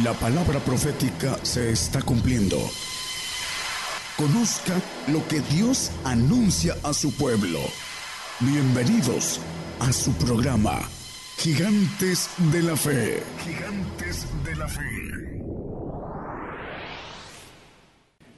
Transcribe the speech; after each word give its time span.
La 0.00 0.14
palabra 0.14 0.58
profética 0.58 1.38
se 1.42 1.70
está 1.70 2.00
cumpliendo. 2.00 2.56
Conozca 4.16 4.80
lo 5.08 5.28
que 5.28 5.40
Dios 5.40 5.90
anuncia 6.02 6.74
a 6.82 6.94
su 6.94 7.14
pueblo. 7.14 7.60
Bienvenidos 8.40 9.38
a 9.80 9.92
su 9.92 10.14
programa, 10.14 10.80
Gigantes 11.36 12.30
de 12.50 12.62
la 12.62 12.74
Fe. 12.74 13.22
Gigantes 13.44 14.24
de 14.42 14.56
la 14.56 14.66
Fe. 14.66 15.42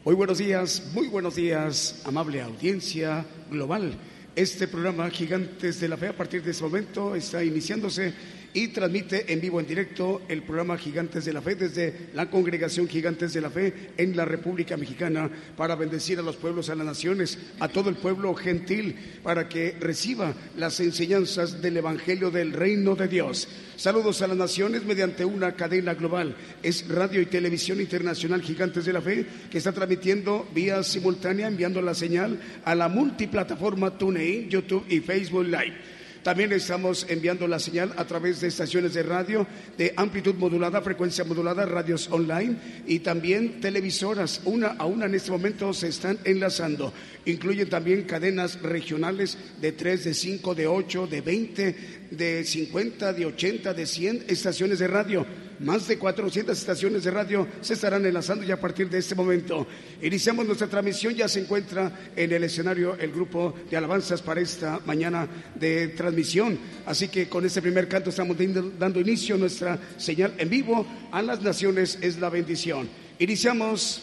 Muy 0.04 0.14
buenos 0.16 0.38
días, 0.38 0.82
muy 0.92 1.06
buenos 1.06 1.36
días, 1.36 2.02
amable 2.04 2.42
audiencia 2.42 3.24
global. 3.48 3.96
Este 4.34 4.66
programa 4.66 5.08
Gigantes 5.08 5.78
de 5.78 5.86
la 5.86 5.96
Fe 5.96 6.08
a 6.08 6.16
partir 6.16 6.42
de 6.42 6.50
este 6.50 6.64
momento 6.64 7.14
está 7.14 7.44
iniciándose 7.44 8.12
y 8.54 8.68
transmite 8.68 9.32
en 9.32 9.40
vivo, 9.40 9.58
en 9.58 9.66
directo, 9.66 10.22
el 10.28 10.44
programa 10.44 10.78
Gigantes 10.78 11.24
de 11.24 11.32
la 11.32 11.42
Fe 11.42 11.56
desde 11.56 12.08
la 12.14 12.30
congregación 12.30 12.88
Gigantes 12.88 13.34
de 13.34 13.40
la 13.40 13.50
Fe 13.50 13.90
en 13.96 14.16
la 14.16 14.24
República 14.24 14.76
Mexicana 14.76 15.28
para 15.56 15.74
bendecir 15.74 16.20
a 16.20 16.22
los 16.22 16.36
pueblos, 16.36 16.70
a 16.70 16.76
las 16.76 16.86
naciones, 16.86 17.36
a 17.58 17.66
todo 17.66 17.90
el 17.90 17.96
pueblo 17.96 18.32
gentil, 18.34 18.94
para 19.24 19.48
que 19.48 19.76
reciba 19.80 20.32
las 20.56 20.78
enseñanzas 20.78 21.60
del 21.60 21.78
Evangelio 21.78 22.30
del 22.30 22.52
Reino 22.52 22.94
de 22.94 23.08
Dios. 23.08 23.48
Saludos 23.76 24.22
a 24.22 24.28
las 24.28 24.36
naciones 24.36 24.84
mediante 24.84 25.24
una 25.24 25.56
cadena 25.56 25.94
global. 25.94 26.36
Es 26.62 26.86
Radio 26.88 27.20
y 27.20 27.26
Televisión 27.26 27.80
Internacional 27.80 28.40
Gigantes 28.40 28.84
de 28.84 28.92
la 28.92 29.02
Fe 29.02 29.26
que 29.50 29.58
está 29.58 29.72
transmitiendo 29.72 30.48
vía 30.54 30.80
simultánea, 30.84 31.48
enviando 31.48 31.82
la 31.82 31.94
señal 31.94 32.38
a 32.64 32.76
la 32.76 32.88
multiplataforma 32.88 33.98
TuneIn, 33.98 34.48
YouTube 34.48 34.84
y 34.88 35.00
Facebook 35.00 35.46
Live. 35.46 35.93
También 36.24 36.52
estamos 36.52 37.04
enviando 37.10 37.46
la 37.46 37.58
señal 37.58 37.92
a 37.98 38.06
través 38.06 38.40
de 38.40 38.48
estaciones 38.48 38.94
de 38.94 39.02
radio 39.02 39.46
de 39.76 39.92
amplitud 39.94 40.34
modulada, 40.36 40.80
frecuencia 40.80 41.22
modulada, 41.22 41.66
radios 41.66 42.08
online 42.10 42.56
y 42.86 43.00
también 43.00 43.60
televisoras. 43.60 44.40
Una 44.46 44.68
a 44.68 44.86
una 44.86 45.04
en 45.04 45.14
este 45.14 45.30
momento 45.30 45.74
se 45.74 45.88
están 45.88 46.18
enlazando. 46.24 46.94
Incluyen 47.26 47.68
también 47.68 48.04
cadenas 48.04 48.62
regionales 48.62 49.36
de 49.60 49.72
3, 49.72 50.04
de 50.04 50.14
5, 50.14 50.54
de 50.54 50.66
8, 50.66 51.06
de 51.08 51.20
20, 51.20 51.76
de 52.10 52.44
50, 52.44 53.12
de 53.12 53.26
80, 53.26 53.74
de 53.74 53.84
100 53.86 54.24
estaciones 54.26 54.78
de 54.78 54.88
radio 54.88 55.26
más 55.60 55.86
de 55.88 55.98
400 55.98 56.58
estaciones 56.58 57.04
de 57.04 57.10
radio 57.10 57.46
se 57.60 57.74
estarán 57.74 58.04
enlazando 58.06 58.44
ya 58.44 58.54
a 58.54 58.60
partir 58.60 58.88
de 58.88 58.98
este 58.98 59.14
momento. 59.14 59.66
Iniciamos 60.02 60.46
nuestra 60.46 60.68
transmisión, 60.68 61.14
ya 61.14 61.28
se 61.28 61.40
encuentra 61.40 62.10
en 62.16 62.32
el 62.32 62.44
escenario 62.44 62.96
el 62.96 63.12
grupo 63.12 63.54
de 63.70 63.76
alabanzas 63.76 64.22
para 64.22 64.40
esta 64.40 64.80
mañana 64.86 65.28
de 65.54 65.88
transmisión. 65.88 66.58
Así 66.86 67.08
que 67.08 67.28
con 67.28 67.44
este 67.44 67.62
primer 67.62 67.88
canto 67.88 68.10
estamos 68.10 68.36
dando 68.78 69.00
inicio 69.00 69.36
a 69.36 69.38
nuestra 69.38 69.78
señal 69.96 70.34
en 70.38 70.48
vivo. 70.48 70.86
A 71.12 71.22
las 71.22 71.42
naciones 71.42 71.98
es 72.00 72.18
la 72.18 72.30
bendición. 72.30 72.88
Iniciamos 73.18 74.02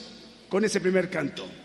con 0.49 0.65
ese 0.65 0.79
primer 0.79 1.09
canto. 1.09 1.60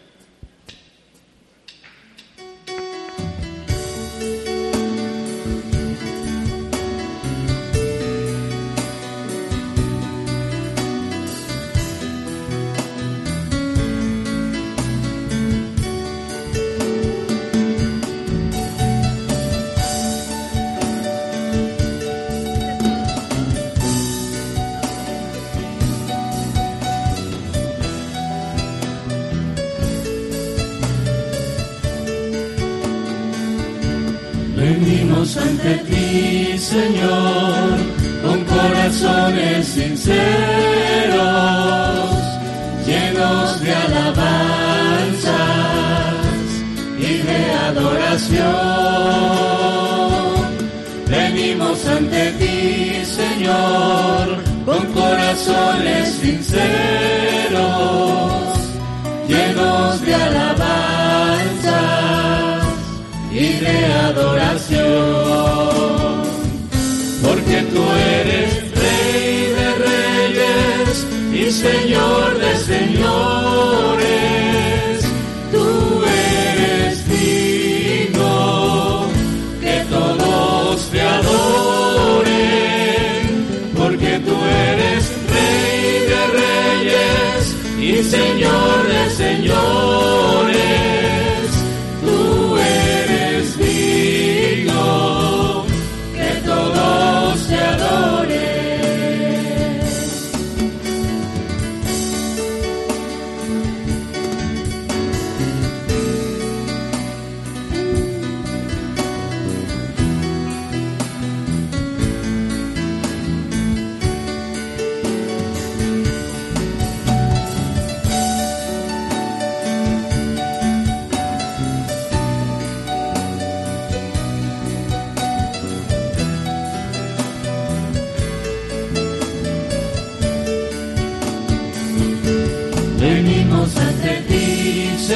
Ante 35.34 35.74
ti, 35.88 36.56
Señor, 36.56 37.78
con 38.22 38.44
corazones 38.44 39.66
sinceros, 39.66 41.16
llenos 42.86 43.60
de 43.60 43.72
alabanzas 43.74 45.34
y 46.98 47.18
de 47.26 47.52
adoración. 47.68 48.46
Venimos 51.08 51.84
ante 51.86 52.30
ti, 52.38 53.04
Señor, 53.04 54.44
con 54.64 54.86
corazones 54.92 56.08
sinceros, 56.20 57.58
llenos 59.26 60.00
de 60.02 60.14
alabanzas 60.14 60.95
de 63.66 63.84
adoración. 64.10 64.86
Porque 67.22 67.56
tú 67.72 67.82
eres 68.20 68.50
Rey 68.82 69.30
de 69.58 69.68
reyes 69.88 71.06
y 71.32 71.44
Señor 71.50 72.38
de 72.38 72.52
señores. 72.72 74.06
Tú 75.52 75.68
eres 76.04 76.94
digno 77.08 78.34
que 79.60 79.76
todos 79.90 80.90
te 80.90 81.00
adoren. 81.00 82.34
Porque 83.76 84.12
tú 84.26 84.36
eres 84.70 85.02
Rey 85.34 85.84
de 86.12 86.22
reyes 86.42 87.42
y 87.80 87.90
Señor 88.04 88.76
de 88.92 89.02
señores. 89.10 90.85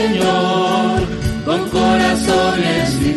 Señor, 0.00 1.02
con 1.44 1.68
corazones 1.68 3.09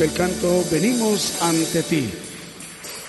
el 0.00 0.12
canto 0.12 0.64
Venimos 0.72 1.40
ante 1.40 1.82
ti. 1.84 2.08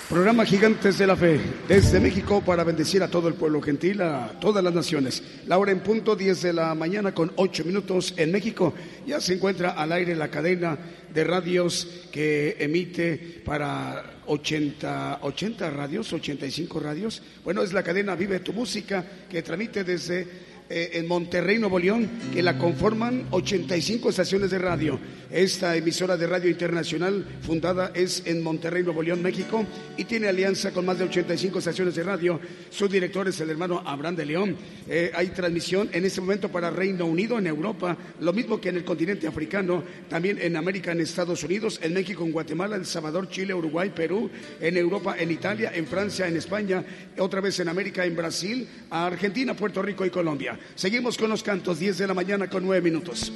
Programa 0.08 0.46
Gigantes 0.46 0.98
de 0.98 1.06
la 1.08 1.16
Fe, 1.16 1.40
desde 1.66 1.98
México 1.98 2.42
para 2.46 2.62
bendecir 2.62 3.02
a 3.02 3.08
todo 3.08 3.26
el 3.26 3.34
pueblo 3.34 3.60
gentil, 3.60 4.02
a 4.02 4.38
todas 4.40 4.62
las 4.62 4.72
naciones. 4.72 5.20
La 5.46 5.58
hora 5.58 5.72
en 5.72 5.80
punto, 5.80 6.14
10 6.14 6.42
de 6.42 6.52
la 6.52 6.72
mañana 6.76 7.12
con 7.12 7.32
8 7.34 7.64
minutos 7.64 8.14
en 8.16 8.30
México. 8.30 8.72
Ya 9.04 9.20
se 9.20 9.34
encuentra 9.34 9.70
al 9.70 9.90
aire 9.90 10.14
la 10.14 10.28
cadena 10.28 10.78
de 11.12 11.24
radios 11.24 11.88
que 12.12 12.56
emite 12.60 13.42
para 13.44 14.20
80, 14.26 15.18
80 15.22 15.70
radios, 15.70 16.12
85 16.12 16.78
radios. 16.78 17.20
Bueno, 17.42 17.62
es 17.62 17.72
la 17.72 17.82
cadena 17.82 18.14
Vive 18.14 18.38
tu 18.40 18.52
Música 18.52 19.04
que 19.28 19.42
transmite 19.42 19.82
desde 19.82 20.46
eh, 20.68 20.90
en 20.94 21.06
Monterrey, 21.06 21.58
Nuevo 21.58 21.78
León, 21.78 22.08
que 22.32 22.42
la 22.42 22.58
conforman 22.58 23.28
85 23.30 24.10
estaciones 24.10 24.50
de 24.50 24.58
radio. 24.58 24.98
Esta 25.30 25.74
emisora 25.74 26.16
de 26.16 26.28
radio 26.28 26.48
internacional 26.48 27.24
fundada 27.42 27.90
es 27.94 28.22
en 28.26 28.44
Monterrey, 28.44 28.84
Nuevo 28.84 29.02
León, 29.02 29.22
México, 29.22 29.66
y 29.96 30.04
tiene 30.04 30.28
alianza 30.28 30.70
con 30.70 30.86
más 30.86 30.98
de 30.98 31.04
85 31.04 31.58
estaciones 31.58 31.96
de 31.96 32.04
radio. 32.04 32.38
Su 32.70 32.86
director 32.86 33.26
es 33.26 33.40
el 33.40 33.50
hermano 33.50 33.82
Abraham 33.84 34.14
de 34.14 34.24
León. 34.24 34.56
Eh, 34.88 35.10
hay 35.14 35.28
transmisión 35.28 35.90
en 35.92 36.04
este 36.04 36.20
momento 36.20 36.48
para 36.48 36.70
Reino 36.70 37.06
Unido, 37.06 37.38
en 37.38 37.48
Europa, 37.48 37.96
lo 38.20 38.32
mismo 38.32 38.60
que 38.60 38.68
en 38.68 38.76
el 38.76 38.84
continente 38.84 39.26
africano, 39.26 39.82
también 40.08 40.38
en 40.40 40.54
América, 40.54 40.92
en 40.92 41.00
Estados 41.00 41.42
Unidos, 41.42 41.80
en 41.82 41.92
México, 41.92 42.24
en 42.24 42.30
Guatemala, 42.30 42.76
El 42.76 42.86
Salvador, 42.86 43.28
Chile, 43.28 43.52
Uruguay, 43.52 43.90
Perú, 43.92 44.30
en 44.60 44.76
Europa, 44.76 45.16
en 45.18 45.32
Italia, 45.32 45.72
en 45.74 45.88
Francia, 45.88 46.28
en 46.28 46.36
España, 46.36 46.84
otra 47.18 47.40
vez 47.40 47.58
en 47.58 47.68
América, 47.68 48.04
en 48.04 48.14
Brasil, 48.14 48.68
Argentina, 48.90 49.54
Puerto 49.54 49.82
Rico 49.82 50.06
y 50.06 50.10
Colombia. 50.10 50.56
Seguimos 50.76 51.18
con 51.18 51.30
los 51.30 51.42
cantos, 51.42 51.80
10 51.80 51.98
de 51.98 52.06
la 52.06 52.14
mañana 52.14 52.48
con 52.48 52.64
9 52.64 52.80
minutos. 52.80 53.32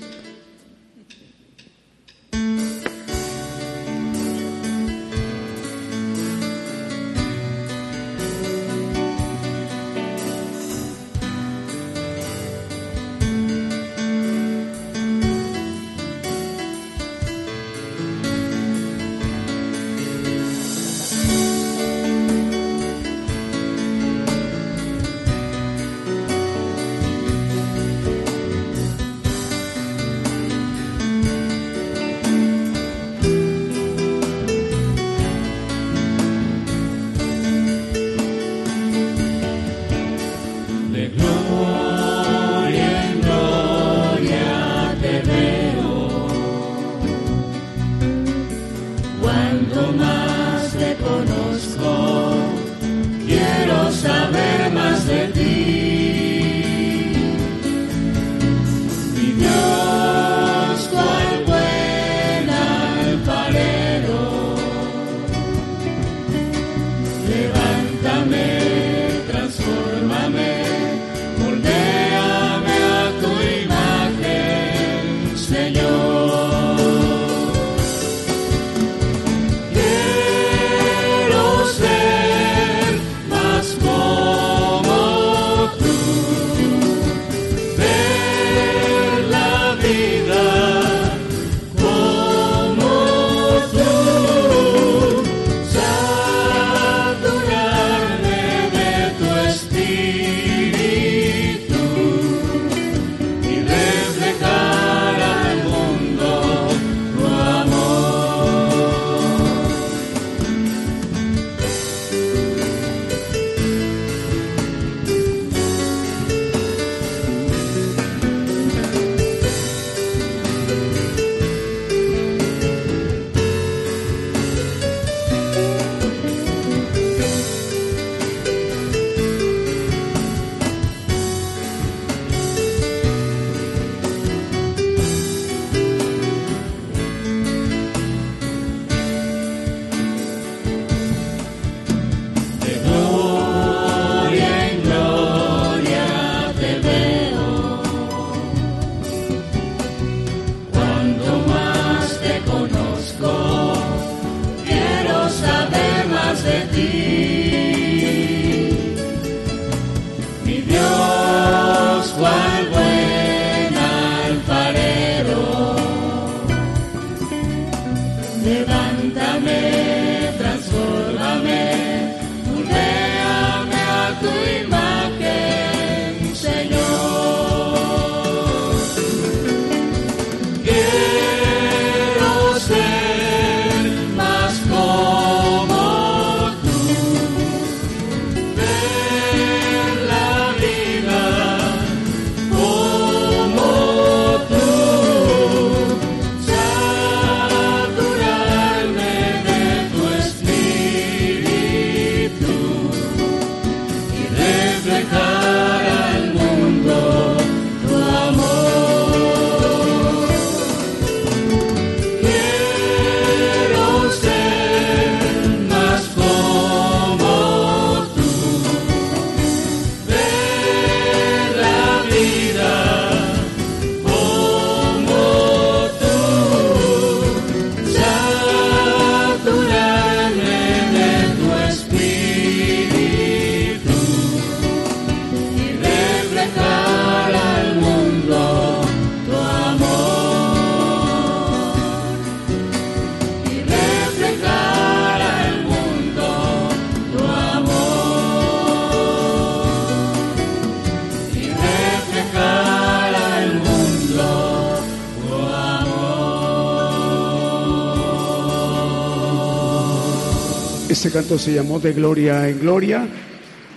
Este 261.00 261.12
canto 261.12 261.38
se 261.38 261.54
llamó 261.54 261.80
De 261.80 261.94
Gloria 261.94 262.46
en 262.46 262.60
Gloria. 262.60 263.08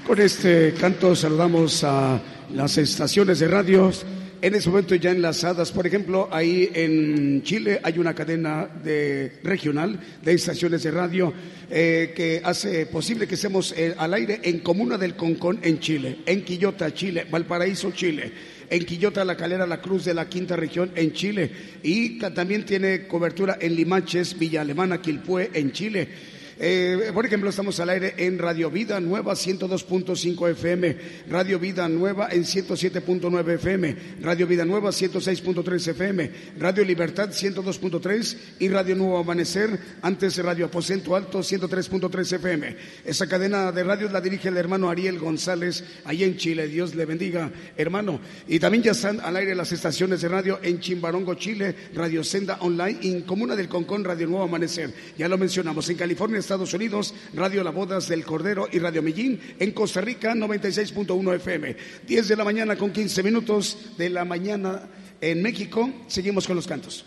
Con 0.06 0.20
este 0.20 0.74
canto 0.74 1.16
saludamos 1.16 1.82
a 1.86 2.22
las 2.54 2.78
estaciones 2.78 3.40
de 3.40 3.48
radios 3.48 4.06
en 4.42 4.56
ese 4.56 4.68
momento 4.68 4.94
ya 4.96 5.12
enlazadas. 5.12 5.72
Por 5.72 5.88
ejemplo, 5.88 6.28
ahí 6.34 6.70
en 6.74 7.42
Chile 7.44 7.80
hay 7.82 7.98
una 7.98 8.14
cadena 8.14 8.68
de, 8.84 9.40
regional 9.42 9.98
de 10.22 10.34
estaciones 10.34 10.84
de 10.84 10.92
radio 10.92 11.32
eh, 11.72 12.12
que 12.14 12.42
hace 12.44 12.88
posible 12.88 13.26
que 13.26 13.36
estemos 13.36 13.74
eh, 13.78 13.96
al 13.98 14.14
aire 14.16 14.42
en 14.44 14.60
Comuna 14.60 14.98
del 14.98 15.16
Concón 15.16 15.60
en 15.62 15.80
Chile, 15.80 16.18
en 16.26 16.44
Quillota, 16.44 16.94
Chile, 16.94 17.26
Valparaíso, 17.32 17.92
Chile 17.92 18.34
en 18.70 18.86
Quillota, 18.86 19.24
La 19.24 19.38
Calera, 19.38 19.66
La 19.66 19.80
Cruz 19.80 20.04
de 20.04 20.14
la 20.14 20.28
Quinta 20.28 20.56
Región 20.56 20.92
en 20.96 21.14
Chile 21.14 21.52
y 21.84 22.18
también 22.18 22.66
tiene 22.66 23.08
cobertura 23.08 23.58
en 23.62 23.76
Limaches, 23.76 24.38
Villa 24.38 24.62
Alemana, 24.62 25.02
Quilpué 25.02 25.52
en 25.54 25.72
Chile. 25.72 26.33
Eh, 26.60 27.12
por 27.14 27.26
ejemplo, 27.26 27.50
estamos 27.50 27.80
al 27.80 27.90
aire 27.90 28.14
en 28.18 28.38
Radio 28.38 28.70
Vida 28.70 29.00
Nueva 29.00 29.34
102.5 29.34 30.52
FM, 30.52 30.98
Radio 31.30 31.60
Vida 31.60 31.90
Nueva 31.90 32.30
en 32.32 32.44
107.9 32.44 33.54
FM, 33.56 33.96
Radio 34.22 34.46
Vida 34.46 34.66
Nueva 34.66 34.90
106.3 34.92 35.88
FM, 35.90 36.32
Radio 36.60 36.84
Libertad 36.86 37.30
102.3 37.30 38.38
y 38.60 38.70
Radio 38.70 38.96
Nuevo 38.96 39.18
Amanecer, 39.18 39.80
antes 40.02 40.38
Radio 40.38 40.68
Aposento 40.68 41.16
Alto 41.16 41.40
103.3 41.40 42.36
FM. 42.36 42.76
Esa 43.06 43.28
cadena 43.28 43.72
de 43.72 43.84
radio 43.84 44.10
la 44.10 44.22
dirige 44.22 44.50
el 44.50 44.58
hermano 44.58 44.90
Ariel 44.90 45.18
González, 45.18 45.84
ahí 46.06 46.24
en 46.24 46.38
Chile. 46.38 46.68
Dios 46.68 46.94
le 46.94 47.06
bendiga, 47.06 47.52
hermano. 47.78 48.20
Y 48.48 48.60
también 48.60 48.84
ya 48.84 48.92
están 48.92 49.20
al 49.22 49.36
aire 49.36 49.56
las 49.56 49.72
estaciones 49.72 50.22
de 50.22 50.28
radio 50.28 50.60
en 50.62 50.80
Chimbarongo, 50.80 51.34
Chile, 51.36 51.76
Radio 51.96 52.24
Senda 52.24 52.58
Online, 52.62 53.00
en 53.02 53.22
Comuna 53.22 53.56
del 53.56 53.68
Concón, 53.68 54.04
Radio 54.04 54.28
Nuevo 54.28 54.46
Amanecer. 54.46 54.94
Ya 55.18 55.28
lo 55.28 55.38
mencionamos, 55.38 55.90
en 55.90 55.98
California 55.98 56.43
Estados 56.44 56.74
Unidos, 56.74 57.14
Radio 57.34 57.64
La 57.64 57.72
Bodas 57.72 58.08
del 58.08 58.26
Cordero 58.26 58.68
y 58.72 58.80
Radio 58.80 59.02
Millín. 59.02 59.40
En 59.60 59.72
Costa 59.72 60.02
Rica, 60.02 60.34
96.1 60.34 61.36
FM. 61.36 61.76
10 62.06 62.28
de 62.28 62.36
la 62.36 62.44
mañana 62.44 62.76
con 62.76 62.92
15 62.92 63.24
minutos 63.24 63.78
de 63.98 64.10
la 64.10 64.26
mañana 64.26 64.90
en 65.22 65.42
México. 65.42 65.90
Seguimos 66.08 66.46
con 66.46 66.56
los 66.56 66.68
cantos. 66.68 67.06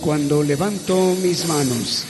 Cuando 0.00 0.42
levanto 0.42 1.16
mis 1.22 1.46
manos. 1.48 2.04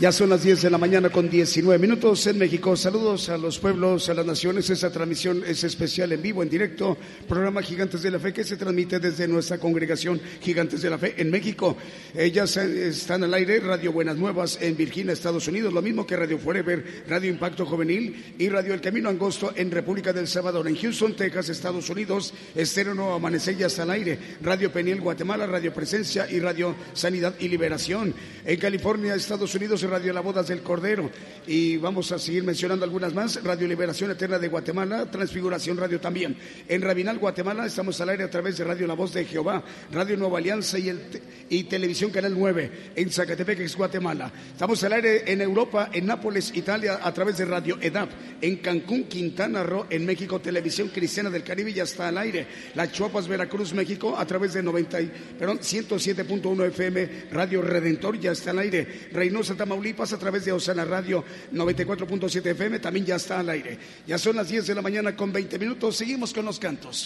Ya 0.00 0.10
son 0.10 0.30
las 0.30 0.42
10 0.42 0.62
de 0.62 0.70
la 0.70 0.78
mañana 0.78 1.10
con 1.10 1.28
19 1.28 1.78
minutos 1.78 2.26
en 2.26 2.38
México. 2.38 2.76
Saludos 2.76 3.28
a 3.28 3.36
los 3.36 3.58
pueblos, 3.58 4.08
a 4.08 4.14
las 4.14 4.26
naciones. 4.26 4.68
Esta 4.70 4.90
transmisión 4.90 5.44
es 5.46 5.62
especial 5.64 6.12
en 6.12 6.22
vivo, 6.22 6.42
en 6.42 6.48
directo. 6.48 6.96
Programa 7.24 7.62
Gigantes 7.62 8.02
de 8.02 8.10
la 8.10 8.18
Fe 8.18 8.32
que 8.32 8.44
se 8.44 8.56
transmite 8.56 9.00
desde 9.00 9.26
nuestra 9.26 9.58
congregación 9.58 10.20
Gigantes 10.40 10.82
de 10.82 10.90
la 10.90 10.98
Fe 10.98 11.14
en 11.16 11.30
México. 11.30 11.76
Ellas 12.14 12.56
están 12.56 13.24
al 13.24 13.34
aire, 13.34 13.60
Radio 13.60 13.92
Buenas 13.92 14.16
Nuevas 14.16 14.58
en 14.60 14.76
Virginia, 14.76 15.12
Estados 15.12 15.48
Unidos. 15.48 15.72
Lo 15.72 15.82
mismo 15.82 16.06
que 16.06 16.16
Radio 16.16 16.38
Forever, 16.38 17.04
Radio 17.08 17.30
Impacto 17.30 17.66
Juvenil 17.66 18.34
y 18.38 18.48
Radio 18.48 18.74
El 18.74 18.80
Camino 18.80 19.08
Angosto 19.08 19.52
en 19.56 19.70
República 19.70 20.12
del 20.12 20.28
Salvador. 20.28 20.68
En 20.68 20.76
Houston, 20.76 21.14
Texas, 21.14 21.48
Estados 21.48 21.88
Unidos. 21.90 22.32
Estero 22.54 22.94
Nuevo 22.94 23.14
Amanecer 23.14 23.56
ya 23.56 23.66
está 23.66 23.82
al 23.82 23.90
aire. 23.90 24.18
Radio 24.42 24.72
Peniel, 24.72 25.00
Guatemala, 25.00 25.46
Radio 25.46 25.72
Presencia 25.72 26.30
y 26.30 26.40
Radio 26.40 26.74
Sanidad 26.92 27.34
y 27.38 27.48
Liberación. 27.48 28.14
En 28.44 28.58
California, 28.58 29.14
Estados 29.14 29.54
Unidos 29.54 29.82
Radio 29.82 30.12
La 30.12 30.20
Bodas 30.20 30.48
del 30.48 30.62
Cordero. 30.62 31.10
Y 31.46 31.76
vamos 31.76 32.12
a 32.12 32.18
seguir 32.18 32.44
mencionando 32.44 32.84
algunas 32.84 33.14
más. 33.14 33.42
Radio 33.42 33.68
Liberación 33.68 34.10
Eterna 34.10 34.38
de 34.38 34.48
Guatemala, 34.48 35.10
Transfiguración 35.10 35.76
Radio 35.76 36.00
también. 36.00 36.36
En 36.68 36.82
Rabinal, 36.82 37.13
Guatemala, 37.18 37.66
estamos 37.66 38.00
al 38.00 38.08
aire 38.10 38.24
a 38.24 38.30
través 38.30 38.56
de 38.56 38.64
Radio 38.64 38.86
La 38.86 38.94
Voz 38.94 39.12
de 39.12 39.24
Jehová, 39.24 39.62
Radio 39.92 40.16
Nueva 40.16 40.38
Alianza 40.38 40.78
y, 40.78 40.88
el, 40.88 41.00
y 41.48 41.64
Televisión 41.64 42.10
Canal 42.10 42.34
9 42.36 42.92
en 42.96 43.10
Zacatepec, 43.10 43.76
Guatemala. 43.76 44.32
Estamos 44.52 44.82
al 44.84 44.92
aire 44.92 45.30
en 45.30 45.40
Europa, 45.40 45.90
en 45.92 46.06
Nápoles, 46.06 46.54
Italia, 46.54 47.00
a 47.02 47.12
través 47.12 47.38
de 47.38 47.44
Radio 47.44 47.78
EDAP. 47.80 48.10
En 48.40 48.56
Cancún, 48.56 49.04
Quintana 49.04 49.62
Roo, 49.62 49.86
en 49.90 50.04
México, 50.04 50.40
Televisión 50.40 50.88
Cristiana 50.88 51.30
del 51.30 51.42
Caribe 51.42 51.72
ya 51.72 51.84
está 51.84 52.08
al 52.08 52.18
aire. 52.18 52.46
La 52.74 52.90
Chuapas, 52.90 53.28
Veracruz, 53.28 53.72
México, 53.72 54.16
a 54.16 54.26
través 54.26 54.54
de 54.54 54.62
90, 54.62 54.98
perdón, 55.38 55.58
107.1 55.60 56.66
FM, 56.66 57.08
Radio 57.32 57.62
Redentor 57.62 58.18
ya 58.18 58.32
está 58.32 58.50
al 58.50 58.58
aire. 58.58 59.08
Reynosa, 59.12 59.54
Tamaulipas 59.54 60.12
a 60.12 60.18
través 60.18 60.44
de 60.44 60.52
Osana 60.52 60.84
Radio 60.84 61.24
94.7 61.52 62.46
FM, 62.46 62.78
también 62.78 63.06
ya 63.06 63.16
está 63.16 63.40
al 63.40 63.48
aire. 63.48 63.78
Ya 64.06 64.18
son 64.18 64.36
las 64.36 64.48
10 64.48 64.66
de 64.66 64.74
la 64.74 64.82
mañana 64.82 65.16
con 65.16 65.32
20 65.32 65.58
minutos, 65.58 65.96
seguimos 65.96 66.32
con 66.32 66.44
los 66.44 66.58
cantos. 66.58 67.03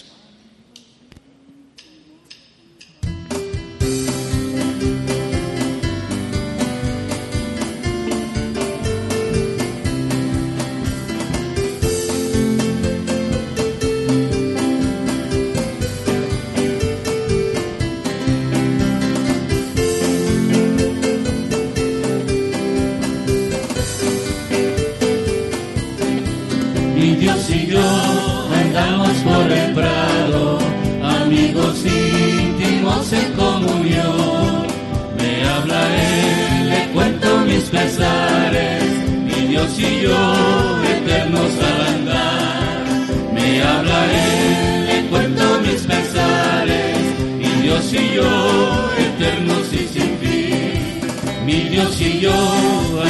Pesares, 37.69 38.83
mi 39.25 39.47
Dios 39.47 39.79
y 39.79 40.01
yo, 40.01 40.83
eternos 40.95 41.51
al 41.69 41.81
andar. 41.95 42.85
Me 43.33 43.61
habla 43.61 44.05
Él, 44.05 44.85
le 44.87 45.09
cuento 45.09 45.59
mis 45.61 45.81
pesares, 45.81 46.97
mi 47.37 47.61
Dios 47.61 47.93
y 47.93 48.15
yo, 48.15 48.89
eternos 48.97 49.73
y 49.73 49.87
sin 49.87 50.17
fin. 50.17 51.45
Mi 51.45 51.69
Dios 51.69 51.99
y 52.01 52.19
yo 52.19 52.33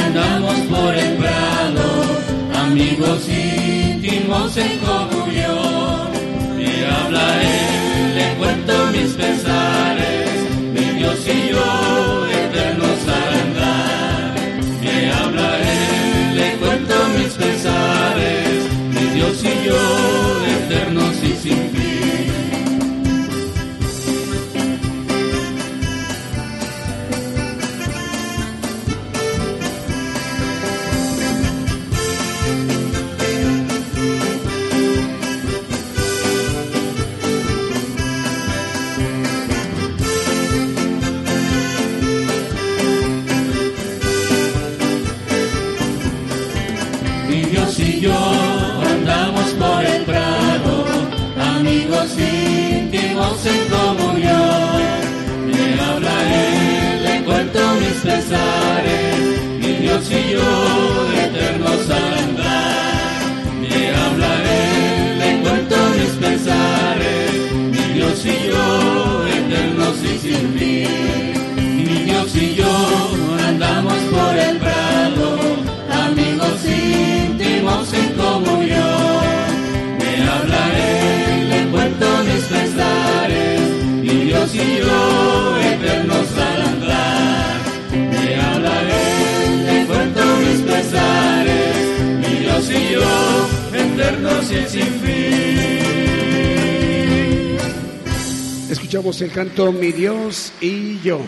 andamos 0.06 0.54
por 0.72 0.94
el 0.94 1.16
prado, 1.16 1.84
amigos 2.62 3.28
íntimos 3.28 3.79
en 4.28 4.78
comunión. 4.80 6.10
Me 6.56 6.86
habla 6.86 7.42
Él, 7.42 8.14
le 8.14 8.34
cuento 8.38 8.72
mis 8.92 9.12
pesares, 9.14 10.30
mi 10.74 10.98
Dios 10.98 11.26
y 11.26 11.48
yo, 11.48 12.26
eternos 12.28 13.00
al 13.08 13.40
andar 13.40 14.34
me 14.82 15.12
habla 15.12 15.58
Él, 15.58 16.36
le 16.36 16.56
cuento 16.58 16.94
mis 17.16 17.32
pesares, 17.32 18.64
mi 18.92 19.04
Dios 19.14 19.42
y 19.42 19.66
yo, 19.66 19.78
eternos 20.46 21.16
y 21.22 21.36
sin 21.36 21.70
fin. 21.70 21.89
danzaré, 58.30 59.12
mi 59.60 59.72
Dios 59.82 60.10
y 60.10 60.30
yo 60.32 61.08
de 61.10 61.24
eternos 61.24 61.90
andar. 61.90 63.22
Le 63.60 63.94
hablaré, 63.94 65.16
le 65.18 65.40
cuento 65.42 65.76
mis 65.96 66.14
pensares, 66.24 67.52
mi 67.54 67.94
Dios 67.94 68.24
y 68.24 68.48
yo 68.48 69.26
eternos 69.26 69.96
y 70.02 70.18
sin 70.18 70.58
fin. 70.58 71.86
Mi 71.86 72.04
Dios 72.04 72.34
y 72.36 72.54
yo 72.54 72.72
andamos 73.48 73.98
por 74.14 74.36
el 74.36 74.56
prado, 74.58 75.38
amigos 76.06 76.64
íntimos 76.64 77.92
en 77.92 78.08
comunión. 78.14 79.40
Le 79.98 80.22
hablaré, 80.22 81.44
le 81.48 81.70
cuento 81.70 82.06
mis 82.24 82.44
pensares, 82.44 83.60
mi 84.02 84.24
Dios 84.26 84.54
y 84.54 84.78
yo 84.78 85.56
eternos 85.58 86.26
al 86.36 86.62
andar. 86.62 87.59
Y 92.68 92.92
yo 92.92 93.00
eternos 93.72 94.50
y 94.50 94.68
sin 94.68 95.00
fin. 95.00 95.20
Escuchamos 98.68 99.20
el 99.22 99.30
canto 99.32 99.72
Mi 99.72 99.92
Dios 99.92 100.52
y 100.60 101.00
yo. 101.00 101.20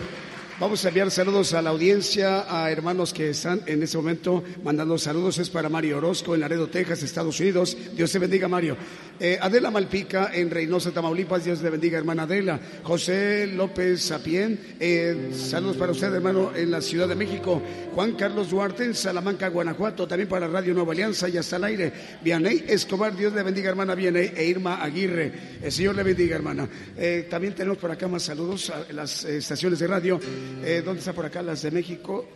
Vamos 0.63 0.85
a 0.85 0.87
enviar 0.87 1.11
saludos 1.11 1.53
a 1.53 1.61
la 1.61 1.71
audiencia, 1.71 2.45
a 2.47 2.71
hermanos 2.71 3.11
que 3.11 3.31
están 3.31 3.59
en 3.65 3.83
este 3.83 3.97
momento 3.97 4.41
mandando 4.63 4.97
saludos. 4.97 5.37
Es 5.37 5.49
para 5.49 5.67
Mario 5.67 5.97
Orozco 5.97 6.35
en 6.35 6.39
Laredo, 6.39 6.67
Texas, 6.69 7.03
Estados 7.03 7.37
Unidos. 7.41 7.75
Dios 7.93 8.09
te 8.09 8.17
bendiga, 8.17 8.47
Mario. 8.47 8.77
Eh, 9.19 9.37
Adela 9.41 9.69
Malpica 9.69 10.31
en 10.33 10.49
Reynosa, 10.49 10.91
Tamaulipas. 10.91 11.43
Dios 11.43 11.61
le 11.61 11.69
bendiga, 11.69 11.97
hermana 11.97 12.23
Adela. 12.23 12.61
José 12.81 13.45
López 13.47 14.03
Sapien. 14.03 14.57
Eh, 14.79 15.31
saludos 15.33 15.75
para 15.75 15.91
usted, 15.91 16.13
hermano, 16.13 16.55
en 16.55 16.71
la 16.71 16.79
Ciudad 16.79 17.09
de 17.09 17.15
México. 17.15 17.61
Juan 17.93 18.13
Carlos 18.13 18.49
Duarte 18.49 18.85
en 18.85 18.95
Salamanca, 18.95 19.49
Guanajuato. 19.49 20.07
También 20.07 20.29
para 20.29 20.47
Radio 20.47 20.73
Nueva 20.73 20.93
Alianza 20.93 21.27
y 21.27 21.37
hasta 21.37 21.57
el 21.57 21.65
aire. 21.65 21.93
Vianey 22.23 22.63
Escobar. 22.69 23.13
Dios 23.17 23.33
le 23.33 23.43
bendiga, 23.43 23.69
hermana 23.69 23.95
Vianey. 23.95 24.31
E 24.33 24.45
Irma 24.45 24.81
Aguirre. 24.81 25.59
El 25.61 25.71
Señor 25.73 25.95
le 25.95 26.03
bendiga, 26.03 26.37
hermana. 26.37 26.69
Eh, 26.97 27.27
también 27.29 27.53
tenemos 27.53 27.77
por 27.77 27.91
acá 27.91 28.07
más 28.07 28.23
saludos 28.23 28.69
a 28.69 28.85
las 28.93 29.25
estaciones 29.25 29.79
de 29.79 29.87
radio. 29.87 30.21
Eh, 30.63 30.81
¿Dónde 30.83 30.99
está 30.99 31.13
por 31.13 31.25
acá 31.25 31.41
las 31.41 31.61
de 31.61 31.71
México? 31.71 32.27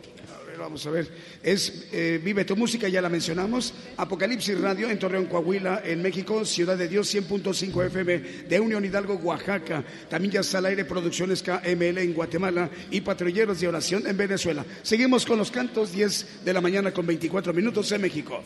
Vamos 0.58 0.84
a 0.86 0.90
ver. 0.90 1.08
Es 1.42 1.86
eh, 1.92 2.20
Vive 2.22 2.44
tu 2.44 2.56
música, 2.56 2.88
ya 2.88 3.00
la 3.00 3.08
mencionamos. 3.08 3.72
Apocalipsis 3.96 4.60
Radio 4.60 4.90
en 4.90 4.98
Torreón, 4.98 5.26
Coahuila, 5.26 5.82
en 5.84 6.02
México. 6.02 6.44
Ciudad 6.44 6.76
de 6.76 6.88
Dios 6.88 7.14
100.5 7.14 7.86
FM 7.86 8.18
de 8.48 8.60
Unión 8.60 8.84
Hidalgo, 8.84 9.14
Oaxaca. 9.14 9.84
También 10.10 10.32
ya 10.32 10.40
está 10.40 10.58
al 10.58 10.66
aire 10.66 10.84
Producciones 10.84 11.42
KML 11.42 11.98
en 11.98 12.12
Guatemala 12.12 12.68
y 12.90 13.00
Patrulleros 13.00 13.60
de 13.60 13.68
Oración 13.68 14.06
en 14.06 14.16
Venezuela. 14.16 14.64
Seguimos 14.82 15.24
con 15.24 15.38
los 15.38 15.50
cantos 15.50 15.92
10 15.92 16.44
de 16.44 16.52
la 16.52 16.60
mañana 16.60 16.92
con 16.92 17.06
24 17.06 17.52
minutos 17.54 17.90
en 17.92 18.00
México. 18.00 18.42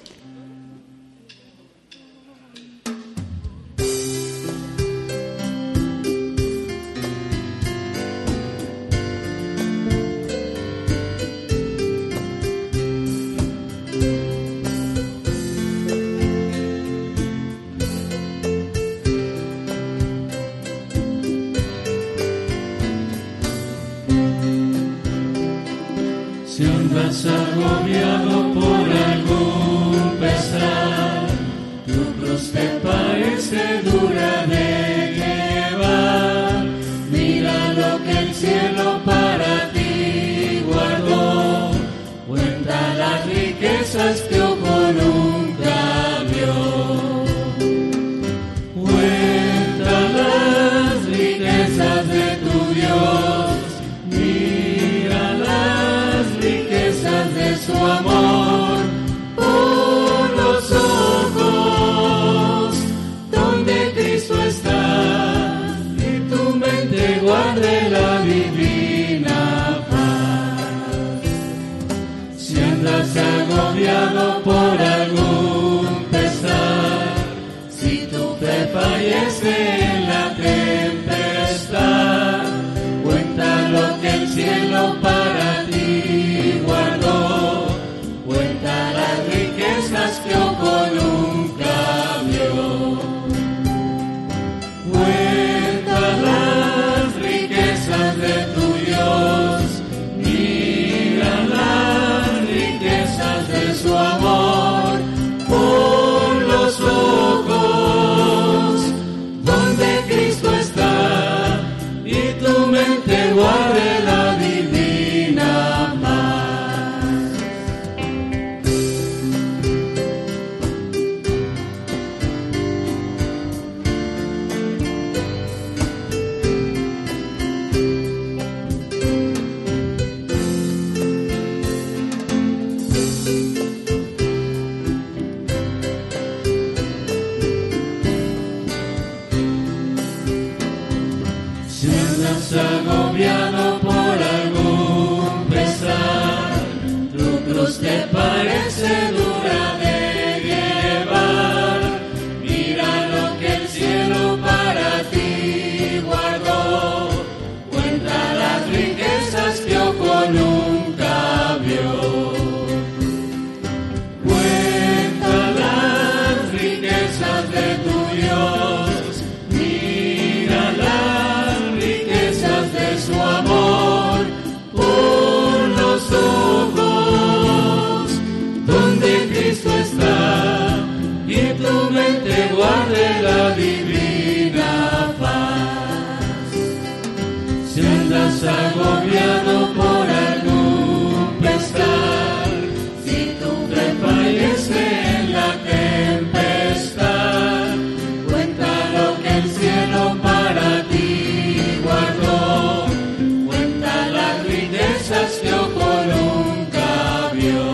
Con 205.41 205.81
un 205.81 206.57
cambio, 206.67 207.65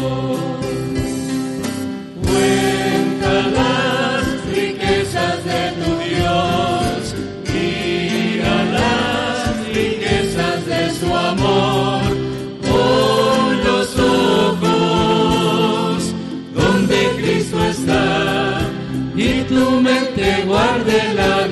cuenta 2.23 3.33
las 3.59 4.23
riquezas 4.47 5.37
de 5.45 5.63
tu 5.81 5.91
Dios, 6.09 6.99
mira 7.53 8.55
las 8.79 9.43
riquezas 9.75 10.59
de 10.67 10.83
su 10.99 11.09
amor, 11.15 12.03
con 12.63 13.47
los 13.65 13.89
ojos 13.99 15.97
donde 16.55 16.99
Cristo 17.19 17.59
está, 17.65 18.61
y 19.17 19.43
tu 19.43 19.81
mente 19.81 20.27
guarda 20.47 20.99
la. 21.15 21.48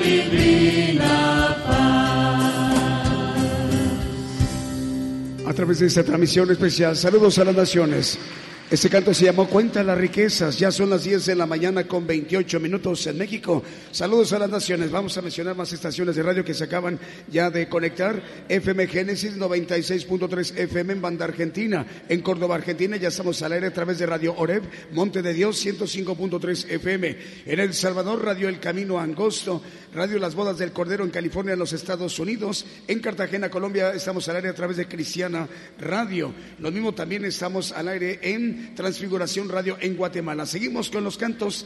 Través 5.57 5.79
de 5.79 5.87
esta 5.87 6.03
transmisión 6.03 6.51
especial. 6.51 6.95
Saludos 6.95 7.39
a 7.39 7.43
las 7.43 7.55
naciones. 7.55 8.19
Este 8.69 8.89
canto 8.89 9.13
se 9.13 9.23
llamó 9.23 9.47
Cuenta 9.47 9.81
las 9.81 9.97
riquezas. 9.97 10.59
Ya 10.59 10.73
son 10.73 10.89
las 10.89 11.05
10 11.05 11.25
de 11.27 11.35
la 11.35 11.45
mañana 11.45 11.87
con 11.87 12.05
28 12.05 12.59
minutos 12.59 13.07
en 13.07 13.17
México. 13.17 13.63
Saludos 13.93 14.33
a 14.33 14.39
las 14.39 14.49
naciones. 14.49 14.91
Vamos 14.91 15.17
a 15.17 15.21
mencionar 15.21 15.55
más 15.55 15.71
estaciones 15.71 16.17
de 16.17 16.23
radio 16.23 16.43
que 16.43 16.53
se 16.53 16.65
acaban 16.65 16.99
ya 17.31 17.49
de 17.49 17.69
conectar. 17.69 18.21
FM 18.49 18.87
Génesis 18.87 19.37
96.3 19.37 20.57
FM 20.57 20.91
en 20.91 21.01
Banda 21.01 21.23
Argentina. 21.23 21.85
En 22.09 22.19
Córdoba, 22.19 22.55
Argentina, 22.55 22.97
ya 22.97 23.07
estamos 23.07 23.41
al 23.41 23.53
aire 23.53 23.67
a 23.67 23.73
través 23.73 23.99
de 23.99 24.05
Radio 24.05 24.35
Oreb, 24.35 24.63
Monte 24.91 25.21
de 25.21 25.33
Dios 25.33 25.65
105.3 25.65 26.69
FM. 26.69 27.17
En 27.45 27.59
El 27.61 27.73
Salvador, 27.73 28.21
Radio 28.25 28.49
El 28.49 28.59
Camino 28.59 28.99
Angosto, 28.99 29.61
Radio 29.93 30.19
Las 30.19 30.35
Bodas 30.35 30.57
del 30.57 30.73
Cordero 30.73 31.05
en 31.05 31.09
California, 31.09 31.53
en 31.53 31.59
los 31.59 31.71
Estados 31.71 32.19
Unidos. 32.19 32.65
En 32.89 32.99
Cartagena, 32.99 33.49
Colombia, 33.49 33.93
estamos 33.93 34.27
al 34.27 34.35
aire 34.35 34.49
a 34.49 34.55
través 34.55 34.75
de 34.75 34.89
Cristiana 34.89 35.47
Radio. 35.79 36.33
Lo 36.59 36.69
mismo 36.69 36.93
también 36.93 37.23
estamos 37.23 37.71
al 37.71 37.87
aire 37.87 38.19
en 38.21 38.56
Transfiguración 38.75 39.49
Radio 39.49 39.77
en 39.79 39.95
Guatemala. 39.95 40.45
Seguimos 40.45 40.89
con 40.89 41.03
los 41.03 41.17
cantos 41.17 41.65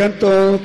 canto 0.00 0.58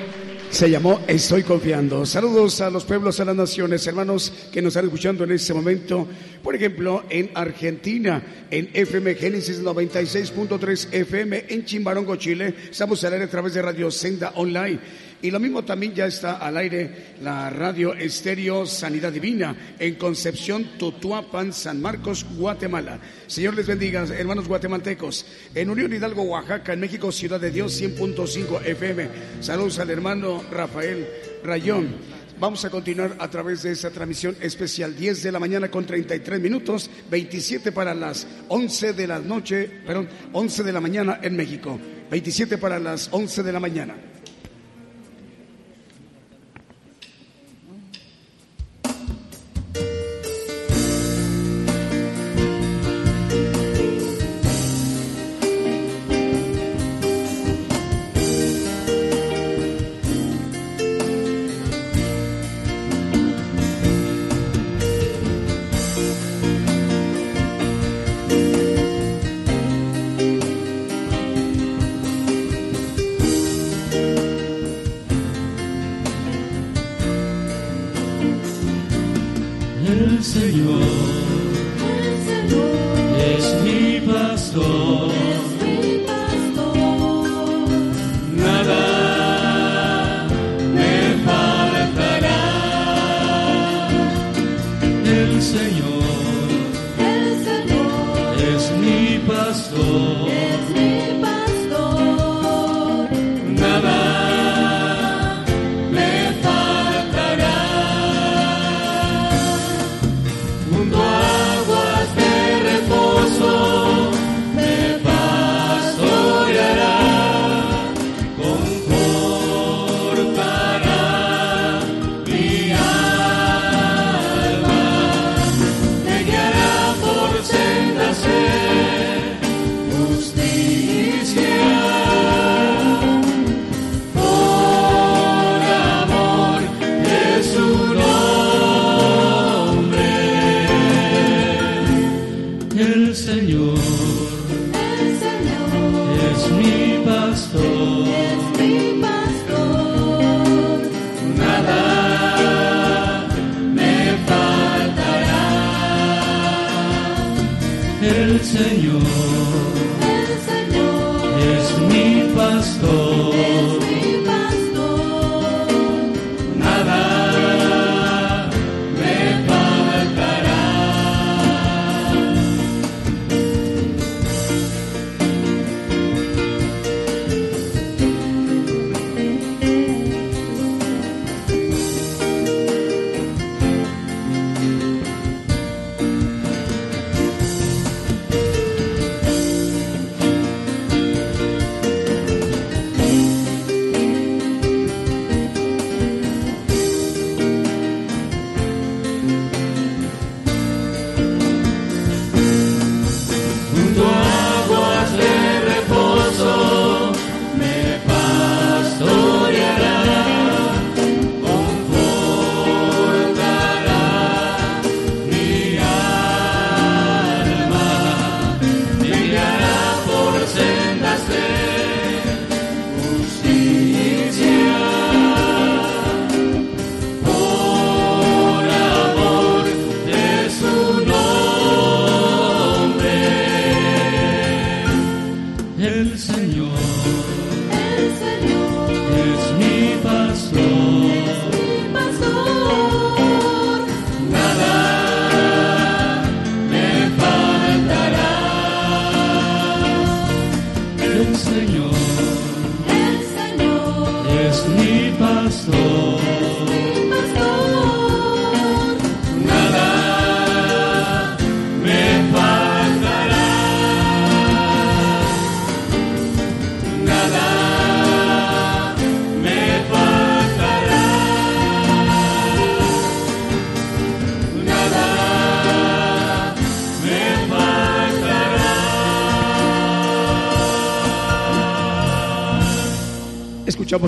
se 0.49 0.69
llamó 0.69 1.01
Estoy 1.09 1.43
confiando. 1.43 2.05
Saludos 2.05 2.61
a 2.61 2.69
los 2.69 2.85
pueblos, 2.85 3.19
a 3.19 3.25
las 3.25 3.35
naciones, 3.35 3.85
hermanos 3.85 4.31
que 4.49 4.61
nos 4.61 4.71
están 4.71 4.85
escuchando 4.85 5.25
en 5.25 5.31
este 5.33 5.53
momento. 5.53 6.07
Por 6.41 6.55
ejemplo, 6.55 7.03
en 7.09 7.31
Argentina, 7.33 8.23
en 8.49 8.69
FM 8.73 9.15
Génesis 9.15 9.61
96.3 9.61 10.87
FM, 10.89 11.47
en 11.49 11.65
Chimbarongo, 11.65 12.15
Chile. 12.15 12.55
Estamos 12.71 13.03
al 13.03 13.11
aire 13.11 13.25
a 13.25 13.29
través 13.29 13.53
de 13.53 13.61
Radio 13.61 13.91
Senda 13.91 14.31
Online. 14.35 14.79
Y 15.25 15.31
lo 15.31 15.39
mismo 15.39 15.65
también 15.65 15.95
ya 15.95 16.05
está 16.05 16.33
al 16.33 16.55
aire 16.55 17.15
la 17.23 17.49
radio 17.49 17.95
estéreo 17.95 18.67
Sanidad 18.67 19.11
Divina 19.11 19.55
en 19.79 19.95
Concepción, 19.95 20.77
Tutuapan, 20.77 21.51
San 21.51 21.81
Marcos, 21.81 22.23
Guatemala. 22.37 22.99
Señor 23.25 23.55
les 23.55 23.65
bendiga, 23.65 24.05
hermanos 24.15 24.47
guatemaltecos. 24.47 25.25
En 25.55 25.71
Unión 25.71 25.91
Hidalgo, 25.91 26.21
Oaxaca, 26.21 26.73
en 26.73 26.79
México, 26.79 27.11
Ciudad 27.11 27.39
de 27.39 27.49
Dios, 27.49 27.81
100.5 27.81 28.67
FM. 28.67 29.09
Saludos 29.41 29.79
al 29.79 29.89
hermano 29.89 30.43
Rafael 30.51 31.07
Rayón. 31.43 31.95
Vamos 32.39 32.63
a 32.63 32.69
continuar 32.69 33.15
a 33.17 33.27
través 33.27 33.63
de 33.63 33.71
esta 33.71 33.89
transmisión 33.89 34.37
especial, 34.41 34.95
10 34.95 35.23
de 35.23 35.31
la 35.31 35.39
mañana 35.39 35.71
con 35.71 35.87
33 35.87 36.39
minutos, 36.39 36.87
27 37.09 37.71
para 37.71 37.95
las 37.95 38.27
11 38.49 38.93
de 38.93 39.07
la 39.07 39.17
noche, 39.17 39.71
perdón, 39.87 40.07
11 40.33 40.61
de 40.61 40.71
la 40.71 40.81
mañana 40.81 41.19
en 41.23 41.35
México, 41.35 41.79
27 42.11 42.59
para 42.59 42.77
las 42.77 43.09
11 43.11 43.41
de 43.41 43.51
la 43.51 43.59
mañana. 43.59 43.95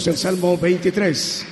El 0.06 0.16
Salmo 0.16 0.56
23. 0.60 1.46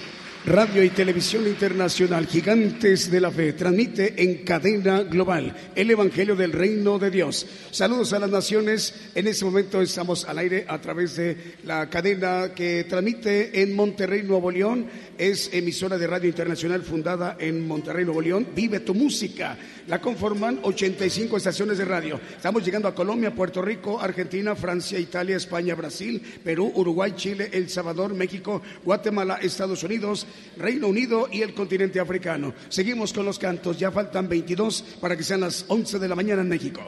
Radio 0.45 0.83
y 0.83 0.91
Televisión 0.91 1.47
Internacional, 1.47 2.27
Gigantes 2.27 3.09
de 3.09 3.19
la 3.19 3.31
Fe, 3.31 3.53
transmite 3.53 4.21
en 4.21 4.43
cadena 4.45 5.01
global 5.01 5.55
el 5.73 5.89
Evangelio 5.89 6.35
del 6.35 6.51
Reino 6.51 6.99
de 6.99 7.09
Dios. 7.09 7.47
Saludos 7.71 8.13
a 8.13 8.19
las 8.19 8.29
naciones. 8.29 8.93
En 9.15 9.25
este 9.25 9.45
momento 9.45 9.81
estamos 9.81 10.25
al 10.25 10.37
aire 10.37 10.63
a 10.67 10.79
través 10.79 11.15
de 11.15 11.55
la 11.63 11.89
cadena 11.89 12.51
que 12.53 12.83
transmite 12.83 13.63
en 13.63 13.75
Monterrey, 13.75 14.21
Nuevo 14.21 14.51
León. 14.51 14.85
Es 15.17 15.49
emisora 15.53 15.97
de 15.97 16.07
radio 16.07 16.27
internacional 16.27 16.81
fundada 16.81 17.37
en 17.39 17.65
Monterrey, 17.65 18.03
Nuevo 18.03 18.21
León. 18.21 18.47
Vive 18.53 18.81
tu 18.81 18.93
música. 18.93 19.57
La 19.87 20.01
conforman 20.01 20.59
85 20.61 21.37
estaciones 21.37 21.77
de 21.77 21.85
radio. 21.85 22.19
Estamos 22.35 22.65
llegando 22.65 22.89
a 22.89 22.95
Colombia, 22.95 23.33
Puerto 23.33 23.61
Rico, 23.61 23.99
Argentina, 23.99 24.55
Francia, 24.55 24.99
Italia, 24.99 25.37
España, 25.37 25.73
Brasil, 25.73 26.21
Perú, 26.43 26.69
Uruguay, 26.75 27.13
Chile, 27.15 27.49
El 27.53 27.69
Salvador, 27.69 28.13
México, 28.13 28.61
Guatemala, 28.83 29.39
Estados 29.41 29.83
Unidos, 29.83 30.27
Reino 30.57 30.87
Unido 30.87 31.29
y 31.31 31.43
el 31.43 31.53
continente 31.53 32.01
africano. 32.01 32.53
Seguimos 32.67 33.13
con 33.13 33.25
los 33.25 33.39
cantos, 33.39 33.79
ya 33.79 33.91
faltan 33.91 34.27
22 34.27 34.97
para 34.99 35.15
que 35.15 35.23
sean 35.23 35.41
las 35.41 35.63
11 35.69 35.97
de 35.97 36.07
la 36.09 36.15
mañana 36.15 36.41
en 36.41 36.49
México. 36.49 36.81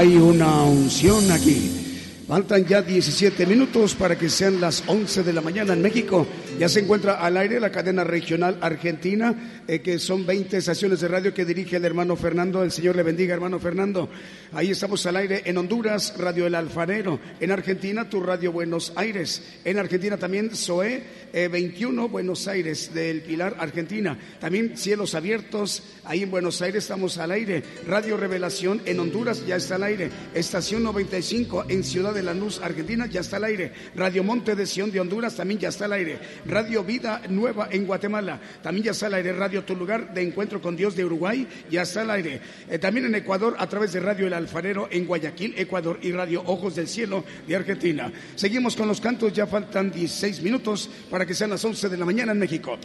hay 0.00 0.16
una 0.16 0.62
unción 0.62 1.30
aquí. 1.30 2.24
Faltan 2.26 2.64
ya 2.64 2.80
17 2.80 3.44
minutos 3.44 3.94
para 3.94 4.16
que 4.16 4.30
sean 4.30 4.58
las 4.58 4.82
11 4.86 5.22
de 5.22 5.32
la 5.34 5.42
mañana 5.42 5.74
en 5.74 5.82
México. 5.82 6.26
Ya 6.60 6.68
se 6.68 6.80
encuentra 6.80 7.14
al 7.14 7.38
aire 7.38 7.58
la 7.58 7.72
cadena 7.72 8.04
regional 8.04 8.58
argentina, 8.60 9.62
eh, 9.66 9.80
que 9.80 9.98
son 9.98 10.26
20 10.26 10.58
estaciones 10.58 11.00
de 11.00 11.08
radio 11.08 11.32
que 11.32 11.46
dirige 11.46 11.76
el 11.76 11.86
hermano 11.86 12.16
Fernando. 12.16 12.62
El 12.62 12.70
Señor 12.70 12.96
le 12.96 13.02
bendiga, 13.02 13.32
hermano 13.32 13.58
Fernando. 13.58 14.10
Ahí 14.52 14.70
estamos 14.70 15.06
al 15.06 15.16
aire 15.16 15.40
en 15.46 15.56
Honduras, 15.56 16.12
Radio 16.18 16.46
El 16.46 16.54
Alfarero. 16.54 17.18
En 17.40 17.50
Argentina, 17.50 18.10
tu 18.10 18.22
Radio 18.22 18.52
Buenos 18.52 18.92
Aires. 18.96 19.42
En 19.64 19.78
Argentina 19.78 20.18
también, 20.18 20.54
SOE 20.54 21.02
21, 21.32 22.04
eh, 22.04 22.08
Buenos 22.08 22.46
Aires, 22.46 22.92
del 22.92 23.22
Pilar, 23.22 23.56
Argentina. 23.58 24.18
También 24.38 24.76
Cielos 24.76 25.14
Abiertos, 25.14 25.82
ahí 26.04 26.24
en 26.24 26.30
Buenos 26.30 26.60
Aires 26.60 26.84
estamos 26.84 27.16
al 27.16 27.30
aire. 27.30 27.62
Radio 27.86 28.18
Revelación 28.18 28.82
en 28.84 29.00
Honduras 29.00 29.46
ya 29.46 29.56
está 29.56 29.76
al 29.76 29.84
aire. 29.84 30.10
Estación 30.34 30.82
95 30.82 31.64
en 31.70 31.82
Ciudad 31.84 32.12
de 32.12 32.20
de 32.20 32.26
Lanús, 32.26 32.60
Argentina, 32.62 33.06
ya 33.06 33.20
está 33.20 33.36
al 33.36 33.44
aire. 33.44 33.72
Radio 33.96 34.22
Monte 34.22 34.54
de 34.54 34.66
Sion 34.66 34.92
de 34.92 35.00
Honduras 35.00 35.34
también 35.34 35.58
ya 35.58 35.70
está 35.70 35.86
al 35.86 35.94
aire. 35.94 36.18
Radio 36.50 36.82
Vida 36.84 37.22
Nueva 37.28 37.68
en 37.70 37.86
Guatemala 37.86 38.40
también 38.62 38.86
ya 38.86 38.90
está 38.90 39.06
al 39.06 39.14
aire. 39.14 39.32
Radio 39.32 39.64
Tu 39.64 39.76
Lugar 39.76 40.12
de 40.12 40.22
Encuentro 40.22 40.60
con 40.60 40.76
Dios 40.76 40.96
de 40.96 41.04
Uruguay 41.04 41.46
ya 41.70 41.82
está 41.82 42.02
al 42.02 42.10
aire. 42.10 42.40
Eh, 42.68 42.78
también 42.78 43.06
en 43.06 43.14
Ecuador 43.14 43.56
a 43.58 43.66
través 43.68 43.92
de 43.92 44.00
Radio 44.00 44.26
El 44.26 44.34
Alfarero 44.34 44.88
en 44.90 45.06
Guayaquil, 45.06 45.54
Ecuador 45.56 45.98
y 46.02 46.12
Radio 46.12 46.42
Ojos 46.46 46.76
del 46.76 46.88
Cielo 46.88 47.24
de 47.46 47.56
Argentina. 47.56 48.12
Seguimos 48.34 48.76
con 48.76 48.88
los 48.88 49.00
cantos, 49.00 49.32
ya 49.32 49.46
faltan 49.46 49.90
16 49.90 50.42
minutos 50.42 50.90
para 51.08 51.24
que 51.24 51.34
sean 51.34 51.50
las 51.50 51.64
11 51.64 51.88
de 51.88 51.96
la 51.96 52.04
mañana 52.04 52.32
en 52.32 52.38
México. 52.38 52.78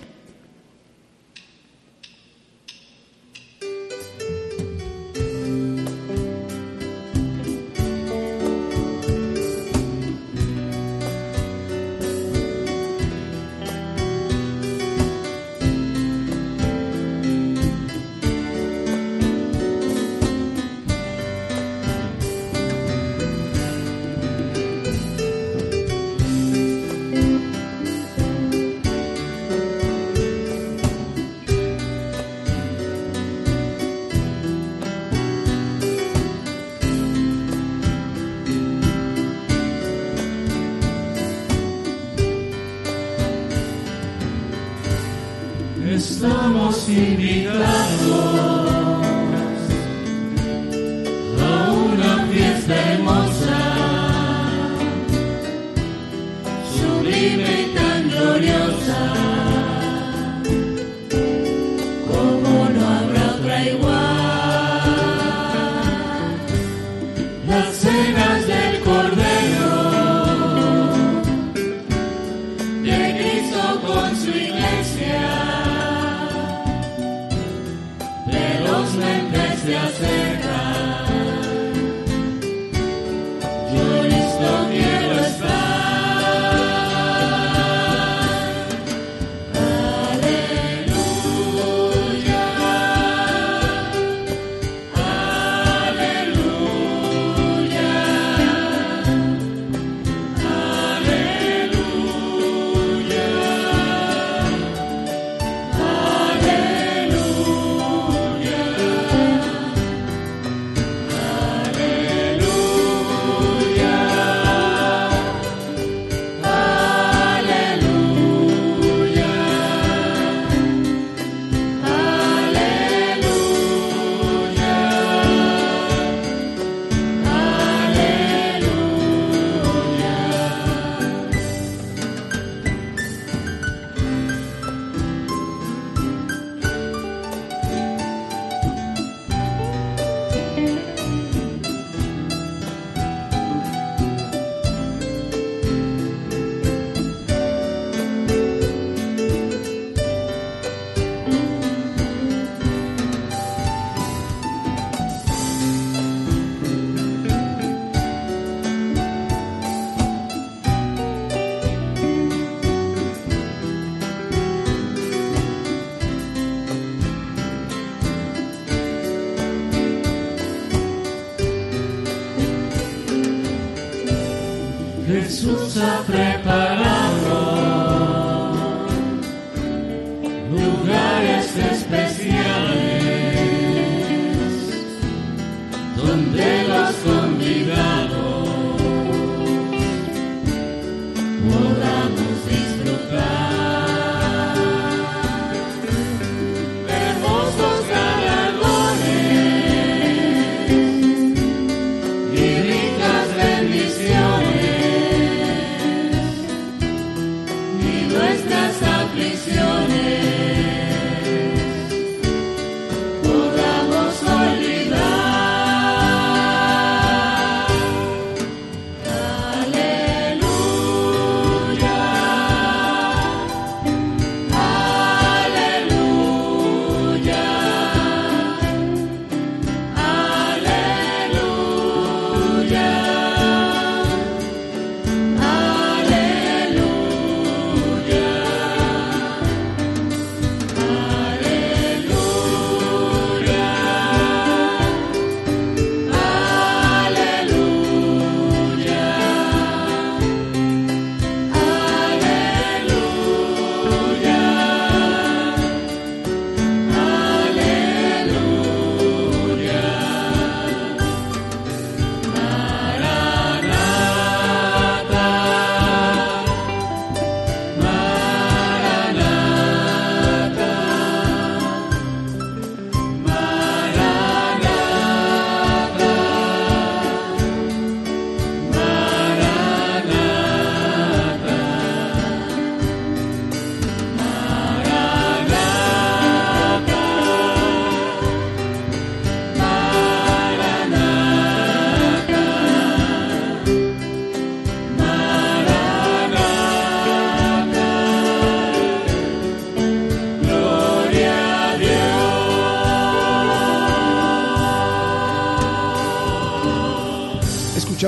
nos 46.85 46.89
invitamos. 46.89 48.04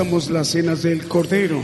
Las 0.08 0.48
cenas 0.48 0.82
del 0.82 1.06
Cordero. 1.06 1.62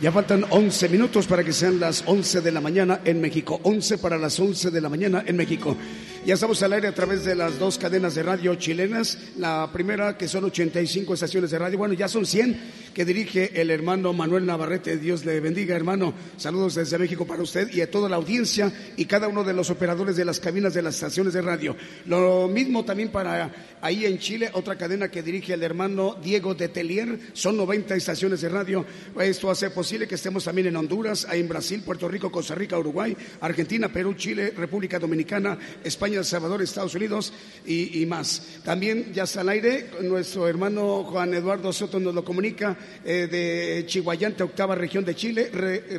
Ya 0.00 0.10
faltan 0.10 0.44
11 0.48 0.88
minutos 0.88 1.26
para 1.26 1.44
que 1.44 1.52
sean 1.52 1.78
las 1.78 2.02
11 2.06 2.40
de 2.40 2.50
la 2.50 2.60
mañana 2.60 3.02
en 3.04 3.20
México. 3.20 3.60
11 3.62 3.98
para 3.98 4.18
las 4.18 4.40
11 4.40 4.70
de 4.70 4.80
la 4.80 4.88
mañana 4.88 5.22
en 5.26 5.36
México. 5.36 5.76
Ya 6.24 6.34
estamos 6.34 6.62
al 6.62 6.72
aire 6.72 6.88
a 6.88 6.94
través 6.94 7.24
de 7.24 7.34
las 7.34 7.58
dos 7.58 7.78
cadenas 7.78 8.14
de 8.14 8.22
radio 8.22 8.54
chilenas. 8.54 9.18
La 9.36 9.70
primera, 9.72 10.16
que 10.16 10.26
son 10.26 10.44
85 10.44 11.14
estaciones 11.14 11.50
de 11.50 11.58
radio. 11.58 11.78
Bueno, 11.78 11.94
ya 11.94 12.08
son 12.08 12.24
100 12.26 12.58
que 12.94 13.04
dirige 13.04 13.60
el 13.60 13.70
hermano 13.70 14.12
Manuel 14.12 14.46
Navarrete. 14.46 14.96
Dios 14.96 15.24
le 15.24 15.38
bendiga, 15.38 15.76
hermano. 15.76 16.14
Saludos 16.36 16.74
desde 16.74 16.98
México 16.98 17.26
para 17.26 17.42
usted 17.42 17.70
y 17.72 17.82
a 17.82 17.90
toda 17.90 18.08
la 18.08 18.16
audiencia 18.16 18.72
y 18.96 19.04
cada 19.06 19.28
uno 19.28 19.44
de 19.44 19.52
los 19.52 19.70
operadores 19.70 20.16
de 20.16 20.24
las 20.24 20.40
cabinas 20.40 20.74
de 20.74 20.82
las 20.82 20.94
estaciones 20.94 21.32
de 21.32 21.42
radio. 21.42 21.76
Lo 22.06 22.48
mismo 22.48 22.84
también 22.84 23.10
para 23.10 23.50
ahí 23.80 24.06
en 24.06 24.18
Chile, 24.18 24.50
otra 24.52 24.76
cadena 24.76 25.10
que 25.10 25.22
dirige 25.22 25.54
el 25.54 25.62
hermano 25.62 26.16
Diego 26.22 26.54
de 26.54 26.68
Telier. 26.68 27.18
Son 27.32 27.56
90 27.56 27.94
estaciones 27.94 28.40
de 28.40 28.48
radio. 28.48 28.84
Esto 29.20 29.50
hace 29.50 29.70
posible 29.70 30.06
que 30.06 30.14
estemos 30.14 30.44
también 30.44 30.68
en 30.68 30.76
Honduras, 30.76 31.26
en 31.30 31.48
Brasil, 31.48 31.82
Puerto 31.84 32.08
Rico, 32.08 32.30
Costa 32.30 32.54
Rica, 32.54 32.78
Uruguay, 32.78 33.16
Argentina, 33.40 33.88
Perú, 33.88 34.14
Chile, 34.14 34.52
República 34.56 34.98
Dominicana, 34.98 35.58
España, 35.82 36.18
El 36.18 36.24
Salvador, 36.24 36.62
Estados 36.62 36.94
Unidos 36.94 37.32
y, 37.66 38.04
más. 38.06 38.60
También 38.64 39.12
ya 39.12 39.24
está 39.24 39.40
al 39.40 39.48
aire, 39.48 39.90
nuestro 40.02 40.48
hermano 40.48 41.04
Juan 41.04 41.34
Eduardo 41.34 41.72
Soto 41.72 41.98
nos 41.98 42.14
lo 42.14 42.24
comunica 42.24 42.76
eh, 43.04 43.28
de 43.30 43.84
Chihuayante, 43.86 44.42
octava 44.42 44.74
región 44.74 45.04
de 45.04 45.14
Chile, 45.14 45.50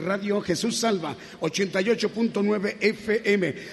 Radio 0.04 0.42
Jesús 0.42 0.78
Salva, 0.78 1.16
88.9 1.42 2.76
FM. 2.80 2.93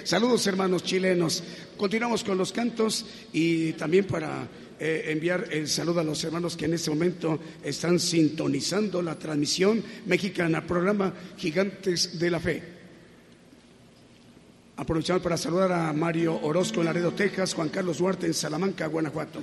Saludos 0.04 0.46
hermanos 0.46 0.84
chilenos. 0.84 1.42
Continuamos 1.76 2.24
con 2.24 2.38
los 2.38 2.52
cantos 2.52 3.06
y 3.32 3.72
también 3.72 4.04
para 4.04 4.48
eh, 4.78 5.12
enviar 5.12 5.48
el 5.50 5.68
saludo 5.68 6.00
a 6.00 6.04
los 6.04 6.24
hermanos 6.24 6.56
que 6.56 6.64
en 6.64 6.74
este 6.74 6.90
momento 6.90 7.38
están 7.62 7.98
sintonizando 7.98 9.02
la 9.02 9.18
transmisión 9.18 9.82
mexicana, 10.06 10.66
programa 10.66 11.12
Gigantes 11.36 12.18
de 12.18 12.30
la 12.30 12.40
Fe. 12.40 12.62
Aprovechamos 14.76 15.22
para 15.22 15.36
saludar 15.36 15.72
a 15.72 15.92
Mario 15.92 16.40
Orozco 16.42 16.80
en 16.80 16.86
Laredo, 16.86 17.12
Texas, 17.12 17.52
Juan 17.52 17.68
Carlos 17.68 17.98
Duarte 17.98 18.26
en 18.26 18.32
Salamanca, 18.32 18.86
Guanajuato. 18.86 19.42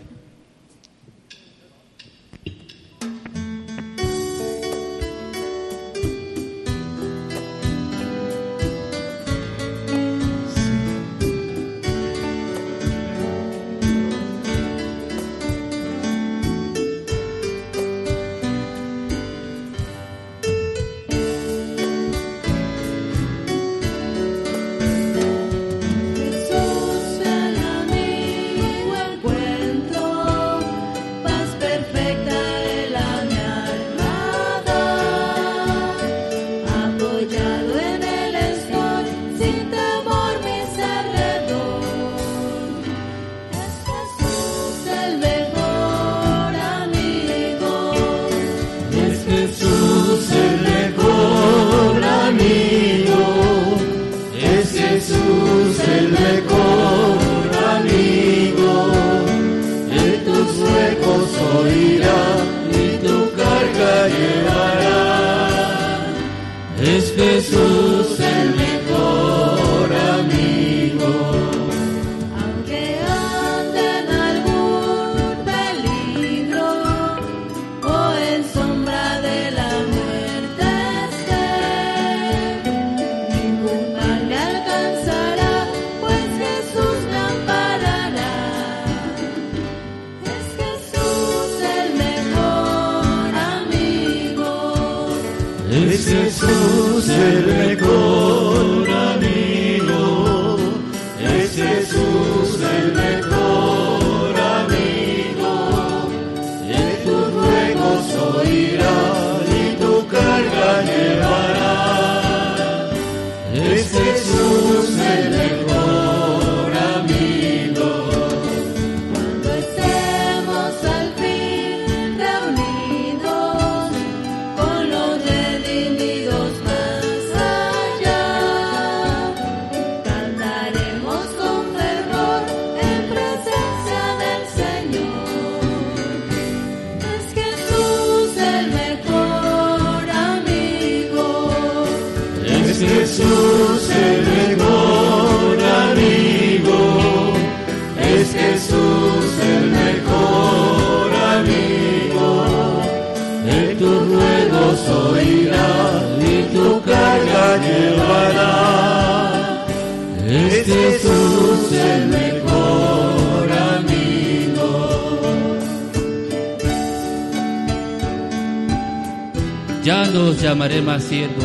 Siervo, 171.00 171.44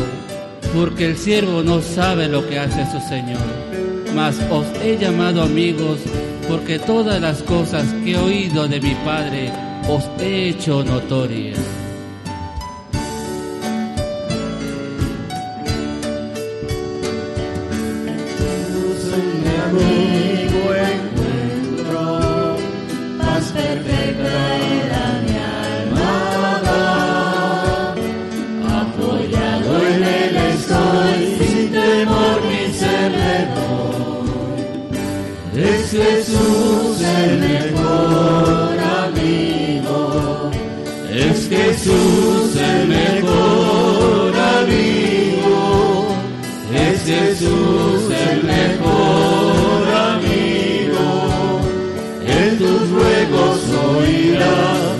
porque 0.75 1.05
el 1.05 1.17
siervo 1.17 1.63
no 1.63 1.81
sabe 1.81 2.27
lo 2.27 2.47
que 2.47 2.59
hace 2.59 2.85
su 2.91 2.99
Señor. 3.07 3.41
Mas 4.15 4.35
os 4.49 4.65
he 4.81 4.97
llamado 4.97 5.41
amigos, 5.41 5.99
porque 6.47 6.79
todas 6.79 7.19
las 7.21 7.41
cosas 7.43 7.91
que 8.03 8.11
he 8.11 8.17
oído 8.17 8.67
de 8.67 8.79
mi 8.79 8.95
Padre 9.05 9.51
os 9.87 10.03
he 10.19 10.49
hecho 10.49 10.83
notorias. 10.83 11.59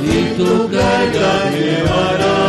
y 0.04 0.38
tu 0.38 0.70
carga 0.70 1.50
llevará. 1.52 2.40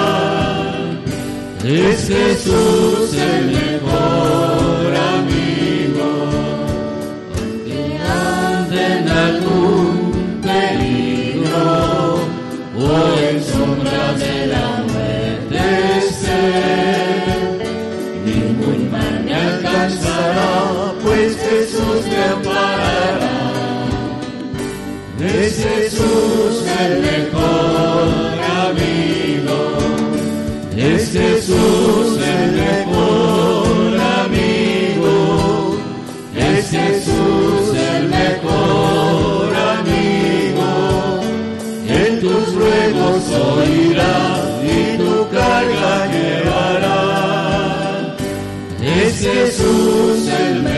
Es 1.65 2.09
Jesús 2.09 3.15
el 3.15 3.47
mejor 3.47 4.95
amigo, 5.15 6.09
aunque 7.39 7.99
anden 7.99 9.09
el 26.81 27.01
mejor 27.01 28.39
amigo. 28.69 29.59
Es 30.77 31.13
Jesús 31.13 32.19
el 32.19 32.53
mejor 32.53 34.01
amigo. 34.25 35.17
Es 36.37 36.71
Jesús 36.71 37.77
el 37.95 38.09
mejor 38.09 39.55
amigo. 39.77 40.71
En 41.89 42.21
tus 42.21 42.55
ruegos 42.55 43.23
oirá 43.57 44.17
y 44.63 44.99
tu 44.99 45.29
carga 45.31 46.07
llevará. 46.13 47.03
Es 48.81 49.19
Jesús 49.19 50.29
el 50.29 50.63
mejor 50.63 50.74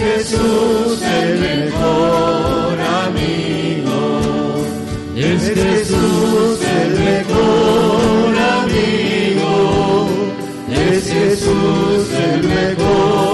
Jesús 0.00 1.02
el 1.02 1.40
mejor 1.40 2.78
amigo. 3.04 4.00
Es 5.16 5.42
Jesús 5.42 6.60
el 6.82 6.90
mejor 7.00 8.38
amigo. 8.62 10.08
Es 10.70 11.10
Jesús 11.10 12.08
el 12.12 12.42
mejor 12.44 13.29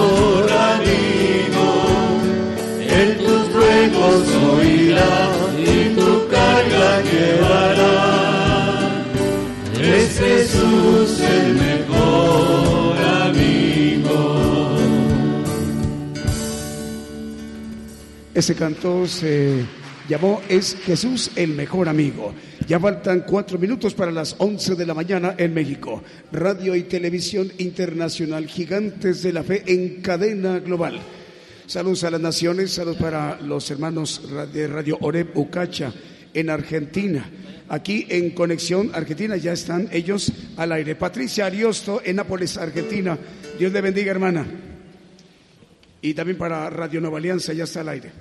oirá 4.57 5.31
y 5.59 5.95
tu 5.95 6.29
carga 6.29 7.03
llevará. 7.03 8.27
Es 9.81 10.19
Jesús 10.19 11.21
el 11.21 11.55
mejor 11.55 12.99
amigo. 12.99 14.77
Ese 18.35 18.55
canto 18.55 19.07
se 19.07 19.65
llamó 20.09 20.43
Es 20.49 20.77
Jesús 20.85 21.31
el 21.37 21.51
mejor 21.51 21.89
amigo. 21.89 22.35
Ya 22.67 22.81
faltan 22.81 23.25
cuatro 23.27 23.59
minutos 23.59 23.95
para 23.95 24.11
las 24.11 24.35
once 24.39 24.75
de 24.75 24.87
la 24.87 24.95
mañana 24.95 25.35
en 25.39 25.55
México. 25.55 26.03
Radio 26.33 26.75
y 26.75 26.83
Televisión 26.83 27.53
Internacional, 27.59 28.47
Gigantes 28.47 29.23
de 29.23 29.33
la 29.33 29.45
Fe 29.45 29.63
en 29.67 30.03
cadena 30.03 30.59
global. 30.59 31.01
Saludos 31.67 32.05
a 32.05 32.13
las 32.13 32.21
naciones, 32.21 32.75
saludos 32.75 32.99
para 32.99 33.41
los 33.41 33.69
hermanos 33.73 34.23
de 34.53 34.69
Radio 34.69 34.99
Oreb 35.01 35.37
Ucacha 35.37 35.93
en 36.33 36.49
Argentina. 36.49 37.29
Aquí 37.69 38.07
en 38.09 38.31
Conexión 38.31 38.93
Argentina 38.95 39.37
ya 39.37 39.53
están 39.53 39.89
ellos 39.91 40.33
al 40.57 40.71
aire. 40.71 40.95
Patricia 40.95 41.47
Ariosto 41.47 42.03
en 42.05 42.17
Nápoles, 42.17 42.57
Argentina. 42.57 43.19
Dios 43.59 43.73
le 43.73 43.81
bendiga, 43.81 44.13
hermana. 44.13 44.47
Y 46.01 46.15
también 46.15 46.39
para 46.39 46.71
Radio 46.71 47.01
Nueva 47.01 47.19
Alianza 47.19 47.53
ya 47.53 47.65
está 47.65 47.81
al 47.81 47.89
aire. 47.89 48.13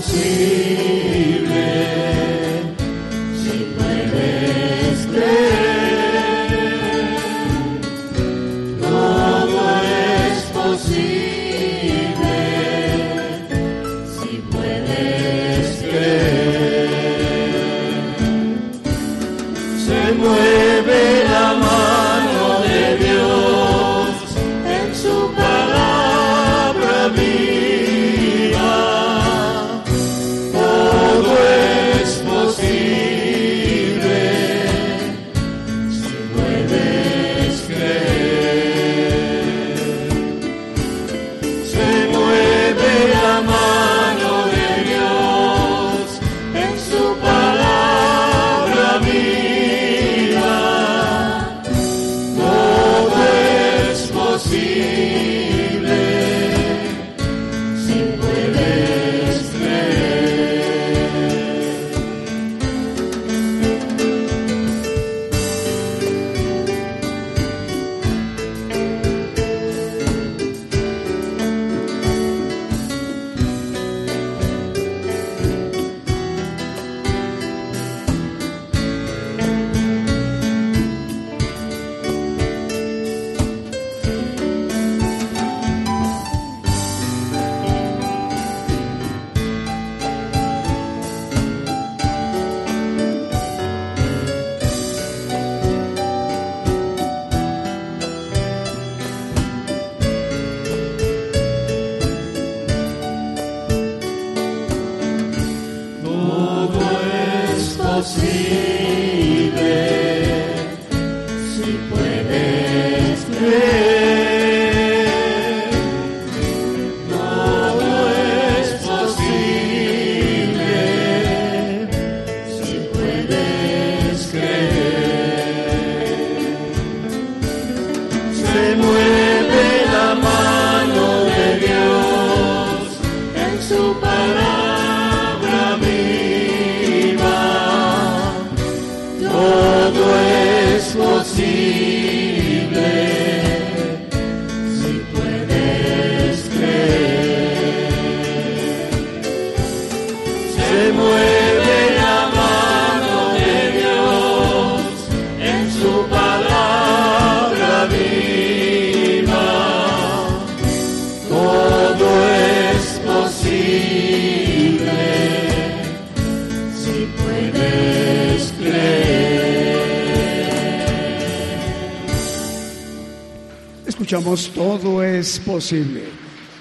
Es 0.00 0.89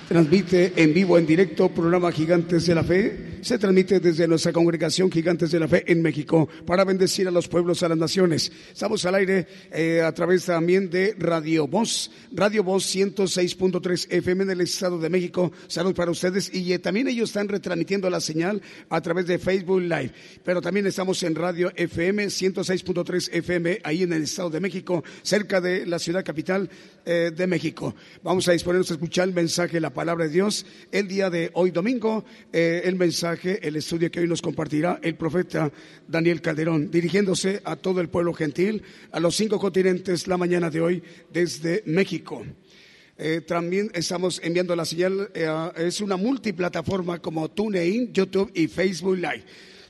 Transmite 0.07 0.73
en 0.75 0.93
vivo, 0.93 1.17
en 1.17 1.25
directo, 1.25 1.69
programa 1.69 2.11
Gigantes 2.11 2.65
de 2.65 2.75
la 2.75 2.83
Fe 2.83 3.28
se 3.41 3.57
transmite 3.57 3.99
desde 3.99 4.27
nuestra 4.27 4.51
congregación 4.51 5.11
Gigantes 5.11 5.51
de 5.51 5.59
la 5.59 5.67
Fe 5.67 5.83
en 5.87 6.01
México 6.01 6.49
para 6.65 6.83
bendecir 6.83 7.27
a 7.27 7.31
los 7.31 7.47
pueblos, 7.47 7.83
a 7.83 7.89
las 7.89 7.97
naciones. 7.97 8.51
Estamos 8.71 9.05
al 9.05 9.15
aire 9.15 9.47
eh, 9.71 10.01
a 10.01 10.11
través 10.11 10.45
también 10.45 10.89
de 10.89 11.15
Radio 11.17 11.67
Voz, 11.67 12.11
Radio 12.31 12.63
Voz 12.63 12.95
106.3 12.95 14.07
FM 14.09 14.43
en 14.43 14.49
el 14.49 14.61
Estado 14.61 14.99
de 14.99 15.09
México. 15.09 15.51
Salud 15.67 15.93
para 15.93 16.11
ustedes 16.11 16.53
y 16.53 16.73
eh, 16.73 16.79
también 16.79 17.07
ellos 17.07 17.29
están 17.29 17.47
retransmitiendo 17.47 18.09
la 18.09 18.19
señal 18.19 18.61
a 18.89 19.01
través 19.01 19.27
de 19.27 19.39
Facebook 19.39 19.81
Live. 19.81 20.11
Pero 20.43 20.61
también 20.61 20.87
estamos 20.87 21.21
en 21.23 21.35
Radio 21.35 21.71
FM 21.75 22.25
106.3 22.25 23.29
FM 23.33 23.79
ahí 23.83 24.03
en 24.03 24.13
el 24.13 24.23
Estado 24.23 24.49
de 24.49 24.59
México, 24.59 25.03
cerca 25.21 25.61
de 25.61 25.85
la 25.85 25.99
ciudad 25.99 26.25
capital 26.25 26.69
eh, 27.05 27.31
de 27.35 27.47
México. 27.47 27.95
Vamos 28.23 28.47
a 28.47 28.51
disponernos 28.51 28.89
a 28.91 28.95
escuchar 28.95 29.27
el 29.27 29.33
mensaje, 29.33 29.79
la 29.79 29.93
palabra 29.93 30.25
de 30.25 30.31
Dios, 30.31 30.65
el 30.91 31.07
día 31.07 31.29
de 31.29 31.51
hoy 31.53 31.71
domingo, 31.71 32.25
el 32.51 32.95
mensaje 32.95 33.28
el 33.33 33.75
estudio 33.75 34.09
que 34.09 34.19
hoy 34.19 34.27
nos 34.27 34.41
compartirá 34.41 34.99
el 35.03 35.15
profeta 35.15 35.71
Daniel 36.07 36.41
Calderón, 36.41 36.89
dirigiéndose 36.89 37.61
a 37.63 37.75
todo 37.75 38.01
el 38.01 38.09
pueblo 38.09 38.33
gentil, 38.33 38.81
a 39.11 39.19
los 39.19 39.35
cinco 39.35 39.59
continentes 39.59 40.27
la 40.27 40.37
mañana 40.37 40.69
de 40.69 40.81
hoy 40.81 41.03
desde 41.31 41.83
México. 41.85 42.43
Eh, 43.17 43.41
también 43.41 43.91
estamos 43.93 44.41
enviando 44.43 44.75
la 44.75 44.85
señal, 44.85 45.29
eh, 45.33 45.47
es 45.77 46.01
una 46.01 46.17
multiplataforma 46.17 47.19
como 47.19 47.49
TuneIn, 47.49 48.13
YouTube 48.13 48.51
y 48.55 48.67
Facebook 48.67 49.17
Live. 49.17 49.43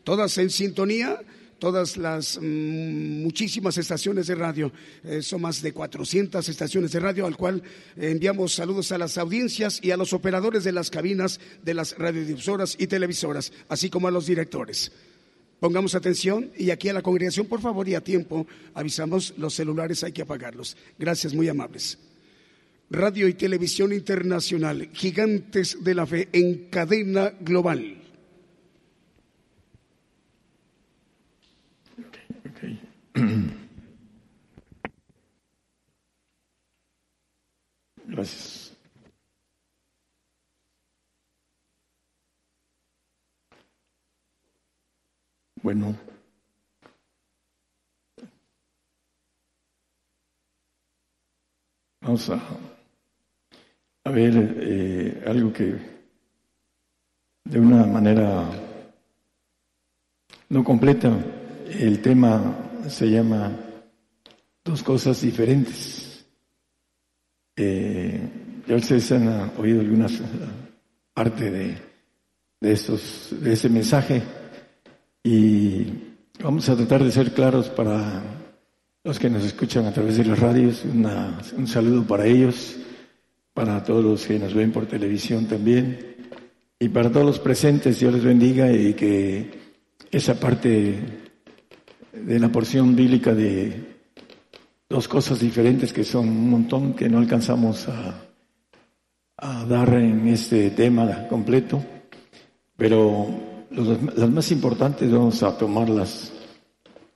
Todas 0.04 0.38
en 0.38 0.50
sintonía 0.50 1.22
todas 1.60 1.98
las 1.98 2.40
mm, 2.42 3.22
muchísimas 3.22 3.78
estaciones 3.78 4.28
de 4.28 4.36
radio. 4.36 4.72
Eh, 5.04 5.22
son 5.22 5.42
más 5.42 5.62
de 5.62 5.74
400 5.74 6.48
estaciones 6.48 6.92
de 6.92 7.00
radio, 7.00 7.26
al 7.26 7.38
cual 7.38 7.62
enviamos 7.98 8.54
saludos 8.54 8.92
a 8.92 8.98
las 8.98 9.18
audiencias 9.18 9.80
y 9.84 9.92
a 9.92 9.98
los 9.98 10.14
operadores 10.14 10.64
de 10.64 10.72
las 10.72 10.90
cabinas 10.90 11.40
de 11.64 11.74
las 11.74 11.98
radiodifusoras 11.98 12.76
y 12.80 12.88
televisoras, 12.88 13.52
así 13.68 13.90
como 13.90 14.08
a 14.08 14.12
los 14.12 14.26
directores. 14.26 14.92
Pongamos 15.60 15.94
atención 15.94 16.52
y 16.58 16.70
aquí 16.70 16.88
a 16.88 16.94
la 16.94 17.02
congregación, 17.02 17.46
por 17.48 17.60
favor, 17.60 17.88
y 17.90 17.96
a 17.96 18.02
tiempo, 18.02 18.48
avisamos, 18.74 19.34
los 19.38 19.54
celulares 19.54 20.04
hay 20.04 20.14
que 20.14 20.22
apagarlos. 20.22 20.78
Gracias, 20.98 21.34
muy 21.34 21.50
amables. 21.50 21.98
Radio 22.90 23.28
y 23.28 23.34
Televisión 23.34 23.94
Internacional, 23.94 24.90
gigantes 24.94 25.84
de 25.84 25.94
la 25.94 26.08
fe 26.08 26.30
en 26.32 26.70
cadena 26.70 27.34
global. 27.42 27.99
Gracias. 38.06 38.76
Bueno. 45.62 45.96
Vamos 52.02 52.30
a, 52.30 52.40
a 54.06 54.10
ver 54.10 54.34
eh, 54.62 55.24
algo 55.28 55.54
que 55.54 55.76
de 57.44 57.60
una 57.60 57.86
manera 57.86 58.50
no 60.50 60.64
completa 60.64 61.12
el 61.68 62.02
tema 62.02 62.69
se 62.88 63.10
llama 63.10 63.52
Dos 64.64 64.84
cosas 64.84 65.22
diferentes. 65.22 66.26
Eh, 67.56 68.22
ya 68.68 68.76
ustedes 68.76 69.12
han 69.12 69.52
oído 69.58 69.82
alguna 69.82 70.08
parte 71.14 71.50
de, 71.50 71.78
de, 72.62 73.00
de 73.42 73.54
ese 73.54 73.70
mensaje 73.70 74.22
y 75.24 75.88
vamos 76.42 76.70
a 76.70 76.76
tratar 76.76 77.04
de 77.04 77.12
ser 77.12 77.34
claros 77.34 77.70
para 77.70 78.22
los 79.04 79.18
que 79.18 79.30
nos 79.30 79.44
escuchan 79.44 79.86
a 79.86 79.94
través 79.94 80.18
de 80.18 80.26
las 80.26 80.40
radios. 80.40 80.84
un 80.86 81.68
saludo 81.68 82.04
para 82.04 82.26
ellos, 82.26 82.78
para 83.54 83.84
todos 83.84 84.04
los 84.04 84.26
que 84.26 84.38
nos 84.38 84.54
ven 84.54 84.72
por 84.72 84.86
televisión 84.86 85.48
también 85.48 86.16
y 86.80 86.90
para 86.90 87.12
todos 87.12 87.26
los 87.26 87.40
presentes. 87.40 88.00
Dios 88.00 88.14
les 88.14 88.24
bendiga 88.24 88.72
y 88.72 88.94
que 88.94 89.52
esa 90.12 90.40
parte 90.40 91.29
de 92.12 92.40
la 92.40 92.50
porción 92.50 92.96
bíblica 92.96 93.34
de 93.34 94.00
dos 94.90 95.08
cosas 95.08 95.40
diferentes 95.40 95.94
que 95.94 96.04
son 96.04 96.28
un 96.28 96.50
montón 96.50 96.94
que 96.94 97.08
no 97.08 97.20
alcanzamos 97.20 97.88
a, 97.88 98.26
dar 99.68 99.94
en 99.94 100.28
este 100.28 100.72
tema 100.72 101.28
completo, 101.30 101.82
pero 102.76 103.26
las 103.72 104.30
más 104.30 104.52
importantes 104.52 105.10
vamos 105.10 105.42
a 105.44 105.58
tomarlas 105.58 106.34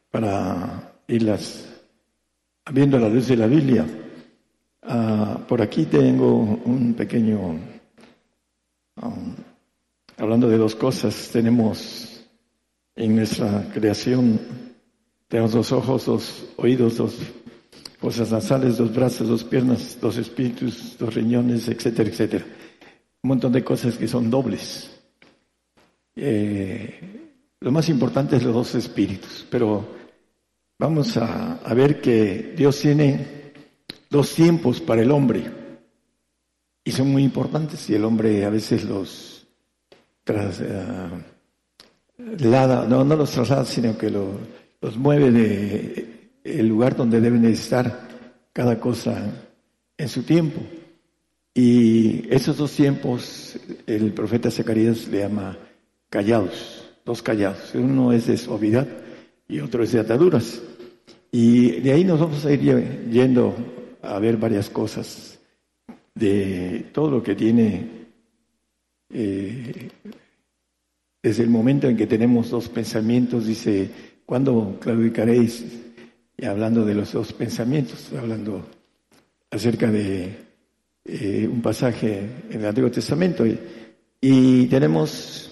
para 0.10 0.94
irlas 1.08 1.68
viendo 2.72 2.98
la 2.98 3.10
luz 3.10 3.28
de 3.28 3.36
la 3.36 3.48
Biblia. 3.48 3.86
Ah, 4.84 5.38
por 5.48 5.62
aquí 5.62 5.86
tengo 5.86 6.62
un 6.64 6.94
pequeño, 6.94 7.40
um, 9.02 9.36
hablando 10.18 10.48
de 10.48 10.58
dos 10.58 10.76
cosas, 10.76 11.30
tenemos 11.30 12.26
en 12.96 13.18
nuestra 13.18 13.66
creación 13.74 14.40
tenemos 15.34 15.52
dos 15.54 15.72
ojos, 15.72 16.06
dos 16.06 16.46
oídos, 16.58 16.98
dos 16.98 17.16
fosas 17.98 18.32
nasales, 18.32 18.78
dos 18.78 18.94
brazos, 18.94 19.28
dos 19.28 19.44
piernas, 19.44 19.98
dos 20.00 20.18
espíritus, 20.18 20.96
dos 21.00 21.12
riñones, 21.12 21.68
etcétera, 21.68 22.08
etcétera. 22.08 22.46
Un 23.24 23.30
montón 23.30 23.52
de 23.52 23.64
cosas 23.64 23.98
que 23.98 24.08
son 24.08 24.30
dobles. 24.30 24.92
Eh, 26.16 27.32
lo 27.62 27.72
más 27.72 27.90
importante 27.90 28.36
es 28.36 28.44
los 28.44 28.54
dos 28.54 28.76
espíritus, 28.76 29.48
pero 29.50 29.84
vamos 30.78 31.18
a, 31.18 31.60
ver 31.74 32.00
que 32.00 32.54
Dios 32.56 32.80
tiene 32.80 33.54
dos 34.12 34.36
tiempos 34.36 34.82
para 34.82 35.02
el 35.02 35.10
hombre 35.10 35.50
y 36.84 36.92
son 36.92 37.08
muy 37.12 37.24
importantes 37.24 37.90
y 37.90 37.96
el 37.96 38.06
hombre 38.06 38.46
a 38.46 38.52
veces 38.52 38.84
los 38.84 39.48
traslada, 40.24 41.26
no, 42.88 43.04
no 43.04 43.16
los 43.16 43.32
traslada, 43.32 43.66
sino 43.66 43.98
que 43.98 44.12
lo 44.12 44.63
los 44.84 44.98
mueve 44.98 45.32
de 45.32 46.30
el 46.44 46.68
lugar 46.68 46.98
donde 46.98 47.22
deben 47.22 47.46
estar 47.46 48.10
cada 48.52 48.82
cosa 48.82 49.32
en 49.98 50.10
su 50.10 50.24
tiempo. 50.24 50.60
Y 51.56 52.28
esos 52.30 52.58
dos 52.58 52.74
tiempos 52.74 53.58
el 53.88 54.12
profeta 54.12 54.52
Zacarías 54.52 55.08
le 55.08 55.20
llama 55.20 55.58
callados, 56.10 56.92
dos 57.06 57.24
callados. 57.24 57.74
Uno 57.76 58.12
es 58.12 58.28
de 58.28 58.36
suavidad 58.36 58.86
y 59.48 59.62
otro 59.62 59.84
es 59.84 59.94
de 59.94 60.02
ataduras. 60.02 60.62
Y 61.32 61.80
de 61.80 61.94
ahí 61.94 62.04
nos 62.04 62.20
vamos 62.20 62.46
a 62.46 62.52
ir 62.52 63.10
yendo 63.10 63.56
a 64.02 64.20
ver 64.20 64.36
varias 64.36 64.70
cosas 64.70 65.40
de 66.14 66.88
todo 66.92 67.10
lo 67.10 67.24
que 67.24 67.36
tiene 67.36 67.88
eh, 69.14 69.90
desde 71.22 71.44
el 71.44 71.50
momento 71.50 71.88
en 71.88 71.96
que 71.96 72.06
tenemos 72.06 72.50
dos 72.50 72.68
pensamientos, 72.68 73.48
dice 73.48 74.13
¿Cuándo 74.26 74.78
claudicaréis? 74.80 75.66
Y 76.38 76.46
hablando 76.46 76.84
de 76.86 76.96
los 76.96 77.12
dos 77.12 77.34
pensamientos, 77.34 78.12
hablando 78.18 78.66
acerca 79.52 79.92
de 79.92 80.44
eh, 81.06 81.50
un 81.52 81.62
pasaje 81.62 82.20
en 82.50 82.60
el 82.62 82.66
Antiguo 82.66 82.90
Testamento. 82.90 83.46
Y, 84.22 84.68
tenemos 84.68 85.52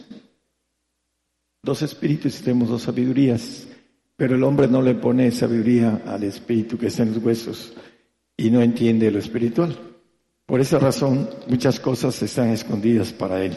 dos 1.62 1.82
espíritus 1.82 2.40
y 2.40 2.44
tenemos 2.44 2.70
dos 2.70 2.84
sabidurías, 2.84 3.68
pero 4.16 4.36
el 4.36 4.44
hombre 4.44 4.68
no 4.68 4.82
le 4.82 4.96
pone 4.96 5.30
sabiduría 5.32 6.04
al 6.06 6.24
espíritu 6.24 6.78
que 6.78 6.88
está 6.88 7.04
en 7.04 7.14
los 7.14 7.24
huesos 7.24 7.74
y 8.38 8.50
no 8.50 8.62
entiende 8.62 9.12
lo 9.12 9.20
espiritual. 9.20 9.78
Por 10.46 10.62
esa 10.62 10.80
razón, 10.80 11.30
muchas 11.48 11.80
cosas 11.80 12.22
están 12.24 12.50
escondidas 12.50 13.12
para 13.12 13.44
él. 13.44 13.56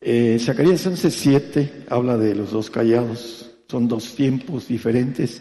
Eh, 0.00 0.38
Zacarías 0.40 0.86
11.7 0.86 1.86
habla 1.88 2.16
de 2.16 2.34
los 2.34 2.52
dos 2.52 2.70
callados. 2.70 3.51
Son 3.72 3.88
dos 3.88 4.14
tiempos 4.14 4.68
diferentes. 4.68 5.40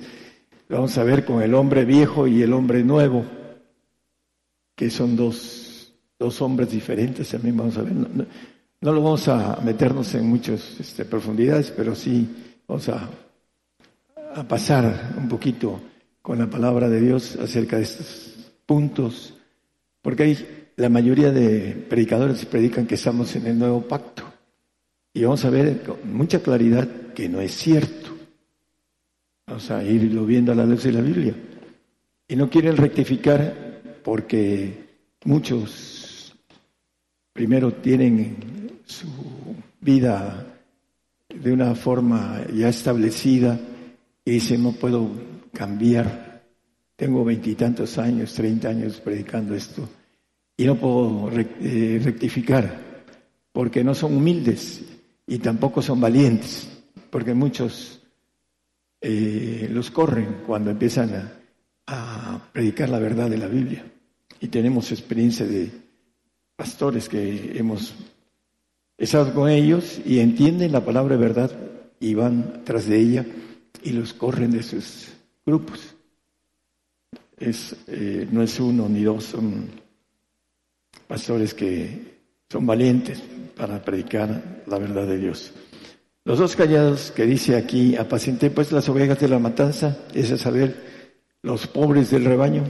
Vamos 0.69 0.97
a 0.97 1.03
ver 1.03 1.25
con 1.25 1.41
el 1.41 1.53
hombre 1.53 1.83
viejo 1.83 2.27
y 2.27 2.41
el 2.41 2.53
hombre 2.53 2.81
nuevo, 2.81 3.25
que 4.73 4.89
son 4.89 5.17
dos, 5.17 5.93
dos 6.17 6.41
hombres 6.41 6.71
diferentes. 6.71 7.27
También 7.27 7.57
vamos 7.57 7.77
a 7.77 7.81
ver. 7.81 7.91
No 7.93 8.93
lo 8.93 9.03
vamos 9.03 9.27
a 9.27 9.59
meternos 9.65 10.15
en 10.15 10.27
muchas 10.27 10.79
este, 10.79 11.03
profundidades, 11.03 11.73
pero 11.75 11.93
sí 11.93 12.25
vamos 12.65 12.87
a, 12.87 13.09
a 14.33 14.47
pasar 14.47 15.13
un 15.17 15.27
poquito 15.27 15.81
con 16.21 16.39
la 16.39 16.49
palabra 16.49 16.87
de 16.87 17.01
Dios 17.01 17.35
acerca 17.35 17.75
de 17.75 17.83
estos 17.83 18.53
puntos, 18.65 19.33
porque 20.01 20.71
la 20.77 20.87
mayoría 20.87 21.31
de 21.33 21.85
predicadores 21.89 22.45
predican 22.45 22.87
que 22.87 22.95
estamos 22.95 23.35
en 23.35 23.47
el 23.47 23.59
nuevo 23.59 23.81
pacto. 23.81 24.23
Y 25.13 25.21
vamos 25.23 25.43
a 25.43 25.49
ver 25.49 25.83
con 25.83 26.13
mucha 26.13 26.39
claridad 26.39 26.87
que 27.13 27.27
no 27.27 27.41
es 27.41 27.51
cierto. 27.51 28.00
Vamos 29.51 29.69
a 29.69 29.83
irlo 29.83 30.25
viendo 30.25 30.53
a 30.53 30.55
la 30.55 30.65
luz 30.65 30.83
de 30.83 30.93
la 30.93 31.01
Biblia. 31.01 31.35
Y 32.25 32.37
no 32.37 32.49
quieren 32.49 32.77
rectificar 32.77 33.99
porque 34.01 34.85
muchos 35.25 36.33
primero 37.33 37.73
tienen 37.73 38.79
su 38.85 39.07
vida 39.81 40.47
de 41.27 41.51
una 41.51 41.75
forma 41.75 42.45
ya 42.55 42.69
establecida 42.69 43.59
y 44.23 44.31
dicen 44.31 44.63
no 44.63 44.71
puedo 44.71 45.11
cambiar. 45.51 46.43
Tengo 46.95 47.25
veintitantos 47.25 47.97
años, 47.97 48.33
treinta 48.33 48.69
años 48.69 49.01
predicando 49.01 49.53
esto 49.53 49.85
y 50.55 50.63
no 50.63 50.77
puedo 50.77 51.29
eh, 51.59 51.99
rectificar 52.01 53.03
porque 53.51 53.83
no 53.83 53.93
son 53.95 54.15
humildes 54.15 54.81
y 55.27 55.39
tampoco 55.39 55.81
son 55.81 55.99
valientes, 55.99 56.69
porque 57.09 57.33
muchos 57.33 58.00
eh, 59.01 59.67
los 59.71 59.89
corren 59.89 60.43
cuando 60.45 60.69
empiezan 60.69 61.11
a, 61.15 61.37
predicar 62.53 62.87
la 62.87 62.99
verdad 62.99 63.29
de 63.29 63.37
la 63.37 63.47
Biblia. 63.47 63.83
Y 64.39 64.47
tenemos 64.47 64.91
experiencia 64.91 65.45
de 65.45 65.69
pastores 66.55 67.09
que 67.09 67.57
hemos 67.57 67.93
estado 68.97 69.33
con 69.33 69.49
ellos 69.49 69.99
y 70.05 70.19
entienden 70.19 70.71
la 70.71 70.85
palabra 70.85 71.17
de 71.17 71.21
verdad 71.21 71.51
y 71.99 72.13
van 72.13 72.63
tras 72.63 72.85
de 72.85 72.99
ella 72.99 73.25
y 73.83 73.91
los 73.91 74.13
corren 74.13 74.51
de 74.51 74.63
sus 74.63 75.09
grupos. 75.45 75.95
Es, 77.37 77.75
eh, 77.87 78.27
no 78.31 78.41
es 78.41 78.59
uno 78.59 78.87
ni 78.87 79.03
dos, 79.03 79.25
son 79.25 79.69
pastores 81.07 81.53
que 81.53 82.19
son 82.49 82.65
valientes 82.65 83.21
para 83.57 83.83
predicar 83.83 84.63
la 84.67 84.77
verdad 84.77 85.07
de 85.07 85.17
Dios. 85.17 85.51
Los 86.23 86.37
dos 86.37 86.55
callados 86.55 87.11
que 87.11 87.25
dice 87.25 87.55
aquí, 87.55 87.95
apacienté 87.95 88.51
pues 88.51 88.71
las 88.71 88.87
ovejas 88.89 89.19
de 89.19 89.27
la 89.27 89.39
matanza, 89.39 89.97
es 90.13 90.31
a 90.31 90.37
saber, 90.37 90.75
los 91.41 91.65
pobres 91.67 92.11
del 92.11 92.25
rebaño. 92.25 92.63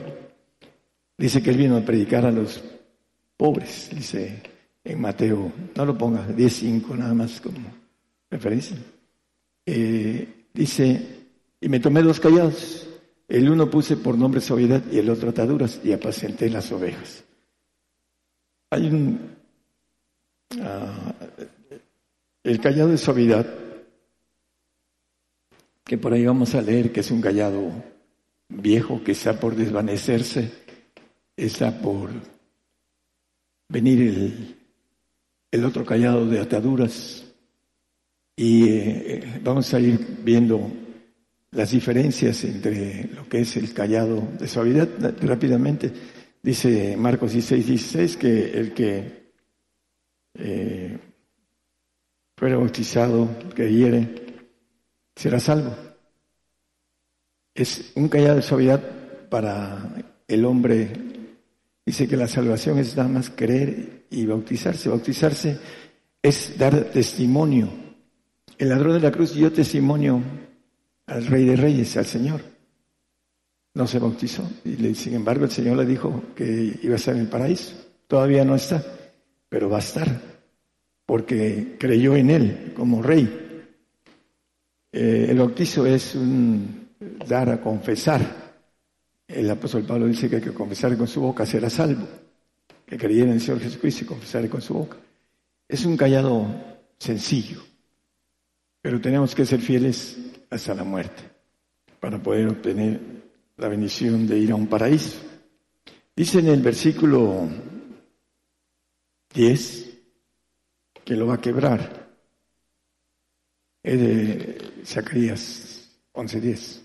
Dice 1.18 1.44
que 1.44 1.50
él 1.50 1.58
vino 1.58 1.76
a 1.76 1.82
predicar 1.82 2.26
a 2.26 2.32
los 2.32 2.64
pobres, 3.36 3.90
dice 3.94 4.42
en 4.84 5.02
Mateo, 5.02 5.52
no 5.76 5.86
lo 5.86 5.98
ponga, 5.98 6.28
10.5 6.28 6.98
nada 6.98 7.14
más 7.14 7.42
como 7.42 7.60
referencia. 8.30 8.78
Eh, 9.66 10.48
dice, 10.54 11.28
y 11.60 11.70
me 11.70 11.80
tomé 11.80 12.02
dos 12.02 12.20
callados, 12.20 12.88
el 13.28 13.50
uno 13.50 13.70
puse 13.70 13.98
por 13.98 14.18
nombre 14.18 14.42
suavidad 14.42 14.82
y 14.92 14.98
el 14.98 15.10
otro 15.10 15.30
ataduras, 15.30 15.80
y 15.84 15.92
apacienté 15.92 16.50
las 16.50 16.72
ovejas. 16.72 17.24
Hay 18.70 18.88
un... 18.88 19.36
Ah, 20.62 21.14
el 22.44 22.60
callado 22.60 22.90
de 22.90 22.98
suavidad, 22.98 23.46
que 25.84 25.98
por 25.98 26.14
ahí 26.14 26.26
vamos 26.26 26.56
a 26.56 26.62
leer 26.62 26.92
que 26.92 27.02
es 27.02 27.12
un 27.12 27.22
callado 27.22 27.72
viejo 28.50 29.04
que 29.04 29.12
está 29.12 29.40
por 29.40 29.56
desvanecerse, 29.56 30.52
está 31.36 31.82
por 31.82 32.10
venir 33.70 34.56
el, 35.52 35.66
otro 35.66 35.86
callado 35.86 36.26
de 36.26 36.40
ataduras 36.40 37.26
y 38.36 38.70
eh, 38.70 39.40
vamos 39.44 39.74
a 39.74 39.80
ir 39.80 40.00
viendo 40.24 40.72
las 41.52 41.72
diferencias 41.72 42.44
entre 42.46 43.10
lo 43.14 43.28
que 43.28 43.42
es 43.42 43.58
el 43.58 43.74
callado 43.74 44.28
de 44.40 44.48
suavidad 44.48 44.90
rápidamente. 45.22 45.92
Dice 46.42 46.96
Marcos 46.98 47.34
16, 47.34 47.68
16 47.68 48.18
que 48.18 48.52
el 48.52 48.74
que 48.74 49.34
eh, 50.36 50.98
fuera 52.42 52.58
bautizado, 52.58 53.30
creyere, 53.54 54.48
será 55.16 55.40
salvo. 55.40 55.76
Es 57.54 57.92
un 57.94 58.10
callado 58.10 58.38
de 58.38 58.42
suavidad 58.42 58.82
para 59.30 59.94
el 60.28 60.46
hombre. 60.46 60.92
Dice 61.86 62.08
que 62.08 62.18
la 62.18 62.28
salvación 62.28 62.80
es 62.80 62.98
nada 62.98 63.10
más 63.10 63.30
creer 63.30 64.08
y 64.10 64.26
bautizarse. 64.26 64.90
Bautizarse 64.90 65.60
es 66.20 66.58
dar 66.58 66.86
testimonio. 66.86 67.70
El 68.58 68.70
ladrón 68.70 68.94
de 68.94 69.02
la 69.02 69.12
cruz 69.12 69.36
dio 69.36 69.54
testimonio 69.54 70.20
al 71.06 71.28
Rey 71.28 71.46
de 71.46 71.56
Reyes, 71.56 71.96
al 71.96 72.08
Señor 72.08 72.42
no 73.76 73.86
se 73.86 74.00
bautizó. 74.00 74.50
Y 74.66 74.96
sin 74.96 75.14
embargo 75.14 75.46
el 75.46 75.52
Señor 75.52 75.78
le 75.78 75.86
dijo 75.86 76.24
que 76.36 76.80
iba 76.82 76.94
a 76.94 76.98
estar 76.98 77.14
en 77.14 77.22
el 77.22 77.28
paraíso. 77.28 77.76
Todavía 78.08 78.44
no 78.44 78.56
está, 78.56 78.84
pero 79.48 79.70
va 79.70 79.78
a 79.78 79.82
estar, 79.82 80.31
porque 81.12 81.76
creyó 81.78 82.16
en 82.16 82.30
Él 82.30 82.72
como 82.74 83.02
rey. 83.02 83.68
Eh, 84.94 85.26
el 85.28 85.40
bautizo 85.40 85.86
es 85.86 86.16
un 86.16 86.88
dar 87.28 87.50
a 87.50 87.60
confesar. 87.60 88.22
El 89.28 89.52
apóstol 89.52 89.84
Pablo 89.84 90.08
dice 90.08 90.30
que 90.30 90.38
hay 90.38 90.42
que 90.42 90.54
confesar 90.54 90.96
con 90.96 91.10
su 91.10 91.20
boca 91.20 91.46
será 91.46 91.70
salvo. 91.70 92.08
Que 92.86 92.98
creyera 92.98 93.28
en 93.28 93.34
el 93.34 93.42
Señor 93.42 93.60
Jesucristo 93.60 94.06
y 94.06 94.08
confesar 94.08 94.48
con 94.48 94.62
su 94.62 94.74
boca. 94.74 94.96
Es 95.68 95.84
un 95.84 95.98
callado 95.98 96.48
sencillo, 96.98 97.62
pero 98.82 99.02
tenemos 99.02 99.36
que 99.36 99.46
ser 99.46 99.60
fieles 99.60 100.18
hasta 100.50 100.74
la 100.74 100.86
muerte 100.86 101.24
para 102.00 102.24
poder 102.24 102.48
obtener 102.48 103.02
la 103.58 103.68
bendición 103.68 104.28
de 104.28 104.38
ir 104.40 104.54
a 104.54 104.56
un 104.56 104.68
paraíso. 104.68 105.20
Dice 106.16 106.40
en 106.40 106.48
el 106.48 106.62
versículo 106.62 107.50
10 109.34 109.91
que 111.06 111.16
lo 111.16 111.28
va 111.28 111.36
a 111.36 111.42
quebrar. 111.42 112.10
Es 113.84 114.00
de 114.00 114.72
Zacarías 114.86 115.90
11:10. 116.14 116.82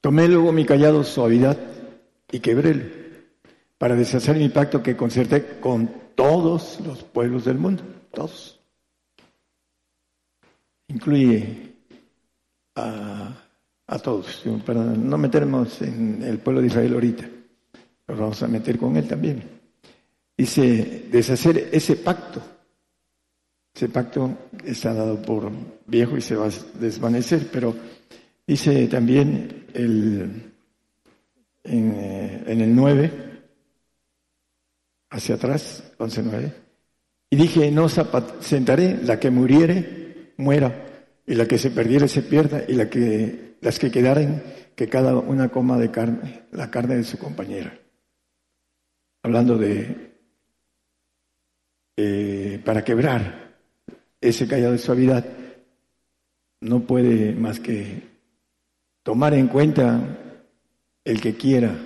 Tomé 0.00 0.28
luego 0.28 0.52
mi 0.52 0.64
callado 0.64 1.04
suavidad 1.04 1.58
y 2.30 2.40
quebrélo 2.40 2.84
para 3.78 3.96
deshacer 3.96 4.36
mi 4.36 4.48
pacto 4.48 4.82
que 4.82 4.96
concerté 4.96 5.60
con 5.60 5.90
todos 6.14 6.80
los 6.80 7.02
pueblos 7.02 7.44
del 7.44 7.58
mundo, 7.58 7.82
todos. 8.12 8.60
Incluye 10.88 11.74
a 12.76 13.44
a 13.86 13.98
todos, 13.98 14.42
para 14.64 14.82
no 14.82 15.18
meternos 15.18 15.82
en 15.82 16.22
el 16.22 16.38
pueblo 16.38 16.60
de 16.60 16.68
Israel 16.68 16.94
ahorita, 16.94 17.28
nos 18.08 18.18
vamos 18.18 18.42
a 18.42 18.48
meter 18.48 18.78
con 18.78 18.96
él 18.96 19.06
también. 19.06 19.42
Dice, 20.36 21.06
deshacer 21.10 21.68
ese 21.72 21.96
pacto. 21.96 22.42
Ese 23.74 23.88
pacto 23.88 24.38
está 24.64 24.94
dado 24.94 25.20
por 25.20 25.50
viejo 25.86 26.16
y 26.16 26.20
se 26.20 26.36
va 26.36 26.46
a 26.46 26.78
desvanecer, 26.78 27.48
pero 27.50 27.74
dice 28.46 28.86
también 28.86 29.66
el, 29.74 30.52
en, 31.64 31.90
eh, 31.92 32.44
el 32.46 32.74
9, 32.74 33.10
hacia 35.10 35.34
atrás, 35.34 35.92
11.9, 35.98 36.52
y 37.30 37.36
dije, 37.36 37.72
no 37.72 37.88
sentaré, 37.88 39.02
la 39.02 39.18
que 39.18 39.30
muriere, 39.30 40.34
muera, 40.36 40.86
y 41.26 41.34
la 41.34 41.46
que 41.46 41.58
se 41.58 41.72
perdiere, 41.72 42.06
se 42.06 42.22
pierda, 42.22 42.62
y 42.68 42.74
la 42.74 42.88
que 42.88 43.56
las 43.60 43.80
que 43.80 43.90
quedaren, 43.90 44.40
que 44.76 44.88
cada 44.88 45.16
una 45.16 45.48
coma 45.48 45.78
de 45.78 45.90
carne, 45.90 46.44
la 46.52 46.70
carne 46.70 46.96
de 46.96 47.04
su 47.04 47.18
compañera. 47.18 47.76
Hablando 49.22 49.58
de, 49.58 50.12
eh, 51.96 52.62
para 52.64 52.84
quebrar 52.84 53.43
ese 54.28 54.46
callado 54.48 54.72
de 54.72 54.78
suavidad, 54.78 55.24
no 56.60 56.80
puede 56.80 57.34
más 57.34 57.60
que 57.60 58.02
tomar 59.02 59.34
en 59.34 59.48
cuenta 59.48 60.18
el 61.04 61.20
que 61.20 61.34
quiera 61.34 61.76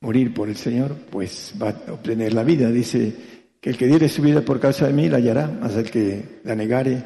morir 0.00 0.34
por 0.34 0.48
el 0.48 0.56
Señor, 0.56 0.96
pues 1.10 1.54
va 1.60 1.70
a 1.70 1.92
obtener 1.92 2.32
la 2.32 2.42
vida. 2.42 2.70
Dice 2.70 3.14
que 3.60 3.70
el 3.70 3.76
que 3.76 3.86
diere 3.86 4.08
su 4.08 4.22
vida 4.22 4.42
por 4.42 4.58
causa 4.58 4.86
de 4.86 4.92
mí 4.92 5.08
la 5.08 5.18
hallará, 5.18 5.46
más 5.46 5.76
el 5.76 5.90
que 5.90 6.40
la 6.44 6.54
negare 6.54 7.02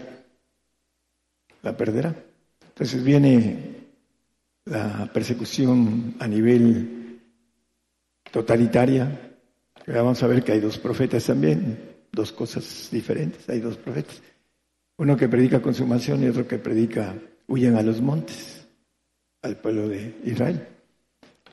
la 1.62 1.76
perderá. 1.76 2.14
Entonces 2.68 3.02
viene 3.04 3.74
la 4.64 5.10
persecución 5.12 6.14
a 6.18 6.26
nivel 6.26 7.20
totalitaria. 8.30 9.36
Vamos 9.86 10.22
a 10.22 10.26
ver 10.26 10.42
que 10.42 10.52
hay 10.52 10.60
dos 10.60 10.78
profetas 10.78 11.24
también, 11.24 11.93
dos 12.14 12.32
cosas 12.32 12.88
diferentes. 12.90 13.48
Hay 13.48 13.60
dos 13.60 13.76
profetas. 13.76 14.22
Uno 14.96 15.16
que 15.16 15.28
predica 15.28 15.60
consumación 15.60 16.22
y 16.22 16.28
otro 16.28 16.46
que 16.46 16.58
predica 16.58 17.14
huyen 17.46 17.76
a 17.76 17.82
los 17.82 18.00
montes, 18.00 18.66
al 19.42 19.56
pueblo 19.56 19.88
de 19.88 20.14
Israel. 20.24 20.66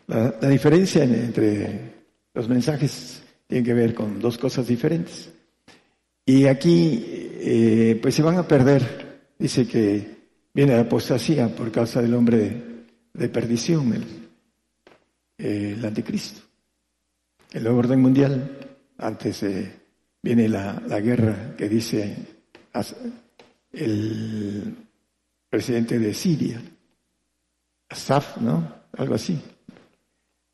La, 0.07 0.35
la 0.39 0.49
diferencia 0.49 1.03
entre 1.03 1.91
los 2.33 2.47
mensajes 2.47 3.23
tiene 3.47 3.65
que 3.65 3.73
ver 3.73 3.93
con 3.93 4.19
dos 4.19 4.37
cosas 4.37 4.67
diferentes. 4.67 5.29
Y 6.25 6.45
aquí, 6.45 7.03
eh, 7.05 7.99
pues 8.01 8.15
se 8.15 8.21
van 8.21 8.37
a 8.37 8.47
perder. 8.47 9.33
Dice 9.37 9.67
que 9.67 10.15
viene 10.53 10.75
la 10.75 10.81
apostasía 10.81 11.53
por 11.53 11.71
causa 11.71 12.01
del 12.01 12.13
hombre 12.13 12.85
de, 13.13 13.29
perdición, 13.29 13.93
el, 13.93 15.65
el, 15.73 15.85
anticristo. 15.85 16.41
El 17.51 17.67
orden 17.67 17.99
mundial, 17.99 18.57
antes 18.97 19.43
viene 20.21 20.47
la, 20.47 20.81
la 20.87 20.99
guerra 20.99 21.55
que 21.57 21.67
dice 21.67 22.15
el 23.73 24.75
presidente 25.49 25.99
de 25.99 26.13
Siria, 26.13 26.61
Asaf, 27.89 28.37
¿no? 28.37 28.81
Algo 28.97 29.15
así. 29.15 29.39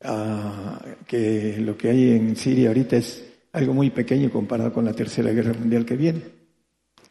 Ah, 0.02 0.80
que 1.06 1.58
lo 1.58 1.76
que 1.76 1.90
hay 1.90 2.12
en 2.12 2.36
Siria 2.36 2.68
ahorita 2.68 2.96
es 2.96 3.24
algo 3.52 3.74
muy 3.74 3.90
pequeño 3.90 4.30
comparado 4.30 4.72
con 4.72 4.84
la 4.84 4.92
Tercera 4.92 5.30
Guerra 5.32 5.54
Mundial 5.54 5.84
que 5.84 5.96
viene. 5.96 6.22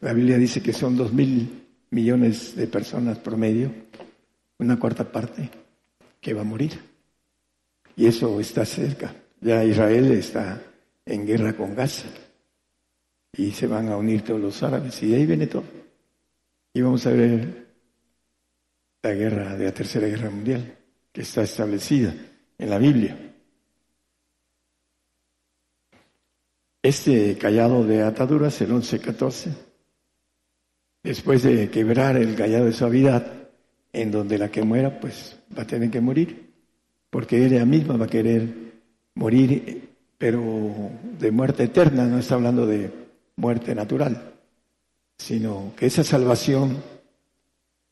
La 0.00 0.12
Biblia 0.12 0.38
dice 0.38 0.62
que 0.62 0.72
son 0.72 0.96
dos 0.96 1.12
mil 1.12 1.66
millones 1.90 2.54
de 2.56 2.66
personas 2.66 3.18
promedio, 3.18 3.72
una 4.58 4.78
cuarta 4.78 5.10
parte, 5.10 5.50
que 6.20 6.34
va 6.34 6.42
a 6.42 6.44
morir. 6.44 6.78
Y 7.96 8.06
eso 8.06 8.38
está 8.40 8.64
cerca. 8.64 9.14
Ya 9.40 9.64
Israel 9.64 10.12
está 10.12 10.62
en 11.04 11.26
guerra 11.26 11.56
con 11.56 11.74
Gaza. 11.74 12.08
Y 13.38 13.52
se 13.52 13.68
van 13.68 13.88
a 13.88 13.96
unir 13.96 14.22
todos 14.22 14.40
los 14.40 14.62
árabes. 14.64 15.00
Y 15.02 15.06
de 15.06 15.16
ahí 15.16 15.24
viene 15.24 15.46
todo. 15.46 15.64
Y 16.74 16.80
vamos 16.82 17.06
a 17.06 17.10
ver 17.10 17.68
la 19.00 19.14
guerra 19.14 19.56
de 19.56 19.64
la 19.64 19.72
Tercera 19.72 20.08
Guerra 20.08 20.28
Mundial, 20.28 20.76
que 21.12 21.20
está 21.20 21.42
establecida 21.42 22.12
en 22.58 22.68
la 22.68 22.78
Biblia. 22.78 23.16
Este 26.82 27.38
callado 27.38 27.84
de 27.84 28.02
ataduras, 28.02 28.60
el 28.60 28.72
11-14, 28.72 29.52
después 31.04 31.44
de 31.44 31.70
quebrar 31.70 32.16
el 32.16 32.34
callado 32.34 32.64
de 32.64 32.72
suavidad, 32.72 33.50
en 33.92 34.10
donde 34.10 34.36
la 34.36 34.50
que 34.50 34.62
muera, 34.62 34.98
pues 34.98 35.38
va 35.56 35.62
a 35.62 35.66
tener 35.66 35.90
que 35.90 36.00
morir, 36.00 36.52
porque 37.08 37.44
ella 37.44 37.64
misma 37.64 37.96
va 37.96 38.06
a 38.06 38.10
querer 38.10 38.52
morir, 39.14 39.94
pero 40.18 40.90
de 41.18 41.30
muerte 41.30 41.64
eterna, 41.64 42.04
no 42.04 42.18
está 42.18 42.34
hablando 42.34 42.66
de 42.66 42.97
muerte 43.38 43.74
natural, 43.74 44.34
sino 45.16 45.72
que 45.76 45.86
esa 45.86 46.04
salvación 46.04 46.82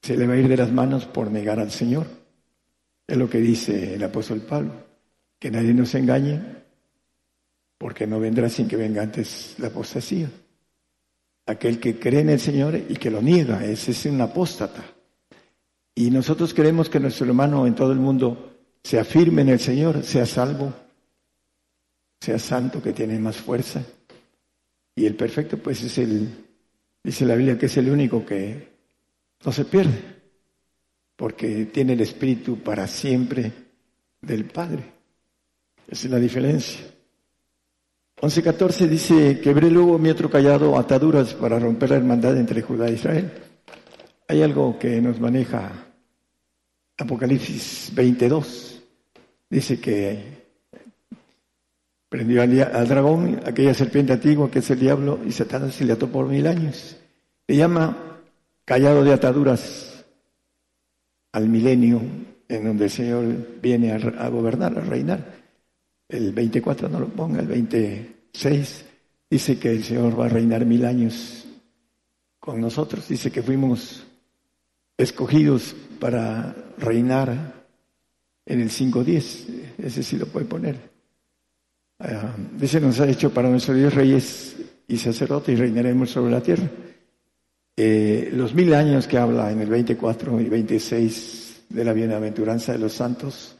se 0.02 0.16
le 0.16 0.26
va 0.26 0.34
a 0.34 0.36
ir 0.36 0.48
de 0.48 0.56
las 0.56 0.72
manos 0.72 1.06
por 1.06 1.30
negar 1.30 1.58
al 1.58 1.70
Señor. 1.70 2.06
Es 3.06 3.16
lo 3.16 3.30
que 3.30 3.38
dice 3.38 3.94
el 3.94 4.02
apóstol 4.02 4.40
Pablo, 4.40 4.72
que 5.38 5.50
nadie 5.50 5.72
nos 5.72 5.94
engañe, 5.94 6.42
porque 7.78 8.06
no 8.06 8.18
vendrá 8.18 8.48
sin 8.48 8.66
que 8.66 8.76
venga 8.76 9.02
antes 9.02 9.54
la 9.58 9.68
apostasía. 9.68 10.28
Aquel 11.46 11.78
que 11.78 11.98
cree 11.98 12.20
en 12.20 12.30
el 12.30 12.40
Señor 12.40 12.76
y 12.76 12.96
que 12.96 13.10
lo 13.10 13.22
niega, 13.22 13.64
ese 13.64 13.92
es 13.92 14.06
un 14.06 14.20
apóstata. 14.20 14.82
Y 15.94 16.10
nosotros 16.10 16.52
queremos 16.52 16.90
que 16.90 16.98
nuestro 16.98 17.26
hermano 17.26 17.66
en 17.66 17.76
todo 17.76 17.92
el 17.92 18.00
mundo 18.00 18.58
se 18.82 18.98
afirme 18.98 19.42
en 19.42 19.50
el 19.50 19.60
Señor, 19.60 20.02
sea 20.02 20.26
salvo, 20.26 20.72
sea 22.20 22.38
santo, 22.40 22.82
que 22.82 22.92
tiene 22.92 23.18
más 23.20 23.36
fuerza. 23.36 23.82
Y 24.96 25.06
el 25.06 25.14
perfecto, 25.14 25.58
pues 25.58 25.82
es 25.84 25.98
el, 25.98 26.28
dice 27.04 27.24
la 27.24 27.36
Biblia, 27.36 27.56
que 27.56 27.66
es 27.66 27.76
el 27.76 27.88
único 27.90 28.26
que 28.26 28.68
no 29.44 29.52
se 29.52 29.64
pierde 29.66 30.16
porque 31.16 31.66
tiene 31.66 31.94
el 31.94 32.02
Espíritu 32.02 32.58
para 32.58 32.86
siempre 32.86 33.50
del 34.20 34.44
Padre. 34.44 34.84
Esa 35.88 36.06
es 36.06 36.10
la 36.12 36.18
diferencia. 36.18 36.80
11.14 38.20 38.86
dice, 38.86 39.40
quebré 39.40 39.70
luego 39.70 39.98
mi 39.98 40.10
otro 40.10 40.30
callado 40.30 40.78
ataduras 40.78 41.34
para 41.34 41.58
romper 41.58 41.90
la 41.90 41.96
hermandad 41.96 42.36
entre 42.36 42.62
Judá 42.62 42.88
e 42.88 42.94
Israel. 42.94 43.32
Hay 44.28 44.42
algo 44.42 44.78
que 44.78 45.00
nos 45.00 45.20
maneja 45.20 45.86
Apocalipsis 46.98 47.92
22. 47.94 48.82
Dice 49.48 49.80
que 49.80 50.35
prendió 52.08 52.42
al, 52.42 52.88
dragón, 52.88 53.40
aquella 53.44 53.74
serpiente 53.74 54.12
antigua 54.12 54.50
que 54.50 54.60
es 54.60 54.70
el 54.70 54.80
diablo, 54.80 55.20
y 55.26 55.32
Satanás 55.32 55.74
se 55.74 55.84
le 55.84 55.92
ató 55.92 56.08
por 56.08 56.26
mil 56.26 56.46
años. 56.46 56.96
Le 57.46 57.56
llama 57.56 58.20
callado 58.64 59.04
de 59.04 59.12
ataduras 59.12 60.04
al 61.32 61.48
milenio 61.48 62.00
en 62.48 62.64
donde 62.64 62.84
el 62.84 62.90
Señor 62.90 63.24
viene 63.60 63.92
a, 63.92 64.28
gobernar, 64.28 64.78
a 64.78 64.82
reinar. 64.82 65.34
El 66.08 66.32
24 66.32 66.88
no 66.88 67.00
lo 67.00 67.08
ponga, 67.08 67.40
el 67.40 67.46
26 67.46 68.84
dice 69.28 69.58
que 69.58 69.70
el 69.70 69.84
Señor 69.84 70.18
va 70.18 70.26
a 70.26 70.28
reinar 70.30 70.64
mil 70.64 70.84
años 70.84 71.46
con 72.38 72.60
nosotros. 72.60 73.08
Dice 73.08 73.30
que 73.30 73.42
fuimos 73.42 74.06
escogidos 74.96 75.74
para 75.98 76.54
reinar 76.78 77.66
en 78.46 78.60
el 78.60 78.70
5.10. 78.70 79.84
Ese 79.84 80.02
sí 80.02 80.16
lo 80.16 80.26
puede 80.26 80.46
poner. 80.46 80.95
Ah, 81.98 82.34
dice, 82.52 82.80
nos 82.80 83.00
ha 83.00 83.08
hecho 83.08 83.32
para 83.32 83.48
nuestro 83.48 83.74
Dios 83.74 83.94
reyes 83.94 84.56
y 84.86 84.98
sacerdotes 84.98 85.56
y 85.56 85.60
reinaremos 85.60 86.10
sobre 86.10 86.30
la 86.30 86.42
tierra. 86.42 86.68
Eh, 87.74 88.30
los 88.32 88.54
mil 88.54 88.72
años 88.74 89.06
que 89.06 89.18
habla 89.18 89.50
en 89.50 89.60
el 89.60 89.68
24 89.68 90.40
y 90.40 90.48
26 90.48 91.64
de 91.70 91.84
la 91.84 91.92
bienaventuranza 91.92 92.72
de 92.72 92.78
los 92.78 92.92
santos, 92.92 93.56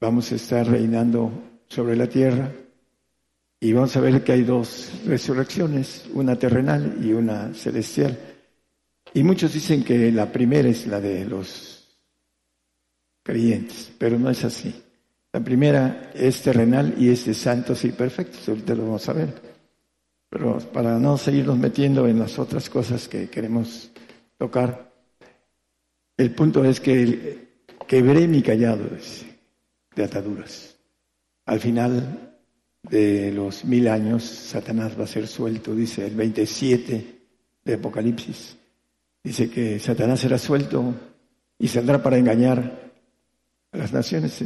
vamos 0.00 0.30
a 0.32 0.34
estar 0.34 0.66
reinando 0.66 1.30
sobre 1.68 1.96
la 1.96 2.06
tierra 2.06 2.52
y 3.60 3.72
vamos 3.72 3.96
a 3.96 4.00
ver 4.00 4.22
que 4.22 4.32
hay 4.32 4.42
dos 4.42 4.90
resurrecciones, 5.06 6.04
una 6.12 6.38
terrenal 6.38 6.98
y 7.02 7.12
una 7.12 7.54
celestial. 7.54 8.18
Y 9.14 9.22
muchos 9.22 9.54
dicen 9.54 9.84
que 9.84 10.10
la 10.12 10.30
primera 10.30 10.68
es 10.68 10.86
la 10.86 11.00
de 11.00 11.24
los 11.24 11.98
creyentes, 13.22 13.92
pero 13.98 14.18
no 14.18 14.30
es 14.30 14.44
así. 14.44 14.74
La 15.32 15.40
primera 15.40 16.10
es 16.14 16.42
terrenal 16.42 16.94
y 16.98 17.08
es 17.08 17.24
de 17.24 17.32
santos 17.32 17.84
y 17.84 17.92
perfectos, 17.92 18.46
ahorita 18.48 18.74
lo 18.74 18.84
vamos 18.84 19.08
a 19.08 19.14
ver. 19.14 19.34
Pero 20.28 20.58
para 20.58 20.98
no 20.98 21.16
seguirnos 21.16 21.58
metiendo 21.58 22.06
en 22.06 22.18
las 22.18 22.38
otras 22.38 22.68
cosas 22.68 23.08
que 23.08 23.30
queremos 23.30 23.90
tocar, 24.36 24.92
el 26.18 26.34
punto 26.34 26.64
es 26.64 26.80
que 26.80 27.64
quebré 27.86 28.28
mi 28.28 28.42
callado 28.42 28.84
de 29.94 30.04
ataduras. 30.04 30.76
Al 31.46 31.60
final 31.60 32.38
de 32.82 33.32
los 33.32 33.64
mil 33.64 33.88
años, 33.88 34.24
Satanás 34.24 34.98
va 34.98 35.04
a 35.04 35.06
ser 35.06 35.26
suelto, 35.26 35.74
dice 35.74 36.06
el 36.06 36.14
27 36.14 37.20
de 37.64 37.74
Apocalipsis. 37.74 38.56
Dice 39.24 39.48
que 39.48 39.78
Satanás 39.78 40.20
será 40.20 40.36
suelto 40.36 40.94
y 41.58 41.68
saldrá 41.68 42.02
para 42.02 42.18
engañar 42.18 42.92
a 43.72 43.76
las 43.78 43.92
naciones. 43.92 44.42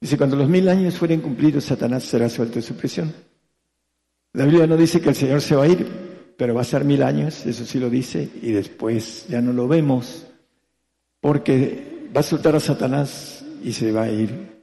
Dice, 0.00 0.16
cuando 0.18 0.36
los 0.36 0.48
mil 0.48 0.68
años 0.68 0.96
fueren 0.96 1.20
cumplidos, 1.20 1.64
Satanás 1.64 2.04
será 2.04 2.28
suelto 2.28 2.56
de 2.56 2.62
su 2.62 2.76
prisión. 2.76 3.12
La 4.34 4.44
Biblia 4.44 4.66
no 4.66 4.76
dice 4.76 5.00
que 5.00 5.08
el 5.08 5.14
Señor 5.14 5.40
se 5.40 5.56
va 5.56 5.64
a 5.64 5.68
ir, 5.68 5.86
pero 6.36 6.54
va 6.54 6.60
a 6.60 6.64
ser 6.64 6.84
mil 6.84 7.02
años, 7.02 7.46
eso 7.46 7.64
sí 7.64 7.78
lo 7.78 7.88
dice, 7.88 8.28
y 8.42 8.52
después 8.52 9.26
ya 9.28 9.40
no 9.40 9.52
lo 9.52 9.66
vemos, 9.66 10.26
porque 11.20 12.10
va 12.14 12.20
a 12.20 12.22
soltar 12.22 12.54
a 12.54 12.60
Satanás 12.60 13.44
y 13.62 13.72
se 13.72 13.92
va 13.92 14.02
a 14.02 14.10
ir. 14.10 14.62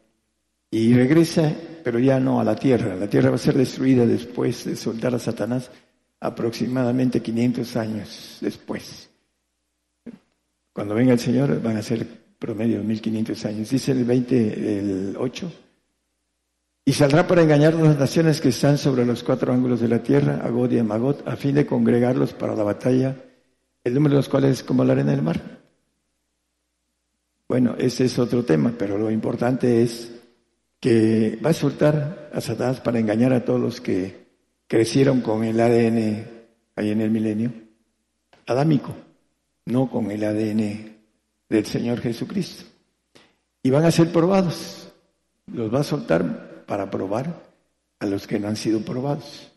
Y 0.69 0.93
regresa, 0.93 1.51
pero 1.83 1.99
ya 1.99 2.19
no 2.19 2.39
a 2.39 2.43
la 2.43 2.55
tierra. 2.55 2.95
La 2.95 3.09
tierra 3.09 3.29
va 3.29 3.35
a 3.35 3.39
ser 3.39 3.55
destruida 3.55 4.05
después 4.05 4.65
de 4.65 4.75
soltar 4.75 5.15
a 5.15 5.19
Satanás 5.19 5.69
aproximadamente 6.19 7.21
500 7.21 7.75
años 7.75 8.37
después. 8.41 9.09
Cuando 10.71 10.95
venga 10.95 11.13
el 11.13 11.19
Señor 11.19 11.61
van 11.61 11.77
a 11.77 11.81
ser 11.81 12.22
promedio 12.43 12.83
1500 12.83 13.45
años. 13.45 13.69
Dice 13.69 13.93
el 13.93 14.03
20, 14.03 14.79
el 14.79 15.15
8, 15.17 15.51
y 16.83 16.91
saldrá 16.91 17.25
para 17.25 17.41
engañar 17.41 17.73
a 17.73 17.77
las 17.77 17.97
naciones 17.97 18.41
que 18.41 18.49
están 18.49 18.77
sobre 18.77 19.05
los 19.05 19.23
cuatro 19.23 19.53
ángulos 19.53 19.79
de 19.79 19.87
la 19.87 20.03
tierra, 20.03 20.41
a 20.43 20.73
y 20.73 20.77
a 20.77 20.83
Magot, 20.83 21.25
a 21.25 21.37
fin 21.37 21.55
de 21.55 21.65
congregarlos 21.65 22.33
para 22.33 22.53
la 22.53 22.63
batalla, 22.63 23.15
el 23.85 23.93
número 23.93 24.15
de 24.15 24.17
los 24.17 24.27
cuales 24.27 24.51
es 24.59 24.63
como 24.63 24.83
la 24.83 24.91
arena 24.91 25.11
del 25.11 25.21
mar. 25.21 25.39
Bueno, 27.47 27.75
ese 27.77 28.03
es 28.03 28.19
otro 28.19 28.43
tema, 28.43 28.73
pero 28.77 28.97
lo 28.97 29.09
importante 29.09 29.81
es 29.81 30.11
que 30.81 31.39
va 31.43 31.51
a 31.51 31.53
soltar 31.53 32.29
a 32.33 32.41
Satanás 32.41 32.81
para 32.81 32.99
engañar 32.99 33.31
a 33.31 33.45
todos 33.45 33.61
los 33.61 33.79
que 33.79 34.27
crecieron 34.67 35.21
con 35.21 35.45
el 35.45 35.61
ADN 35.61 36.27
ahí 36.75 36.91
en 36.91 36.99
el 36.99 37.09
milenio, 37.09 37.53
adámico, 38.45 38.93
no 39.65 39.89
con 39.89 40.11
el 40.11 40.25
ADN 40.25 40.92
del 41.49 41.65
Señor 41.65 41.99
Jesucristo. 42.01 42.65
Y 43.61 43.69
van 43.69 43.85
a 43.85 43.91
ser 43.91 44.11
probados. 44.11 44.91
Los 45.47 45.73
va 45.73 45.81
a 45.81 45.83
soltar 45.83 46.63
para 46.65 46.89
probar 46.89 47.43
a 47.99 48.05
los 48.05 48.27
que 48.27 48.39
no 48.39 48.47
han 48.47 48.55
sido 48.55 48.81
probados, 48.81 49.51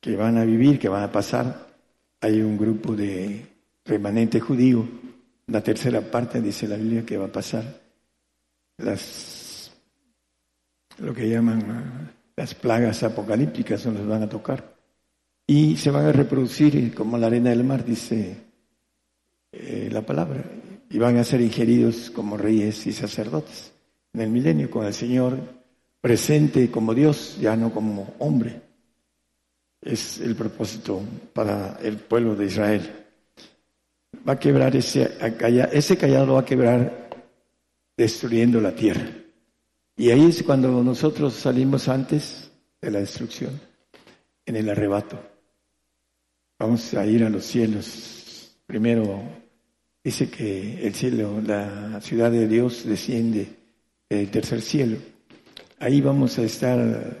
que 0.00 0.16
van 0.16 0.38
a 0.38 0.44
vivir, 0.44 0.78
que 0.78 0.88
van 0.88 1.02
a 1.02 1.12
pasar. 1.12 1.66
Hay 2.20 2.40
un 2.40 2.56
grupo 2.56 2.94
de 2.94 3.46
remanente 3.84 4.40
judío, 4.40 4.88
la 5.46 5.60
tercera 5.60 6.00
parte 6.00 6.40
dice 6.40 6.66
la 6.66 6.76
Biblia 6.76 7.06
que 7.06 7.16
va 7.16 7.26
a 7.26 7.32
pasar 7.32 7.64
las 8.78 9.70
lo 10.98 11.14
que 11.14 11.28
llaman 11.28 12.12
las 12.34 12.54
plagas 12.54 13.02
apocalípticas, 13.02 13.86
no 13.86 13.92
les 13.92 14.06
van 14.06 14.22
a 14.22 14.28
tocar. 14.28 14.74
y 15.46 15.76
se 15.76 15.90
van 15.90 16.06
a 16.06 16.12
reproducir 16.12 16.92
como 16.94 17.16
la 17.16 17.28
arena 17.28 17.50
del 17.50 17.62
mar, 17.62 17.84
dice 17.84 18.45
eh, 19.58 19.88
la 19.90 20.02
palabra, 20.04 20.44
y 20.88 20.98
van 20.98 21.16
a 21.16 21.24
ser 21.24 21.40
ingeridos 21.40 22.10
como 22.10 22.36
reyes 22.36 22.86
y 22.86 22.92
sacerdotes 22.92 23.72
en 24.16 24.22
el 24.22 24.30
milenio 24.30 24.70
con 24.70 24.86
el 24.86 24.94
Señor 24.94 25.38
presente 26.00 26.70
como 26.70 26.94
Dios, 26.94 27.36
ya 27.38 27.54
no 27.54 27.70
como 27.70 28.14
hombre. 28.18 28.62
Es 29.82 30.20
el 30.20 30.34
propósito 30.34 31.02
para 31.34 31.78
el 31.82 31.98
pueblo 31.98 32.34
de 32.34 32.46
Israel. 32.46 33.06
Va 34.26 34.32
a 34.32 34.38
quebrar 34.38 34.74
ese, 34.74 35.18
ese 35.72 35.96
callado 35.98 36.34
va 36.34 36.40
a 36.40 36.44
quebrar 36.44 37.10
destruyendo 37.94 38.58
la 38.60 38.74
tierra. 38.74 39.06
Y 39.96 40.10
ahí 40.10 40.24
es 40.26 40.42
cuando 40.42 40.82
nosotros 40.82 41.34
salimos 41.34 41.88
antes 41.88 42.50
de 42.80 42.90
la 42.90 43.00
destrucción, 43.00 43.60
en 44.46 44.56
el 44.56 44.70
arrebato. 44.70 45.20
Vamos 46.58 46.94
a 46.94 47.04
ir 47.04 47.22
a 47.22 47.28
los 47.28 47.44
cielos. 47.44 48.56
Primero 48.66 49.20
dice 50.06 50.30
que 50.30 50.86
el 50.86 50.94
cielo, 50.94 51.40
la 51.44 52.00
ciudad 52.00 52.30
de 52.30 52.46
Dios 52.46 52.84
desciende 52.86 53.48
del 54.08 54.30
tercer 54.30 54.62
cielo. 54.62 54.98
Ahí 55.80 56.00
vamos 56.00 56.38
a 56.38 56.44
estar 56.44 57.16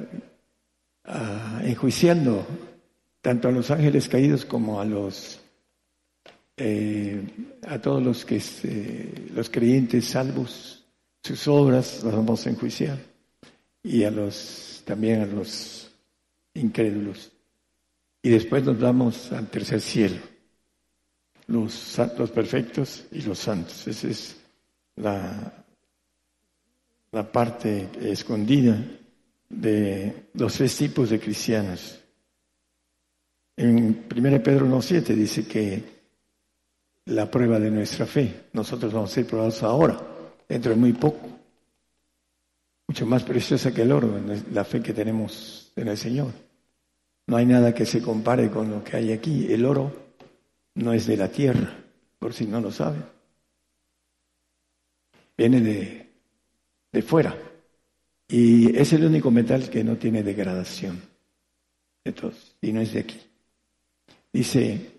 ah, 1.04 1.62
enjuiciando 1.64 2.46
tanto 3.20 3.48
a 3.48 3.50
los 3.50 3.72
ángeles 3.72 4.08
caídos 4.08 4.44
como 4.44 4.80
a 4.80 4.84
los 4.84 5.40
eh, 6.56 7.20
a 7.66 7.80
todos 7.80 8.00
los 8.00 8.24
que 8.24 8.40
los 9.34 9.50
creyentes 9.50 10.04
salvos 10.04 10.86
sus 11.24 11.48
obras 11.48 12.04
las 12.04 12.14
vamos 12.14 12.46
a 12.46 12.50
enjuiciar 12.50 12.98
y 13.82 14.04
a 14.04 14.12
los 14.12 14.84
también 14.84 15.22
a 15.22 15.26
los 15.26 15.90
incrédulos. 16.54 17.32
Y 18.22 18.28
después 18.30 18.62
nos 18.62 18.78
vamos 18.78 19.32
al 19.32 19.48
tercer 19.48 19.80
cielo, 19.80 20.18
los 21.48 21.72
santos 21.72 22.30
perfectos 22.30 23.04
y 23.12 23.22
los 23.22 23.38
santos. 23.38 23.86
Esa 23.86 24.08
es 24.08 24.36
la, 24.96 25.64
la 27.12 27.30
parte 27.30 27.88
escondida 28.00 28.82
de 29.48 30.28
los 30.34 30.54
tres 30.54 30.76
tipos 30.76 31.10
de 31.10 31.20
cristianos. 31.20 32.00
En 33.56 34.06
1 34.14 34.42
Pedro 34.42 34.66
1.7 34.66 35.14
dice 35.14 35.46
que 35.46 35.96
la 37.06 37.30
prueba 37.30 37.58
de 37.58 37.70
nuestra 37.70 38.04
fe, 38.04 38.46
nosotros 38.52 38.92
vamos 38.92 39.10
a 39.10 39.14
ser 39.14 39.26
probados 39.26 39.62
ahora 39.62 40.00
dentro 40.48 40.72
de 40.72 40.76
muy 40.76 40.92
poco. 40.92 41.28
Mucho 42.88 43.06
más 43.06 43.22
preciosa 43.22 43.72
que 43.72 43.82
el 43.82 43.92
oro, 43.92 44.20
la 44.52 44.64
fe 44.64 44.80
que 44.80 44.92
tenemos 44.92 45.72
en 45.76 45.88
el 45.88 45.96
Señor. 45.96 46.32
No 47.26 47.36
hay 47.36 47.46
nada 47.46 47.74
que 47.74 47.84
se 47.84 48.00
compare 48.00 48.50
con 48.50 48.70
lo 48.70 48.84
que 48.84 48.96
hay 48.96 49.12
aquí. 49.12 49.52
El 49.52 49.64
oro 49.64 50.05
no 50.76 50.92
es 50.92 51.06
de 51.06 51.16
la 51.16 51.28
tierra, 51.28 51.76
por 52.18 52.32
si 52.32 52.46
no 52.46 52.60
lo 52.60 52.70
saben. 52.70 53.04
Viene 55.36 55.60
de, 55.60 56.08
de 56.92 57.02
fuera. 57.02 57.36
Y 58.28 58.76
es 58.76 58.92
el 58.92 59.04
único 59.04 59.30
metal 59.30 59.68
que 59.68 59.84
no 59.84 59.96
tiene 59.96 60.22
degradación 60.22 61.00
de 62.04 62.12
todos, 62.12 62.56
y 62.60 62.72
no 62.72 62.80
es 62.80 62.92
de 62.92 63.00
aquí. 63.00 63.20
Dice, 64.32 64.92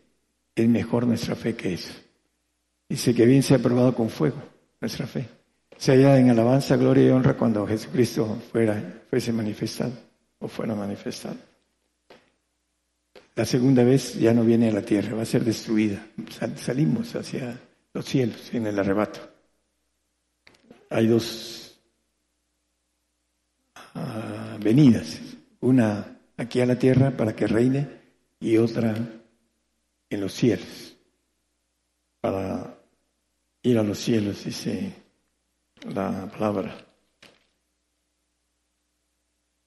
es 0.54 0.68
mejor 0.68 1.08
nuestra 1.08 1.36
fe 1.36 1.56
que 1.56 1.74
eso. 1.74 1.94
Dice 2.90 3.16
que 3.16 3.26
bien 3.26 3.44
se 3.44 3.56
ha 3.56 3.60
probado 3.60 3.96
con 3.96 4.10
fuego, 4.10 4.42
nuestra 4.80 5.08
fe 5.08 5.38
se 5.78 5.92
halla 5.92 6.18
en 6.18 6.30
alabanza, 6.32 6.76
gloria 6.76 7.08
y 7.08 7.10
honra 7.10 7.38
cuando 7.38 7.66
Jesucristo 7.68 8.42
fuera, 8.52 9.02
fuese 9.10 9.32
manifestado 9.32 9.94
o 10.40 10.48
fuera 10.48 10.76
manifestado. 10.76 11.36
La 13.38 13.46
segunda 13.46 13.84
vez 13.84 14.16
ya 14.16 14.34
no 14.34 14.44
viene 14.44 14.70
a 14.70 14.72
la 14.72 14.82
tierra, 14.82 15.16
va 15.16 15.22
a 15.22 15.26
ser 15.26 15.46
destruida. 15.46 16.04
salimos 16.56 17.16
hacia 17.16 17.62
los 17.94 18.04
cielos 18.04 18.52
en 18.52 18.66
el 18.66 18.80
arrebato. 18.80 19.20
Hay 20.90 21.06
dos 21.06 21.80
ah, 23.94 24.58
venidas, 24.60 25.20
una 25.60 26.18
aquí 26.36 26.62
a 26.62 26.66
la 26.66 26.80
tierra 26.80 27.12
para 27.12 27.36
que 27.36 27.46
reine 27.46 27.88
y 28.40 28.58
otra 28.58 28.96
en 30.10 30.20
los 30.20 30.34
cielos, 30.34 30.98
para 32.20 32.76
ir 33.62 33.78
a 33.78 33.84
los 33.84 34.00
cielos, 34.00 34.46
dice 34.46 34.94
la 35.94 36.28
palabra. 36.32 36.76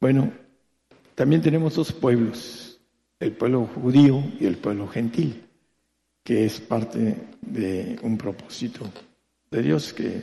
Bueno, 0.01 0.33
también 1.15 1.41
tenemos 1.41 1.77
dos 1.77 1.93
pueblos, 1.93 2.70
el 3.21 3.33
pueblo 3.33 3.67
judío 3.67 4.25
y 4.41 4.47
el 4.47 4.57
pueblo 4.57 4.89
gentil, 4.89 5.47
que 6.25 6.47
es 6.47 6.59
parte 6.61 7.17
de 7.43 7.99
un 8.03 8.17
propósito 8.17 8.91
de 9.51 9.63
Dios 9.63 9.93
que, 9.93 10.23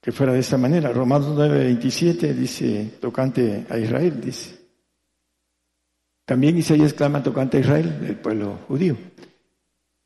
que 0.00 0.12
fuera 0.12 0.34
de 0.34 0.40
esta 0.40 0.58
manera. 0.58 0.92
Romanos 0.92 1.28
9:27 1.36 2.34
dice, 2.34 2.98
tocante 3.00 3.66
a 3.68 3.78
Israel, 3.78 4.20
dice. 4.20 4.60
También 6.26 6.58
Isaías 6.58 6.92
clama 6.92 7.22
tocante 7.22 7.56
a 7.56 7.60
Israel, 7.60 8.04
el 8.06 8.16
pueblo 8.16 8.58
judío. 8.68 8.96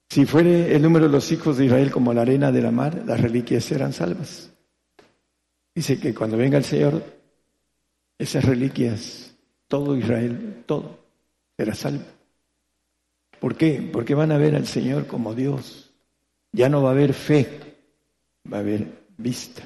Si 0.08 0.24
fuere 0.26 0.74
el 0.74 0.80
número 0.80 1.06
de 1.06 1.12
los 1.12 1.30
hijos 1.32 1.58
de 1.58 1.66
Israel 1.66 1.90
como 1.90 2.14
la 2.14 2.22
arena 2.22 2.52
de 2.52 2.62
la 2.62 2.70
mar, 2.70 3.02
las 3.04 3.20
reliquias 3.20 3.64
serán 3.64 3.92
salvas. 3.92 4.50
Dice 5.74 5.98
que 5.98 6.14
cuando 6.14 6.36
venga 6.36 6.56
el 6.56 6.64
Señor, 6.64 7.02
esas 8.16 8.44
reliquias, 8.44 9.34
todo 9.66 9.96
Israel, 9.96 10.62
todo, 10.66 11.03
será 11.56 11.74
salvo. 11.74 12.04
¿Por 13.40 13.56
qué? 13.56 13.88
Porque 13.92 14.14
van 14.14 14.32
a 14.32 14.38
ver 14.38 14.54
al 14.54 14.66
Señor 14.66 15.06
como 15.06 15.34
Dios. 15.34 15.92
Ya 16.52 16.68
no 16.68 16.82
va 16.82 16.90
a 16.90 16.92
haber 16.92 17.12
fe, 17.12 17.60
va 18.50 18.58
a 18.58 18.60
haber 18.60 19.06
vista. 19.18 19.62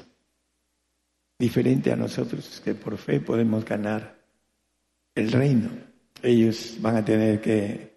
Diferente 1.37 1.91
a 1.91 1.95
nosotros 1.95 2.61
que 2.63 2.73
por 2.73 2.97
fe 2.97 3.21
podemos 3.21 3.63
ganar 3.63 4.19
el 5.15 5.31
reino. 5.31 5.69
Ellos 6.21 6.77
van 6.81 6.97
a 6.97 7.05
tener 7.05 7.39
que 7.39 7.93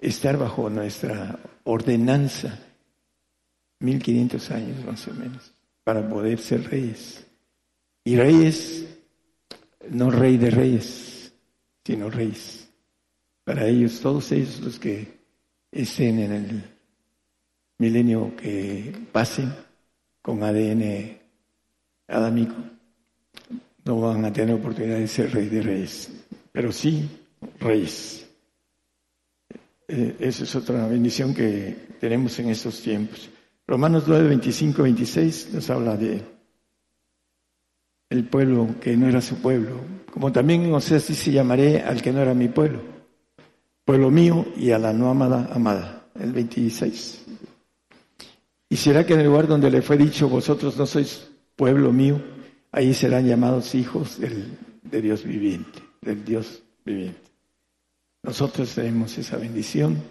estar 0.00 0.36
bajo 0.36 0.68
nuestra 0.68 1.38
ordenanza, 1.64 2.58
1500 3.80 4.50
años 4.50 4.84
más 4.84 5.08
o 5.08 5.14
menos, 5.14 5.54
para 5.82 6.06
poder 6.06 6.38
ser 6.38 6.68
reyes. 6.68 7.26
Y 8.04 8.16
reyes, 8.16 8.84
no 9.88 10.10
rey 10.10 10.36
de 10.36 10.50
reyes, 10.50 11.32
sino 11.84 12.10
reyes. 12.10 12.63
Para 13.44 13.66
ellos, 13.66 14.00
todos 14.00 14.32
ellos 14.32 14.60
los 14.60 14.78
que 14.78 15.06
estén 15.70 16.18
en 16.18 16.32
el 16.32 16.64
milenio 17.78 18.34
que 18.36 18.92
pasen 19.12 19.52
con 20.22 20.42
ADN 20.42 21.18
adámico, 22.08 22.54
no 23.84 24.00
van 24.00 24.24
a 24.24 24.32
tener 24.32 24.54
oportunidad 24.54 24.98
de 24.98 25.08
ser 25.08 25.32
rey 25.32 25.48
de 25.48 25.60
reyes, 25.60 26.10
pero 26.50 26.72
sí 26.72 27.08
reyes. 27.60 28.26
Eh, 29.86 30.16
esa 30.18 30.44
es 30.44 30.56
otra 30.56 30.86
bendición 30.86 31.34
que 31.34 31.76
tenemos 32.00 32.38
en 32.38 32.48
estos 32.48 32.80
tiempos. 32.80 33.28
Romanos 33.66 34.04
9, 34.06 34.28
25, 34.28 34.82
26 34.82 35.50
nos 35.52 35.68
habla 35.68 35.96
de 35.96 36.22
el 38.10 38.24
pueblo 38.24 38.68
que 38.80 38.96
no 38.96 39.08
era 39.08 39.20
su 39.20 39.36
pueblo, 39.36 39.80
como 40.10 40.32
también 40.32 40.62
en 40.62 40.72
Oseas 40.72 41.08
dice, 41.08 41.32
llamaré 41.32 41.82
al 41.82 42.00
que 42.00 42.12
no 42.12 42.20
era 42.20 42.32
mi 42.32 42.48
pueblo, 42.48 42.93
pueblo 43.84 44.10
mío 44.10 44.46
y 44.56 44.70
a 44.70 44.78
la 44.78 44.92
no 44.92 45.10
amada 45.10 45.48
amada, 45.52 46.06
el 46.18 46.32
26. 46.32 47.24
Y 48.68 48.76
será 48.76 49.06
que 49.06 49.14
en 49.14 49.20
el 49.20 49.26
lugar 49.26 49.46
donde 49.46 49.70
le 49.70 49.82
fue 49.82 49.96
dicho, 49.96 50.28
vosotros 50.28 50.76
no 50.76 50.86
sois 50.86 51.30
pueblo 51.54 51.92
mío, 51.92 52.20
ahí 52.72 52.94
serán 52.94 53.26
llamados 53.26 53.74
hijos 53.74 54.18
del, 54.18 54.58
de 54.82 55.02
Dios 55.02 55.24
viviente, 55.24 55.80
del 56.00 56.24
Dios 56.24 56.62
viviente. 56.84 57.20
Nosotros 58.22 58.74
tenemos 58.74 59.16
esa 59.18 59.36
bendición 59.36 60.02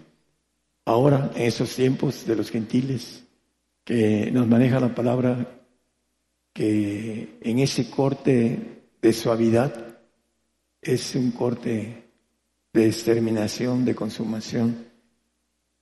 ahora, 0.86 1.32
en 1.36 1.44
esos 1.44 1.76
tiempos 1.76 2.26
de 2.26 2.36
los 2.36 2.52
gentiles, 2.52 3.24
que 3.84 4.32
nos 4.32 4.48
maneja 4.48 4.80
la 4.80 4.94
palabra 4.94 5.60
que 6.54 7.40
en 7.42 7.60
ese 7.60 7.90
corte 7.90 8.84
de 9.02 9.14
suavidad 9.14 9.98
es 10.82 11.16
un 11.16 11.32
corte 11.32 12.03
de 12.74 12.88
exterminación, 12.88 13.86
de 13.86 13.94
consumación 13.94 14.86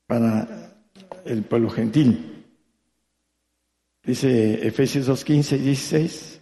para 0.05 0.76
el 1.26 1.43
pueblo 1.43 1.69
gentil. 1.69 2.45
Dice 4.03 4.68
Efesios 4.68 5.05
2, 5.05 5.23
15 5.23 5.55
y 5.55 5.59
16. 5.59 6.41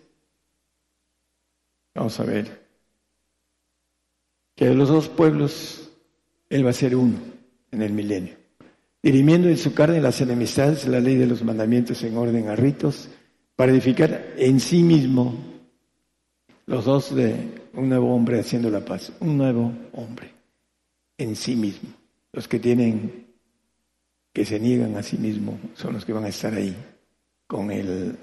Vamos 1.93 2.19
a 2.19 2.23
ver. 2.23 2.67
Que 4.55 4.69
de 4.69 4.75
los 4.75 4.89
dos 4.89 5.07
pueblos 5.07 5.91
Él 6.49 6.65
va 6.65 6.71
a 6.71 6.73
ser 6.73 6.95
uno 6.95 7.17
en 7.71 7.81
el 7.81 7.93
milenio. 7.93 8.35
Dirimiendo 9.01 9.47
en 9.47 9.57
su 9.57 9.73
carne 9.73 10.01
las 10.01 10.19
enemistades, 10.19 10.87
la 10.87 10.99
ley 10.99 11.15
de 11.15 11.27
los 11.27 11.43
mandamientos 11.43 12.03
en 12.03 12.17
orden 12.17 12.49
a 12.49 12.55
ritos 12.55 13.07
para 13.55 13.71
edificar 13.71 14.33
en 14.37 14.59
sí 14.59 14.81
mismo 14.81 15.35
los 16.65 16.85
dos 16.85 17.15
de 17.15 17.61
un 17.73 17.87
nuevo 17.87 18.13
hombre 18.13 18.39
haciendo 18.39 18.69
la 18.69 18.83
paz, 18.83 19.11
un 19.19 19.37
nuevo 19.37 19.71
hombre. 19.93 20.38
En 21.19 21.35
sí 21.35 21.55
mismo. 21.55 21.89
Los 22.31 22.47
que 22.47 22.59
tienen, 22.59 23.27
que 24.33 24.45
se 24.45 24.59
niegan 24.59 24.95
a 24.95 25.03
sí 25.03 25.17
mismo, 25.17 25.59
son 25.75 25.93
los 25.93 26.05
que 26.05 26.13
van 26.13 26.23
a 26.23 26.29
estar 26.29 26.53
ahí 26.53 26.75
con 27.45 27.69
el, 27.69 28.17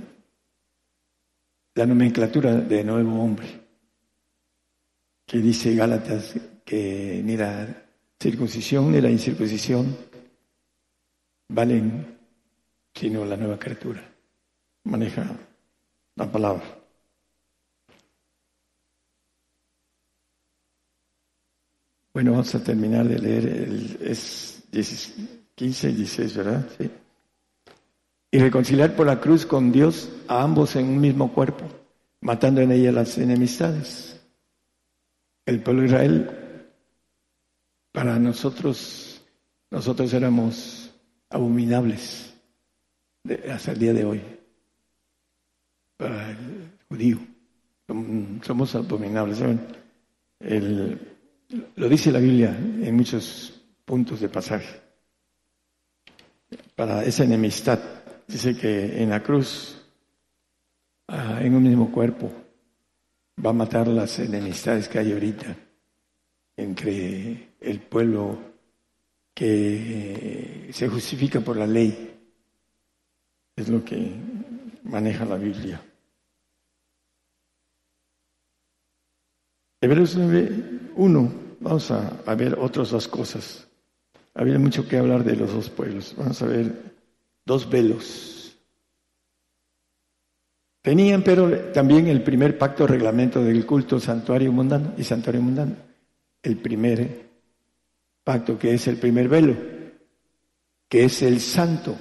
la 1.75 1.87
nomenclatura 1.87 2.55
de 2.55 2.83
nuevo 2.83 3.23
hombre, 3.23 3.47
que 5.27 5.39
dice 5.39 5.75
Gálatas 5.75 6.35
que 6.65 7.21
ni 7.25 7.37
la 7.37 7.85
circuncisión 8.21 8.91
ni 8.91 9.01
la 9.01 9.11
incircuncisión 9.11 9.97
valen 11.49 12.17
sino 12.95 13.25
la 13.27 13.37
nueva 13.37 13.59
criatura. 13.59 14.03
Maneja 14.85 15.37
la 16.15 16.33
palabra. 16.33 16.86
Bueno, 22.17 22.31
vamos 22.31 22.55
a 22.55 22.65
terminar 22.65 23.07
de 23.07 23.19
leer 23.19 23.47
el 23.47 23.99
es 24.01 24.65
15 25.55 25.91
y 25.91 25.93
16, 25.97 26.37
¿verdad? 26.39 26.67
Sí. 26.79 26.91
Y 28.31 28.39
reconciliar 28.39 28.97
por 28.97 29.07
la 29.07 29.21
cruz 29.21 29.45
con 29.45 29.71
Dios 29.71 30.09
a 30.27 30.43
ambos 30.43 30.77
en 30.77 30.87
un 30.87 30.99
mismo 30.99 31.31
cuerpo, 31.35 31.67
matando 32.23 32.63
en 32.63 32.73
ella 32.73 32.91
las 32.91 33.19
enemistades. 33.19 34.19
El 35.45 35.63
pueblo 35.63 35.83
de 35.83 35.89
Israel, 35.89 36.31
para 37.93 38.19
nosotros, 38.19 39.21
nosotros 39.71 40.11
éramos 40.15 40.91
abominables 41.29 42.33
hasta 43.53 43.73
el 43.73 43.79
día 43.79 43.93
de 43.93 44.05
hoy. 44.07 44.23
Para 45.99 46.31
el 46.31 46.71
judío, 46.89 47.19
somos 48.41 48.75
abominables. 48.75 49.39
Lo 51.49 51.89
dice 51.89 52.13
la 52.13 52.19
Biblia 52.19 52.57
en 52.57 52.95
muchos 52.95 53.63
puntos 53.85 54.21
de 54.21 54.29
pasaje. 54.29 54.81
Para 56.75 57.05
esa 57.05 57.25
enemistad, 57.25 57.79
dice 58.27 58.57
que 58.57 59.03
en 59.03 59.11
la 59.11 59.23
cruz, 59.23 59.83
ah, 61.09 61.39
en 61.41 61.55
un 61.55 61.63
mismo 61.63 61.91
cuerpo, 61.91 62.33
va 63.45 63.51
a 63.51 63.55
matar 63.55 63.89
las 63.89 64.19
enemistades 64.19 64.89
que 64.89 64.99
hay 64.99 65.13
ahorita 65.13 65.57
entre 66.57 67.55
el 67.61 67.81
pueblo 67.81 68.39
que 69.35 70.71
se 70.73 70.89
justifica 70.89 71.41
por 71.41 71.57
la 71.57 71.67
ley 71.67 72.15
es 73.55 73.69
lo 73.69 73.85
que 73.85 74.13
maneja 74.85 75.25
la 75.25 75.37
Biblia. 75.37 75.83
Hebreos 79.81 80.17
9.1, 80.97 81.31
vamos 81.61 81.91
a, 81.91 82.35
ver 82.35 82.59
otras 82.59 82.91
dos 82.91 83.07
cosas. 83.09 83.67
Había 84.35 84.59
mucho 84.59 84.87
que 84.89 84.99
hablar 84.99 85.25
de 85.25 85.37
los 85.37 85.53
dos 85.53 85.71
pueblos. 85.71 86.15
Vamos 86.17 86.41
a 86.43 86.47
ver 86.47 86.73
dos 87.45 87.69
velos. 87.69 88.57
Tenían 90.83 91.23
pero 91.23 91.73
también 91.73 92.07
el 92.07 92.23
primer 92.23 92.57
pacto 92.57 92.87
reglamento 92.87 93.43
del 93.43 93.67
culto 93.67 93.99
santuario 93.99 94.53
mundano 94.53 94.95
y 94.97 95.05
santuario 95.05 95.43
mundano. 95.43 95.75
El 96.43 96.59
primer 96.59 97.27
pacto 98.23 98.59
que 98.59 98.75
es 98.75 98.87
el 98.87 98.97
primer 98.97 99.29
velo, 99.29 99.57
que 100.89 101.05
es 101.05 101.23
el 101.23 101.41
santo 101.41 101.97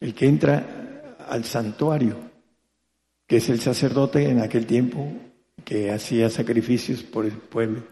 el 0.00 0.14
que 0.14 0.26
entra 0.26 1.16
al 1.28 1.44
santuario, 1.44 2.16
que 3.26 3.36
es 3.36 3.48
el 3.50 3.60
sacerdote 3.60 4.28
en 4.28 4.40
aquel 4.40 4.66
tiempo 4.66 5.12
que 5.64 5.90
hacía 5.90 6.30
sacrificios 6.30 7.02
por 7.02 7.24
el 7.24 7.32
pueblo 7.32 7.82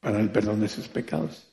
para 0.00 0.20
el 0.20 0.30
perdón 0.30 0.60
de 0.60 0.68
sus 0.68 0.88
pecados. 0.88 1.48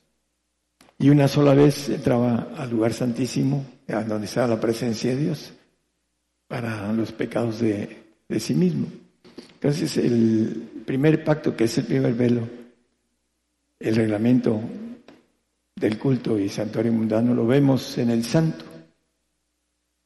Y 0.98 1.10
una 1.10 1.26
sola 1.26 1.54
vez 1.54 1.88
entraba 1.88 2.52
al 2.56 2.70
lugar 2.70 2.92
santísimo, 2.92 3.64
donde 3.86 4.26
estaba 4.26 4.46
la 4.46 4.60
presencia 4.60 5.10
de 5.10 5.16
Dios, 5.16 5.52
para 6.46 6.92
los 6.92 7.12
pecados 7.12 7.60
de, 7.60 8.04
de 8.28 8.40
sí 8.40 8.54
mismo. 8.54 8.86
Entonces 9.54 9.96
el 9.96 10.82
primer 10.84 11.24
pacto, 11.24 11.56
que 11.56 11.64
es 11.64 11.78
el 11.78 11.86
primer 11.86 12.14
velo, 12.14 12.48
el 13.80 13.96
reglamento 13.96 14.60
del 15.74 15.98
culto 15.98 16.38
y 16.38 16.48
santuario 16.48 16.92
mundano, 16.92 17.34
lo 17.34 17.46
vemos 17.46 17.98
en 17.98 18.10
el 18.10 18.24
santo 18.24 18.64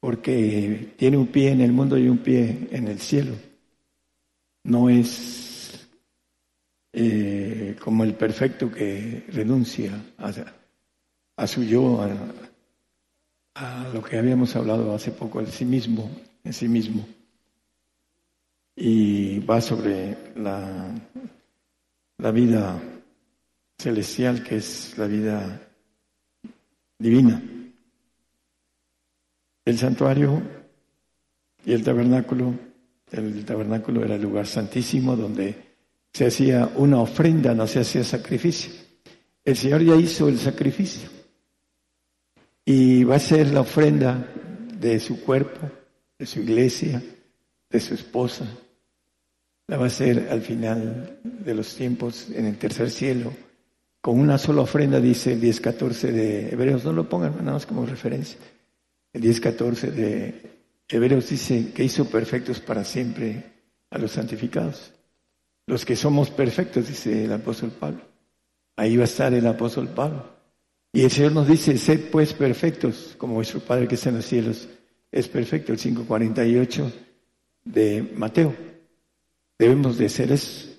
porque 0.01 0.95
tiene 0.97 1.17
un 1.17 1.27
pie 1.27 1.51
en 1.51 1.61
el 1.61 1.73
mundo 1.73 1.99
y 1.99 2.09
un 2.09 2.19
pie 2.19 2.69
en 2.71 2.87
el 2.87 3.01
cielo. 3.01 3.35
No 4.67 4.91
es 4.91 5.89
eh, 6.93 7.77
como 7.81 8.03
el 8.03 8.15
perfecto 8.15 8.69
que 8.69 9.25
renuncia 9.29 9.93
a, 10.19 11.47
su 11.47 11.63
yo, 11.63 12.03
a, 13.55 13.89
lo 13.95 14.03
que 14.03 14.19
habíamos 14.19 14.57
hablado 14.57 14.93
hace 14.93 15.13
poco, 15.13 15.39
en 15.39 15.47
sí 15.47 15.65
mismo, 15.65 16.11
en 16.43 16.53
sí 16.53 16.67
mismo. 16.67 17.07
Y 18.75 19.39
va 19.39 19.61
sobre 19.61 20.17
la, 20.35 20.91
la 22.19 22.31
vida 22.33 22.83
celestial, 23.79 24.43
que 24.43 24.57
es 24.57 24.99
la 24.99 25.07
vida 25.07 25.61
divina. 26.99 27.41
El 29.65 29.79
santuario 29.79 30.43
y 31.65 31.73
el 31.73 31.85
tabernáculo, 31.85 32.66
el 33.19 33.45
tabernáculo 33.45 34.05
era 34.05 34.15
el 34.15 34.23
lugar 34.23 34.47
santísimo 34.47 35.17
donde 35.17 35.55
se 36.13 36.27
hacía 36.27 36.71
una 36.77 37.01
ofrenda, 37.01 37.55
no 37.55 37.67
se 37.67 37.81
hacía 37.81 38.03
sacrificio. 38.03 38.73
El 39.45 39.57
Señor 39.57 39.83
ya 39.83 39.97
hizo 39.97 40.29
el 40.29 40.39
sacrificio 40.39 41.09
y 42.65 43.05
va 43.05 43.17
a 43.17 43.21
ser 43.21 43.53
la 43.53 43.61
ofrenda 43.61 44.27
de 44.81 44.99
su 44.99 45.21
cuerpo, 45.21 45.71
de 46.19 46.27
su 46.27 46.41
iglesia, 46.41 47.03
de 47.71 47.81
su 47.81 47.95
esposa. 47.95 48.47
La 49.69 49.77
va 49.77 49.85
a 49.85 49.89
hacer 49.89 50.29
al 50.31 50.41
final 50.41 51.19
de 51.23 51.55
los 51.55 51.75
tiempos 51.75 52.29
en 52.31 52.47
el 52.47 52.57
tercer 52.57 52.91
cielo, 52.91 53.33
con 54.01 54.19
una 54.19 54.39
sola 54.39 54.63
ofrenda, 54.63 55.01
dice 55.01 55.33
el 55.33 55.43
10-14 55.43 56.13
de 56.13 56.49
Hebreos. 56.51 56.85
No 56.85 56.93
lo 56.93 57.09
pongan 57.09 57.37
nada 57.39 57.53
más 57.53 57.67
como 57.67 57.85
referencia. 57.85 58.39
El 59.13 59.23
10.14 59.23 59.91
de 59.91 60.56
Hebreos 60.89 61.29
dice 61.29 61.73
que 61.73 61.85
hizo 61.85 62.09
perfectos 62.09 62.61
para 62.61 62.85
siempre 62.85 63.45
a 63.91 63.99
los 63.99 64.13
santificados. 64.13 64.93
Los 65.67 65.85
que 65.85 65.97
somos 65.97 66.31
perfectos, 66.31 66.89
dice 66.89 67.25
el 67.25 67.33
apóstol 67.33 67.71
Pablo. 67.71 68.03
Ahí 68.77 68.97
va 68.97 69.03
a 69.03 69.07
estar 69.07 69.35
el 69.35 69.47
apóstol 69.47 69.89
Pablo. 69.89 70.37
Y 70.93 71.03
el 71.03 71.11
Señor 71.11 71.33
nos 71.33 71.49
dice, 71.49 71.77
sed 71.77 72.11
pues 72.11 72.33
perfectos, 72.33 73.15
como 73.19 73.35
vuestro 73.35 73.61
Padre 73.61 73.89
que 73.89 73.97
está 73.97 74.11
en 74.11 74.17
los 74.17 74.27
cielos 74.27 74.69
es 75.11 75.29
perfecto, 75.29 75.73
el 75.73 75.79
5.48 75.79 76.93
de 77.65 78.13
Mateo. 78.15 78.55
Debemos 79.59 79.97
de 79.97 80.09
ser 80.09 80.33
es 80.33 80.79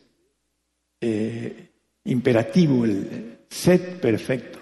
eh, 1.02 1.72
imperativo 2.04 2.86
el 2.86 3.40
sed 3.50 4.00
perfecto, 4.00 4.60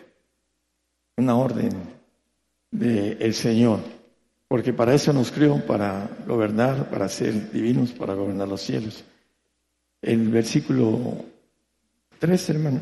una 1.18 1.36
orden 1.36 1.72
del 2.72 3.34
Señor, 3.34 3.82
porque 4.48 4.74
para 4.74 4.94
eso 4.94 5.12
nos 5.12 5.32
crió, 5.32 5.66
para 5.66 6.10
gobernar, 6.28 6.90
para 6.90 7.10
ser 7.10 7.52
divinos, 7.52 7.92
para 7.92 8.14
gobernar 8.14 8.48
los 8.48 8.62
cielos. 8.62 9.04
El 10.02 10.30
versículo 10.30 11.26
3, 12.20 12.50
hermano. 12.52 12.80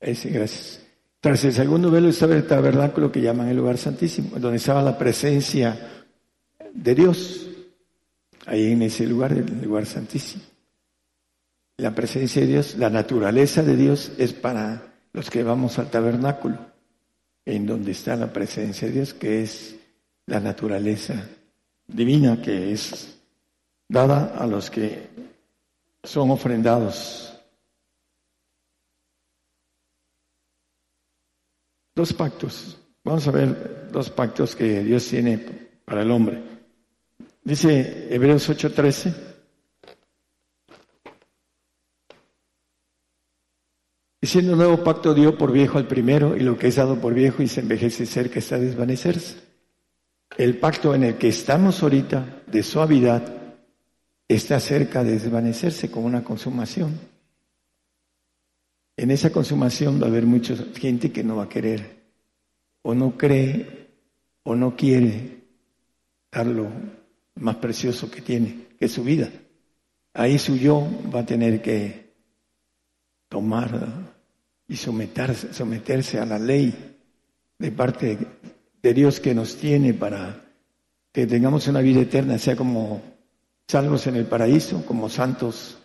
Ese, 0.00 0.30
gracias. 0.30 0.84
Tras 1.20 1.44
el 1.44 1.52
segundo 1.52 1.90
velo 1.90 2.08
estaba 2.08 2.34
el 2.34 2.46
tabernáculo 2.46 3.10
que 3.10 3.20
llaman 3.20 3.48
el 3.48 3.56
lugar 3.56 3.78
santísimo, 3.78 4.38
donde 4.38 4.58
estaba 4.58 4.82
la 4.82 4.98
presencia 4.98 6.04
de 6.72 6.94
Dios. 6.94 7.48
Ahí 8.46 8.72
en 8.72 8.82
ese 8.82 9.06
lugar, 9.06 9.32
el 9.32 9.62
lugar 9.62 9.86
santísimo. 9.86 10.42
La 11.76 11.94
presencia 11.94 12.42
de 12.42 12.48
Dios, 12.48 12.76
la 12.76 12.90
naturaleza 12.90 13.62
de 13.62 13.76
Dios 13.76 14.12
es 14.18 14.32
para 14.32 14.94
los 15.12 15.30
que 15.30 15.44
vamos 15.44 15.78
al 15.78 15.90
tabernáculo 15.90 16.58
en 17.48 17.64
donde 17.64 17.92
está 17.92 18.14
la 18.14 18.30
presencia 18.30 18.86
de 18.86 18.94
Dios, 18.94 19.14
que 19.14 19.42
es 19.42 19.74
la 20.26 20.38
naturaleza 20.38 21.26
divina 21.86 22.42
que 22.42 22.72
es 22.72 23.18
dada 23.88 24.36
a 24.36 24.46
los 24.46 24.70
que 24.70 25.08
son 26.04 26.30
ofrendados. 26.30 27.32
Dos 31.94 32.12
pactos. 32.12 32.78
Vamos 33.02 33.26
a 33.26 33.30
ver 33.30 33.88
dos 33.90 34.10
pactos 34.10 34.54
que 34.54 34.84
Dios 34.84 35.08
tiene 35.08 35.38
para 35.86 36.02
el 36.02 36.10
hombre. 36.10 36.42
Dice 37.42 38.14
Hebreos 38.14 38.46
8:13. 38.50 39.27
Y 44.20 44.26
siendo 44.26 44.56
nuevo 44.56 44.82
pacto 44.82 45.14
dio 45.14 45.38
por 45.38 45.52
viejo 45.52 45.78
al 45.78 45.86
primero, 45.86 46.36
y 46.36 46.40
lo 46.40 46.58
que 46.58 46.68
es 46.68 46.76
dado 46.76 47.00
por 47.00 47.14
viejo 47.14 47.42
y 47.42 47.48
se 47.48 47.60
envejece 47.60 48.04
cerca 48.04 48.40
está 48.40 48.56
a 48.56 48.60
desvanecerse. 48.60 49.36
El 50.36 50.58
pacto 50.58 50.94
en 50.94 51.04
el 51.04 51.18
que 51.18 51.28
estamos 51.28 51.82
ahorita, 51.82 52.42
de 52.46 52.62
suavidad, 52.62 53.32
está 54.26 54.60
cerca 54.60 55.04
de 55.04 55.12
desvanecerse 55.12 55.90
como 55.90 56.06
una 56.06 56.24
consumación. 56.24 56.98
en 58.96 59.12
esa 59.12 59.30
consumación 59.30 60.02
va 60.02 60.06
a 60.06 60.10
haber 60.10 60.26
mucha 60.26 60.56
gente 60.74 61.12
que 61.12 61.22
no 61.22 61.36
va 61.36 61.44
a 61.44 61.48
querer, 61.48 62.02
o 62.82 62.94
no 62.94 63.16
cree, 63.16 63.90
o 64.42 64.56
no 64.56 64.74
quiere 64.74 65.44
dar 66.32 66.46
lo 66.46 66.68
más 67.36 67.56
precioso 67.56 68.10
que 68.10 68.22
tiene, 68.22 68.66
que 68.76 68.86
es 68.86 68.92
su 68.92 69.04
vida. 69.04 69.30
Ahí 70.14 70.38
su 70.38 70.56
yo 70.56 70.88
va 71.14 71.20
a 71.20 71.26
tener 71.26 71.62
que 71.62 72.12
tomar 73.28 74.07
y 74.68 74.76
someterse, 74.76 75.52
someterse 75.52 76.20
a 76.20 76.26
la 76.26 76.38
ley 76.38 76.96
de 77.58 77.72
parte 77.72 78.18
de 78.82 78.94
Dios 78.94 79.18
que 79.18 79.34
nos 79.34 79.56
tiene 79.56 79.94
para 79.94 80.44
que 81.12 81.26
tengamos 81.26 81.66
una 81.66 81.80
vida 81.80 82.00
eterna, 82.00 82.38
sea 82.38 82.54
como 82.54 83.02
salvos 83.66 84.06
en 84.06 84.16
el 84.16 84.26
paraíso, 84.26 84.84
como 84.86 85.08
santos 85.08 85.78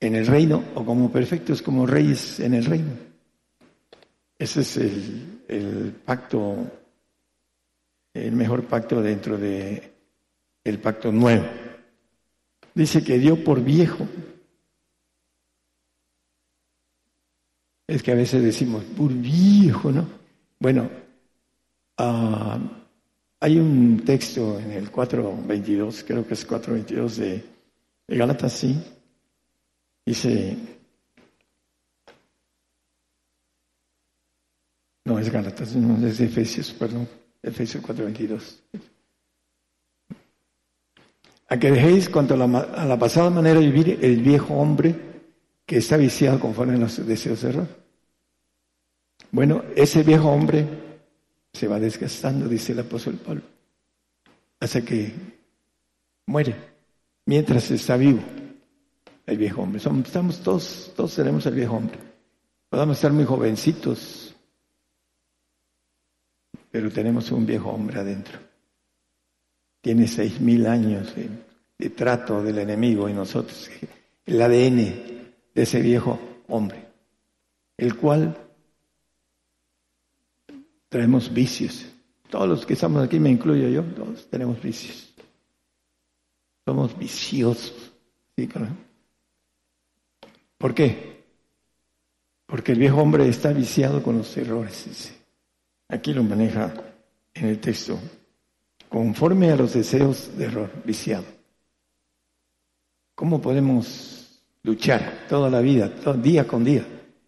en 0.00 0.16
el 0.16 0.26
reino 0.26 0.64
o 0.74 0.84
como 0.84 1.12
perfectos 1.12 1.62
como 1.62 1.86
reyes 1.86 2.40
en 2.40 2.54
el 2.54 2.64
reino. 2.64 2.90
Ese 4.36 4.62
es 4.62 4.76
el, 4.76 5.94
pacto, 6.04 6.56
el 8.12 8.32
mejor 8.32 8.64
pacto 8.64 9.00
dentro 9.00 9.38
de 9.38 9.92
el 10.64 10.80
pacto 10.80 11.12
nuevo. 11.12 11.44
Dice 12.74 13.04
que 13.04 13.18
dio 13.20 13.44
por 13.44 13.62
viejo. 13.62 14.08
Es 17.92 18.02
que 18.02 18.10
a 18.10 18.14
veces 18.14 18.42
decimos, 18.42 18.84
por 18.84 19.12
viejo, 19.12 19.92
¿no? 19.92 20.08
Bueno, 20.58 20.88
uh, 21.98 22.58
hay 23.38 23.58
un 23.58 24.02
texto 24.02 24.58
en 24.58 24.72
el 24.72 24.90
4.22, 24.90 26.02
creo 26.06 26.26
que 26.26 26.32
es 26.32 26.48
4.22 26.48 27.16
de, 27.16 27.44
de 28.08 28.16
Gálatas, 28.16 28.54
sí. 28.54 28.82
Dice, 30.06 30.56
no 35.04 35.18
es 35.18 35.28
Gálatas, 35.30 35.76
no, 35.76 36.06
es 36.06 36.16
de 36.16 36.24
Efesios, 36.24 36.72
perdón, 36.72 37.06
Efesios 37.42 37.84
4.22. 37.84 38.58
A 41.46 41.58
que 41.58 41.70
dejéis 41.70 42.08
cuanto 42.08 42.32
a 42.32 42.38
la, 42.38 42.58
a 42.58 42.86
la 42.86 42.98
pasada 42.98 43.28
manera 43.28 43.60
de 43.60 43.66
vivir 43.66 43.98
el 44.00 44.22
viejo 44.22 44.54
hombre 44.54 44.94
que 45.66 45.76
está 45.76 45.98
viciado 45.98 46.40
conforme 46.40 46.76
a 46.76 46.78
los 46.78 47.06
deseos 47.06 47.42
de 47.42 47.48
error. 47.50 47.81
Bueno, 49.30 49.62
ese 49.76 50.02
viejo 50.02 50.30
hombre 50.30 50.66
se 51.52 51.68
va 51.68 51.78
desgastando, 51.78 52.48
dice 52.48 52.72
el 52.72 52.80
apóstol 52.80 53.14
Pablo, 53.14 53.42
hasta 54.60 54.82
que 54.82 55.12
muere, 56.26 56.54
mientras 57.26 57.70
está 57.70 57.96
vivo 57.96 58.20
el 59.26 59.38
viejo 59.38 59.62
hombre. 59.62 59.78
estamos 59.78 60.40
todos, 60.42 60.92
todos 60.96 61.14
tenemos 61.14 61.46
el 61.46 61.54
viejo 61.54 61.76
hombre. 61.76 61.98
Podemos 62.68 62.96
estar 62.96 63.12
muy 63.12 63.24
jovencitos, 63.24 64.34
pero 66.70 66.90
tenemos 66.90 67.30
un 67.30 67.46
viejo 67.46 67.70
hombre 67.70 68.00
adentro. 68.00 68.38
Tiene 69.80 70.06
seis 70.06 70.40
mil 70.40 70.66
años 70.66 71.14
de, 71.14 71.28
de 71.78 71.90
trato 71.90 72.42
del 72.42 72.58
enemigo 72.58 73.08
y 73.08 73.12
nosotros, 73.12 73.70
el 74.24 74.40
ADN 74.40 74.76
de 75.54 75.62
ese 75.62 75.80
viejo 75.82 76.18
hombre, 76.48 76.86
el 77.76 77.96
cual 77.96 78.36
Traemos 80.92 81.32
vicios. 81.32 81.86
Todos 82.28 82.46
los 82.46 82.66
que 82.66 82.74
estamos 82.74 83.02
aquí, 83.02 83.18
me 83.18 83.30
incluyo 83.30 83.66
yo, 83.66 83.82
todos 83.82 84.28
tenemos 84.28 84.60
vicios. 84.60 85.14
Somos 86.66 86.98
viciosos. 86.98 87.92
¿Sí, 88.36 88.46
¿Por 90.58 90.74
qué? 90.74 91.24
Porque 92.44 92.72
el 92.72 92.78
viejo 92.78 93.00
hombre 93.00 93.26
está 93.26 93.54
viciado 93.54 94.02
con 94.02 94.18
los 94.18 94.36
errores. 94.36 95.14
Aquí 95.88 96.12
lo 96.12 96.22
maneja 96.24 96.74
en 97.32 97.46
el 97.46 97.58
texto. 97.58 97.98
Conforme 98.90 99.50
a 99.50 99.56
los 99.56 99.72
deseos 99.72 100.36
de 100.36 100.44
error, 100.44 100.70
viciado. 100.84 101.24
¿Cómo 103.14 103.40
podemos 103.40 104.42
luchar 104.62 105.24
toda 105.26 105.48
la 105.48 105.60
vida, 105.60 105.94
todo, 105.94 106.12
día 106.12 106.46
con 106.46 106.62
día? 106.62 106.84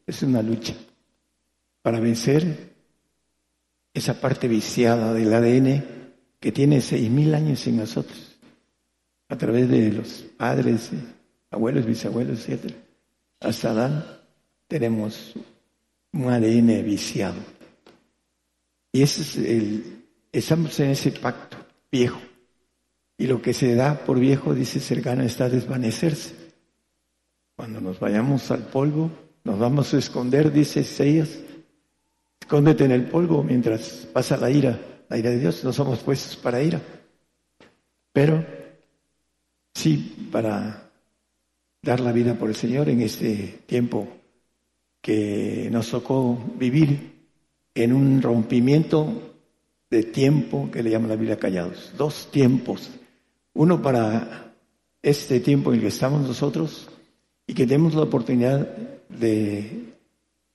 Es 0.07 0.23
una 0.23 0.43
lucha 0.43 0.75
para 1.81 1.99
vencer 1.99 2.74
esa 3.95 4.21
parte 4.21 4.49
viciada 4.49 5.15
del 5.15 5.33
ADN 5.33 5.85
que 6.41 6.53
tiene 6.53 6.81
seis 6.81 7.09
mil 7.09 7.35
años 7.35 7.67
en 7.69 7.79
nosotros, 7.79 8.37
a 9.29 9.39
través 9.39 9.69
de 9.71 9.93
los 9.93 10.27
padres, 10.37 10.91
abuelos, 11.51 11.87
bisabuelos, 11.87 12.47
etc. 12.49 12.75
Hasta 13.41 13.71
Adán 13.71 14.05
tenemos 14.67 15.35
un 16.13 16.29
ADN 16.29 16.85
viciado. 16.85 17.37
Y 18.93 19.03
ese 19.03 19.23
es 19.23 19.37
el, 19.37 20.05
estamos 20.33 20.79
en 20.81 20.91
ese 20.91 21.13
pacto 21.13 21.57
viejo. 21.91 22.21
Y 23.17 23.27
lo 23.27 23.41
que 23.41 23.55
se 23.55 23.75
da 23.75 24.05
por 24.05 24.19
viejo, 24.19 24.55
dice 24.55 24.81
cercano, 24.81 25.23
está 25.23 25.45
a 25.45 25.49
desvanecerse. 25.49 26.35
Cuando 27.57 27.81
nos 27.81 28.01
vayamos 28.01 28.51
al 28.51 28.67
polvo, 28.67 29.11
nos 29.45 29.59
vamos 29.59 29.95
a 29.95 29.99
esconder, 29.99 30.53
dice 30.53 30.81
Isaías, 30.81 31.39
Escóndete 32.45 32.85
en 32.85 32.91
el 32.91 33.07
polvo 33.07 33.43
mientras 33.43 34.07
pasa 34.13 34.37
la 34.37 34.51
ira, 34.51 34.79
la 35.09 35.17
ira 35.17 35.31
de 35.31 35.39
Dios. 35.39 35.65
No 35.65 35.73
somos 35.73 36.01
puestos 36.01 36.37
para 36.37 36.63
ira, 36.63 36.79
pero 38.13 38.45
sí 39.73 40.29
para 40.31 40.91
dar 41.81 42.01
la 42.01 42.13
vida 42.13 42.35
por 42.35 42.51
el 42.51 42.55
Señor 42.55 42.91
en 42.91 43.01
este 43.01 43.61
tiempo 43.65 44.07
que 45.01 45.71
nos 45.73 45.89
tocó 45.91 46.39
vivir 46.59 47.15
en 47.75 47.95
un 47.95 48.21
rompimiento 48.21 49.39
de 49.89 50.03
tiempo 50.03 50.71
que 50.71 50.83
le 50.83 50.91
llama 50.91 51.09
la 51.09 51.17
Biblia 51.17 51.39
callados. 51.39 51.95
Dos 51.97 52.31
tiempos. 52.31 52.91
Uno 53.55 53.81
para 53.81 54.53
este 55.01 55.41
tiempo 55.41 55.71
en 55.71 55.77
el 55.77 55.81
que 55.81 55.89
estamos 55.89 56.29
nosotros 56.29 56.91
y 57.47 57.55
que 57.55 57.67
tenemos 57.67 57.95
la 57.95 58.03
oportunidad 58.03 58.69
de 59.09 59.95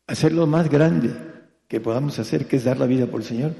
hacerlo 0.05 0.45
más 0.45 0.69
grande 0.69 1.28
que 1.69 1.79
podamos 1.79 2.17
hacer, 2.17 2.47
que 2.47 2.57
es 2.57 2.63
dar 2.65 2.79
la 2.79 2.87
vida 2.87 3.05
por 3.05 3.21
el 3.21 3.27
Señor. 3.27 3.53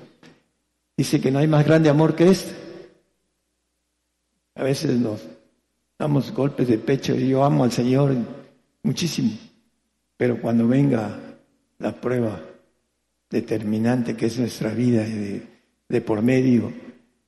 Dice 0.97 1.21
que 1.21 1.31
no 1.31 1.39
hay 1.39 1.47
más 1.47 1.63
grande 1.63 1.89
amor 1.89 2.15
que 2.15 2.29
este. 2.29 2.53
A 4.55 4.63
veces 4.63 4.99
nos 4.99 5.21
damos 5.97 6.33
golpes 6.33 6.67
de 6.67 6.79
pecho 6.79 7.15
y 7.15 7.29
yo 7.29 7.43
amo 7.43 7.63
al 7.63 7.71
Señor 7.71 8.15
muchísimo, 8.81 9.31
pero 10.17 10.41
cuando 10.41 10.67
venga 10.67 11.19
la 11.77 12.01
prueba 12.01 12.41
determinante 13.29 14.17
que 14.17 14.25
es 14.25 14.39
nuestra 14.39 14.73
vida 14.73 15.03
de, 15.03 15.47
de 15.87 16.01
por 16.01 16.23
medio, 16.23 16.73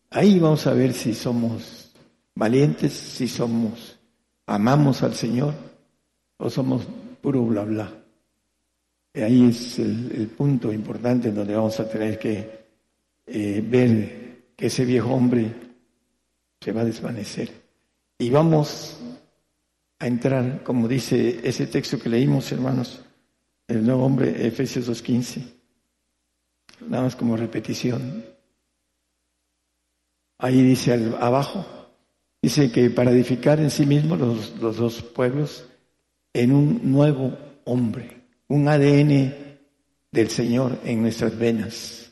ahí 0.10 0.40
vamos 0.40 0.66
a 0.66 0.74
ver 0.74 0.94
si 0.94 1.14
somos 1.14 1.94
valientes, 2.34 2.92
si 2.92 3.28
somos, 3.28 4.00
amamos 4.48 5.04
al 5.04 5.14
Señor 5.14 5.54
o 6.38 6.50
somos 6.50 6.88
puro 7.22 7.44
bla 7.46 7.64
bla. 7.64 8.01
Ahí 9.14 9.50
es 9.50 9.78
el, 9.80 10.32
punto 10.38 10.72
importante 10.72 11.30
en 11.30 11.36
donde 11.36 11.54
vamos 11.54 11.78
a 11.82 11.90
tener 11.90 12.18
que 12.18 12.50
eh, 13.26 13.62
ver 13.66 14.54
que 14.56 14.68
ese 14.68 14.86
viejo 14.86 15.10
hombre 15.10 15.54
se 16.62 16.72
va 16.72 16.82
a 16.82 16.86
desvanecer. 16.86 17.52
Y 18.18 18.30
vamos 18.30 18.98
a 20.00 20.08
entrar, 20.08 20.64
como 20.64 20.88
dice 20.88 21.42
ese 21.44 21.68
texto 21.68 22.00
que 22.00 22.08
leímos, 22.08 22.52
hermanos, 22.54 23.04
el 23.68 23.86
nuevo 23.86 24.06
hombre, 24.06 24.48
Efesios 24.48 24.88
2.15, 24.90 25.44
nada 26.88 27.04
más 27.04 27.16
como 27.18 27.36
repetición. 27.36 28.24
Ahí 30.38 30.64
dice 30.64 30.94
abajo, 31.20 31.66
dice 32.42 32.72
que 32.72 32.90
para 32.90 33.12
edificar 33.12 33.60
en 33.60 33.72
sí 33.72 33.86
mismo 33.86 34.16
los, 34.16 34.58
los 34.62 34.78
dos 34.78 35.02
pueblos 35.02 35.66
en 36.34 36.54
un 36.54 36.92
nuevo 36.92 37.38
hombre 37.66 38.21
un 38.52 38.68
ADN 38.68 39.34
del 40.12 40.30
Señor 40.30 40.80
en 40.84 41.02
nuestras 41.02 41.38
venas. 41.38 42.12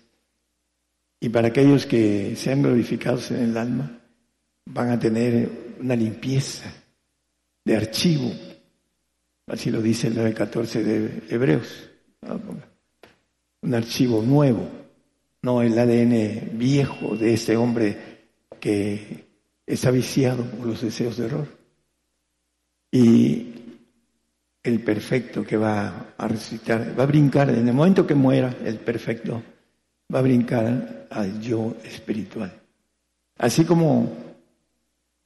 Y 1.20 1.28
para 1.28 1.50
aquellos 1.50 1.86
que 1.86 2.34
sean 2.38 2.62
glorificados 2.62 3.32
en 3.32 3.44
el 3.44 3.58
alma, 3.58 4.00
van 4.66 4.90
a 4.90 4.98
tener 4.98 5.76
una 5.82 5.98
limpieza 5.98 6.72
de 7.66 7.76
archivo. 7.76 8.32
Así 9.48 9.70
lo 9.70 9.82
dice 9.82 10.08
el 10.08 10.16
9.14 10.16 10.82
de 10.82 11.24
Hebreos. 11.30 11.90
Un 13.62 13.74
archivo 13.74 14.22
nuevo, 14.22 14.66
no 15.42 15.62
el 15.62 15.78
ADN 15.78 16.58
viejo 16.58 17.18
de 17.18 17.34
este 17.34 17.58
hombre 17.58 17.98
que 18.62 19.26
está 19.66 19.92
viciado 19.92 20.46
por 20.46 20.68
los 20.68 20.82
deseos 20.82 21.18
de 21.18 21.26
error. 21.26 21.48
Y 22.94 23.59
el 24.64 24.84
perfecto 24.84 25.44
que 25.44 25.58
va 25.58 26.14
a 26.18 26.28
resucitar, 26.28 26.98
va 26.98 27.04
a 27.04 27.08
brincar, 27.08 27.50
en 27.50 27.68
el 27.68 27.74
momento 27.74 28.06
que 28.06 28.16
muera 28.16 28.56
el 28.64 28.80
perfecto, 28.80 29.42
va 30.14 30.20
a 30.20 30.24
brincar 30.24 31.08
al 31.10 31.40
yo 31.40 31.76
espiritual. 31.84 32.52
Así 33.38 33.64
como 33.64 34.12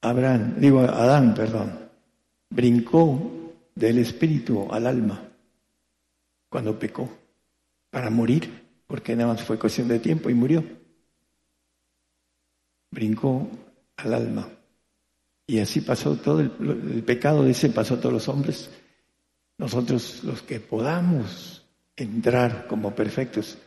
Abraham, 0.00 0.54
digo 0.58 0.80
Adán, 0.80 1.34
perdón, 1.34 1.78
brincó 2.50 3.52
del 3.74 3.98
espíritu 3.98 4.68
al 4.70 4.86
alma 4.86 5.20
cuando 6.48 6.78
pecó, 6.78 7.10
para 7.90 8.10
morir, 8.10 8.48
porque 8.86 9.16
nada 9.16 9.32
más 9.32 9.42
fue 9.42 9.58
cuestión 9.58 9.88
de 9.88 9.98
tiempo 9.98 10.30
y 10.30 10.34
murió. 10.34 10.64
Brincó 12.92 13.48
al 13.96 14.14
alma. 14.14 14.48
Y 15.46 15.58
así 15.58 15.80
pasó 15.80 16.14
todo 16.16 16.40
el, 16.40 17.02
pecado 17.04 17.42
de 17.42 17.50
ese 17.50 17.70
pasó 17.70 17.94
a 17.94 18.00
todos 18.00 18.12
los 18.12 18.28
hombres. 18.28 18.70
Nosotros 19.58 20.22
los 20.24 20.42
que 20.42 20.60
podamos 20.60 21.64
entrar 21.96 22.66
como 22.66 22.94
perfectos, 22.94 23.58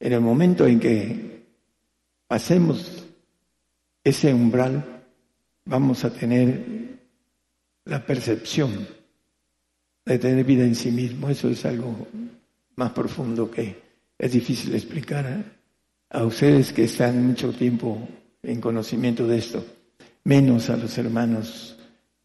en 0.00 0.12
el 0.12 0.20
momento 0.20 0.66
en 0.66 0.80
que 0.80 1.44
pasemos 2.26 3.04
ese 4.02 4.32
umbral, 4.32 5.04
vamos 5.64 6.04
a 6.04 6.12
tener 6.12 6.98
la 7.84 8.04
percepción 8.04 8.86
de 10.04 10.18
tener 10.18 10.44
vida 10.44 10.64
en 10.64 10.74
sí 10.74 10.90
mismo. 10.90 11.28
Eso 11.28 11.48
es 11.48 11.64
algo 11.64 12.06
más 12.76 12.90
profundo 12.92 13.50
que 13.50 13.82
es 14.18 14.32
difícil 14.32 14.74
explicar 14.74 15.44
a 16.10 16.24
ustedes 16.24 16.72
que 16.72 16.84
están 16.84 17.26
mucho 17.26 17.52
tiempo 17.52 18.08
en 18.42 18.60
conocimiento 18.60 19.26
de 19.26 19.38
esto, 19.38 19.64
menos 20.24 20.70
a 20.70 20.76
los 20.76 20.96
hermanos 20.98 21.78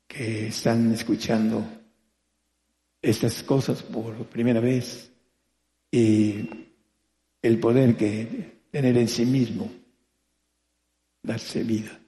que 0.08 0.48
están 0.48 0.92
escuchando 0.92 1.79
estas 3.02 3.44
cosas 3.44 3.84
por 3.84 4.14
primera 4.26 4.60
vez 4.60 5.12
y 5.92 6.50
el 7.42 7.60
poder 7.60 7.96
que 7.96 8.60
tener 8.72 8.98
en 8.98 9.08
sí 9.08 9.26
mismo, 9.26 9.72
darse 11.24 11.64
vida. 11.64 12.00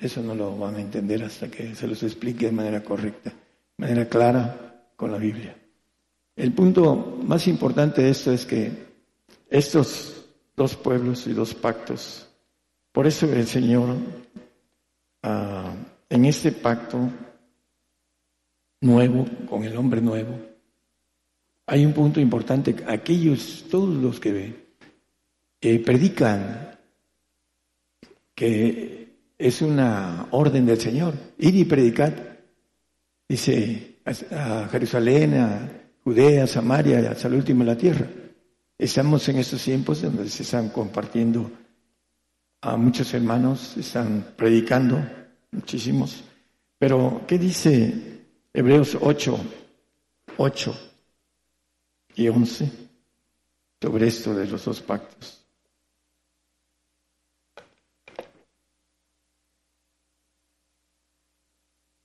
Eso 0.00 0.22
no 0.22 0.34
lo 0.34 0.56
van 0.56 0.76
a 0.76 0.80
entender 0.80 1.22
hasta 1.22 1.50
que 1.50 1.74
se 1.74 1.86
los 1.86 2.02
explique 2.02 2.46
de 2.46 2.52
manera 2.52 2.82
correcta, 2.82 3.30
de 3.30 3.36
manera 3.76 4.08
clara 4.08 4.90
con 4.96 5.12
la 5.12 5.18
Biblia. 5.18 5.56
El 6.34 6.52
punto 6.52 7.18
más 7.22 7.46
importante 7.46 8.02
de 8.02 8.10
esto 8.10 8.32
es 8.32 8.46
que 8.46 8.72
estos 9.50 10.24
dos 10.56 10.76
pueblos 10.76 11.26
y 11.26 11.32
dos 11.32 11.54
pactos, 11.54 12.26
por 12.90 13.06
eso 13.06 13.30
el 13.32 13.46
Señor 13.46 13.96
ah, 15.22 15.74
en 16.08 16.24
este 16.24 16.52
pacto 16.52 17.10
nuevo, 18.82 19.26
con 19.48 19.64
el 19.64 19.76
hombre 19.76 20.02
nuevo, 20.02 20.38
hay 21.66 21.86
un 21.86 21.94
punto 21.94 22.20
importante. 22.20 22.76
Aquellos, 22.86 23.64
todos 23.70 23.96
los 23.96 24.20
que 24.20 24.54
eh, 25.60 25.78
predican 25.78 26.78
que 28.34 29.08
es 29.38 29.62
una 29.62 30.28
orden 30.32 30.66
del 30.66 30.80
Señor, 30.80 31.14
ir 31.38 31.56
y 31.56 31.64
predicar, 31.64 32.40
dice 33.28 33.98
a 34.30 34.68
Jerusalén, 34.70 35.34
a 35.34 35.68
Judea, 36.04 36.46
Samaria, 36.46 37.10
hasta 37.10 37.28
el 37.28 37.34
último 37.34 37.64
de 37.64 37.70
la 37.70 37.78
tierra. 37.78 38.06
Estamos 38.76 39.28
en 39.28 39.38
estos 39.38 39.62
tiempos 39.62 40.02
donde 40.02 40.28
se 40.28 40.42
están 40.42 40.70
compartiendo 40.70 41.50
a 42.62 42.76
muchos 42.76 43.14
hermanos, 43.14 43.76
están 43.76 44.26
predicando, 44.36 45.00
muchísimos. 45.52 46.24
Pero, 46.78 47.22
¿qué 47.26 47.38
dice 47.38 48.11
Hebreos 48.54 48.98
8, 49.00 49.38
8 50.36 50.80
y 52.16 52.28
11 52.28 52.70
sobre 53.80 54.06
esto 54.06 54.34
de 54.34 54.46
los 54.46 54.64
dos 54.64 54.80
pactos? 54.82 55.42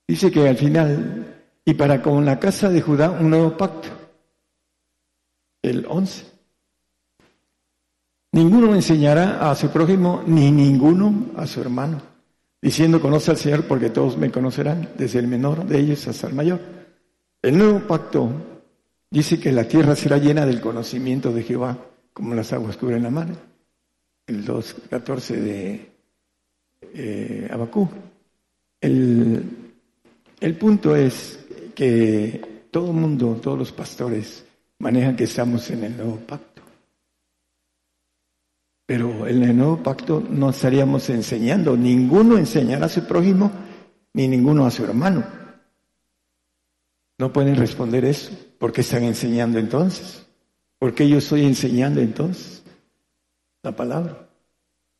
Dice 0.08 0.30
que 0.32 0.48
al 0.48 0.56
final, 0.56 1.44
y 1.66 1.74
para 1.74 2.00
con 2.00 2.24
la 2.24 2.40
casa 2.40 2.70
de 2.70 2.80
Judá, 2.80 3.10
un 3.10 3.28
nuevo 3.28 3.54
pacto. 3.58 3.88
El 5.60 5.84
11. 5.86 6.24
Ninguno 8.32 8.74
enseñará 8.74 9.50
a 9.50 9.54
su 9.54 9.68
prójimo, 9.68 10.22
ni 10.26 10.50
ninguno 10.50 11.32
a 11.36 11.46
su 11.46 11.60
hermano, 11.60 12.00
diciendo, 12.60 13.00
conoce 13.00 13.30
al 13.30 13.36
Señor 13.36 13.64
porque 13.64 13.90
todos 13.90 14.16
me 14.16 14.30
conocerán, 14.30 14.90
desde 14.96 15.18
el 15.18 15.28
menor 15.28 15.64
de 15.66 15.78
ellos 15.78 16.06
hasta 16.08 16.26
el 16.26 16.34
mayor. 16.34 16.60
El 17.42 17.58
nuevo 17.58 17.80
pacto 17.80 18.30
dice 19.10 19.38
que 19.38 19.52
la 19.52 19.66
tierra 19.66 19.94
será 19.96 20.18
llena 20.18 20.44
del 20.44 20.60
conocimiento 20.60 21.32
de 21.32 21.42
Jehová, 21.42 21.78
como 22.12 22.34
las 22.34 22.52
aguas 22.52 22.76
cubren 22.76 23.02
la 23.02 23.10
mar. 23.10 23.28
El 24.26 24.44
2.14 24.44 25.34
de 25.36 25.90
eh, 26.94 27.48
Abacú. 27.50 27.88
El 28.80 29.68
el 30.40 30.54
punto 30.54 30.94
es 30.94 31.46
que 31.74 32.66
todo 32.70 32.92
el 32.92 32.96
mundo, 32.96 33.38
todos 33.42 33.58
los 33.58 33.72
pastores 33.72 34.44
manejan 34.78 35.16
que 35.16 35.24
estamos 35.24 35.68
en 35.70 35.84
el 35.84 35.96
nuevo 35.96 36.16
pacto. 36.16 36.47
Pero 38.88 39.26
en 39.26 39.42
el 39.42 39.54
nuevo 39.54 39.82
pacto 39.82 40.26
no 40.30 40.48
estaríamos 40.48 41.10
enseñando, 41.10 41.76
ninguno 41.76 42.38
enseñará 42.38 42.86
a 42.86 42.88
su 42.88 43.06
prójimo, 43.06 43.52
ni 44.14 44.26
ninguno 44.26 44.64
a 44.64 44.70
su 44.70 44.82
hermano. 44.82 45.26
No 47.18 47.30
pueden 47.30 47.56
responder 47.56 48.06
eso. 48.06 48.32
¿Por 48.58 48.72
qué 48.72 48.80
están 48.80 49.04
enseñando 49.04 49.58
entonces? 49.58 50.24
¿Por 50.78 50.94
qué 50.94 51.06
yo 51.06 51.18
estoy 51.18 51.44
enseñando 51.44 52.00
entonces 52.00 52.62
la 53.62 53.76
palabra? 53.76 54.26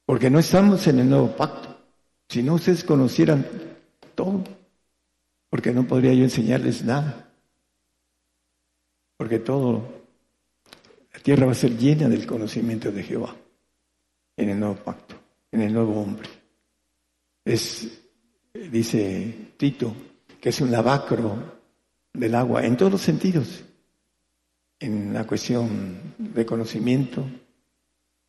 Porque 0.05 0.29
no 0.29 0.39
estamos 0.39 0.87
en 0.87 0.99
el 0.99 1.09
nuevo 1.09 1.35
pacto. 1.35 1.75
Si 2.29 2.43
no 2.43 2.57
ustedes 2.57 2.85
conocieran 2.85 3.47
todo, 4.15 4.45
porque 5.49 5.73
no 5.73 5.87
podría 5.87 6.13
yo 6.13 6.25
enseñarles 6.25 6.85
nada. 6.85 7.31
Porque 9.17 9.39
todo, 9.39 9.83
la 11.11 11.21
tierra 11.21 11.47
va 11.47 11.53
a 11.53 11.55
ser 11.55 11.75
llena 11.79 12.07
del 12.11 12.27
conocimiento 12.27 12.93
de 12.93 13.03
Jehová 13.03 13.35
en 14.39 14.49
el 14.51 14.59
nuevo 14.59 14.77
pacto, 14.77 15.17
en 15.53 15.63
el 15.63 15.73
nuevo 15.73 16.01
hombre. 16.01 16.29
Es, 17.45 17.89
dice 18.55 19.53
Tito, 19.57 19.95
que 20.41 20.49
es 20.49 20.61
un 20.61 20.71
lavacro 20.71 21.59
del 22.13 22.35
agua 22.35 22.65
en 22.65 22.77
todos 22.77 22.93
los 22.93 23.03
sentidos, 23.03 23.65
en 24.79 25.13
la 25.13 25.27
cuestión 25.27 26.15
de 26.19 26.47
conocimiento, 26.47 27.25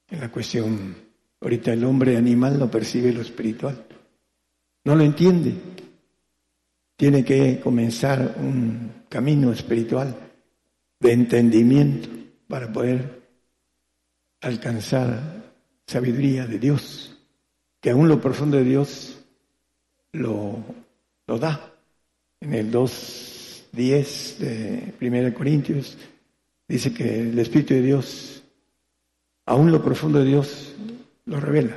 en 0.09 0.19
la 0.19 0.31
cuestión, 0.31 0.95
ahorita 1.39 1.73
el 1.73 1.83
hombre 1.83 2.17
animal 2.17 2.57
no 2.57 2.71
percibe 2.71 3.13
lo 3.13 3.21
espiritual, 3.21 3.85
no 4.85 4.95
lo 4.95 5.03
entiende, 5.03 5.53
tiene 6.95 7.23
que 7.23 7.59
comenzar 7.59 8.35
un 8.39 9.03
camino 9.07 9.51
espiritual 9.51 10.15
de 10.99 11.11
entendimiento 11.11 12.09
para 12.47 12.71
poder 12.73 13.21
alcanzar 14.41 15.38
sabiduría 15.89 16.45
de 16.45 16.59
Dios, 16.59 17.17
que 17.81 17.89
aún 17.89 18.07
lo 18.07 18.21
profundo 18.21 18.57
de 18.57 18.63
Dios 18.63 19.17
lo, 20.11 20.63
lo 21.25 21.39
da. 21.39 21.73
En 22.39 22.53
el 22.53 22.71
2.10 22.71 24.37
de 24.37 24.93
1 25.01 25.33
Corintios 25.33 25.97
dice 26.67 26.93
que 26.93 27.21
el 27.21 27.39
Espíritu 27.39 27.73
de 27.73 27.81
Dios, 27.81 28.43
aún 29.47 29.71
lo 29.71 29.83
profundo 29.83 30.19
de 30.19 30.25
Dios, 30.25 30.75
lo 31.25 31.39
revela. 31.39 31.75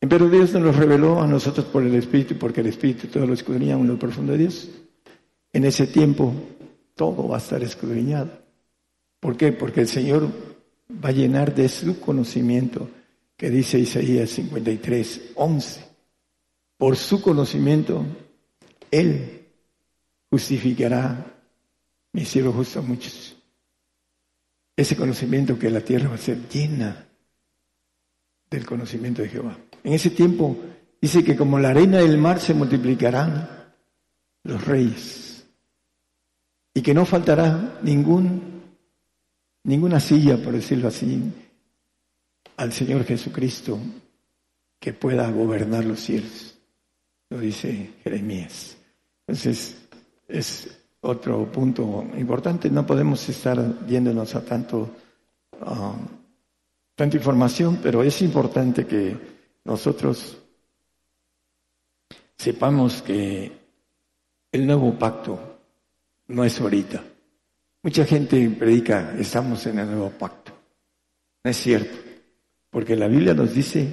Pero 0.00 0.28
Dios 0.28 0.52
nos 0.54 0.76
reveló 0.76 1.22
a 1.22 1.26
nosotros 1.26 1.66
por 1.66 1.84
el 1.84 1.94
Espíritu, 1.94 2.36
porque 2.36 2.62
el 2.62 2.66
Espíritu 2.66 3.06
todo 3.06 3.26
lo 3.26 3.34
escudriña 3.34 3.76
en 3.76 3.86
lo 3.86 3.96
profundo 3.96 4.32
de 4.32 4.38
Dios. 4.38 4.68
En 5.52 5.64
ese 5.64 5.86
tiempo 5.86 6.34
todo 6.96 7.28
va 7.28 7.36
a 7.36 7.38
estar 7.38 7.62
escudriñado. 7.62 8.30
¿Por 9.20 9.36
qué? 9.36 9.52
Porque 9.52 9.82
el 9.82 9.88
Señor 9.88 10.28
va 10.90 11.10
a 11.10 11.12
llenar 11.12 11.54
de 11.54 11.68
su 11.68 12.00
conocimiento, 12.00 12.88
que 13.36 13.50
dice 13.50 13.78
Isaías 13.78 14.30
53, 14.30 15.32
11. 15.34 15.84
Por 16.76 16.96
su 16.96 17.20
conocimiento, 17.20 18.04
Él 18.90 19.46
justificará 20.30 21.34
mi 22.12 22.24
cielo 22.24 22.52
justo 22.52 22.78
a 22.78 22.82
muchos. 22.82 23.36
Ese 24.76 24.96
conocimiento 24.96 25.58
que 25.58 25.70
la 25.70 25.80
tierra 25.80 26.08
va 26.08 26.16
a 26.16 26.18
ser 26.18 26.48
llena 26.48 27.06
del 28.50 28.66
conocimiento 28.66 29.22
de 29.22 29.28
Jehová. 29.28 29.58
En 29.82 29.92
ese 29.92 30.10
tiempo 30.10 30.56
dice 31.00 31.24
que 31.24 31.36
como 31.36 31.58
la 31.58 31.70
arena 31.70 31.98
del 31.98 32.18
mar 32.18 32.40
se 32.40 32.54
multiplicarán 32.54 33.48
los 34.42 34.64
reyes 34.64 35.46
y 36.74 36.82
que 36.82 36.94
no 36.94 37.06
faltará 37.06 37.78
ningún, 37.82 38.55
ninguna 39.66 40.00
silla, 40.00 40.36
por 40.38 40.52
decirlo 40.54 40.88
así, 40.88 41.22
al 42.56 42.72
Señor 42.72 43.04
Jesucristo 43.04 43.78
que 44.78 44.92
pueda 44.92 45.30
gobernar 45.30 45.84
los 45.84 46.00
cielos. 46.00 46.56
Lo 47.28 47.38
dice 47.38 47.94
Jeremías. 48.02 48.76
Entonces, 49.26 49.76
es 50.28 50.68
otro 51.00 51.50
punto 51.50 52.06
importante. 52.16 52.70
No 52.70 52.86
podemos 52.86 53.28
estar 53.28 53.86
yéndonos 53.86 54.34
a 54.36 54.44
tanto, 54.44 54.90
tanta 56.94 57.16
información, 57.16 57.80
pero 57.82 58.02
es 58.02 58.22
importante 58.22 58.86
que 58.86 59.16
nosotros 59.64 60.38
sepamos 62.36 63.02
que 63.02 63.50
el 64.52 64.66
nuevo 64.66 64.96
pacto 64.96 65.58
no 66.28 66.44
es 66.44 66.60
ahorita, 66.60 67.02
Mucha 67.82 68.04
gente 68.04 68.50
predica, 68.50 69.14
estamos 69.18 69.66
en 69.66 69.78
el 69.78 69.86
nuevo 69.86 70.10
pacto. 70.10 70.52
No 71.44 71.50
es 71.50 71.56
cierto, 71.56 71.96
porque 72.70 72.96
la 72.96 73.06
Biblia 73.06 73.34
nos 73.34 73.54
dice 73.54 73.88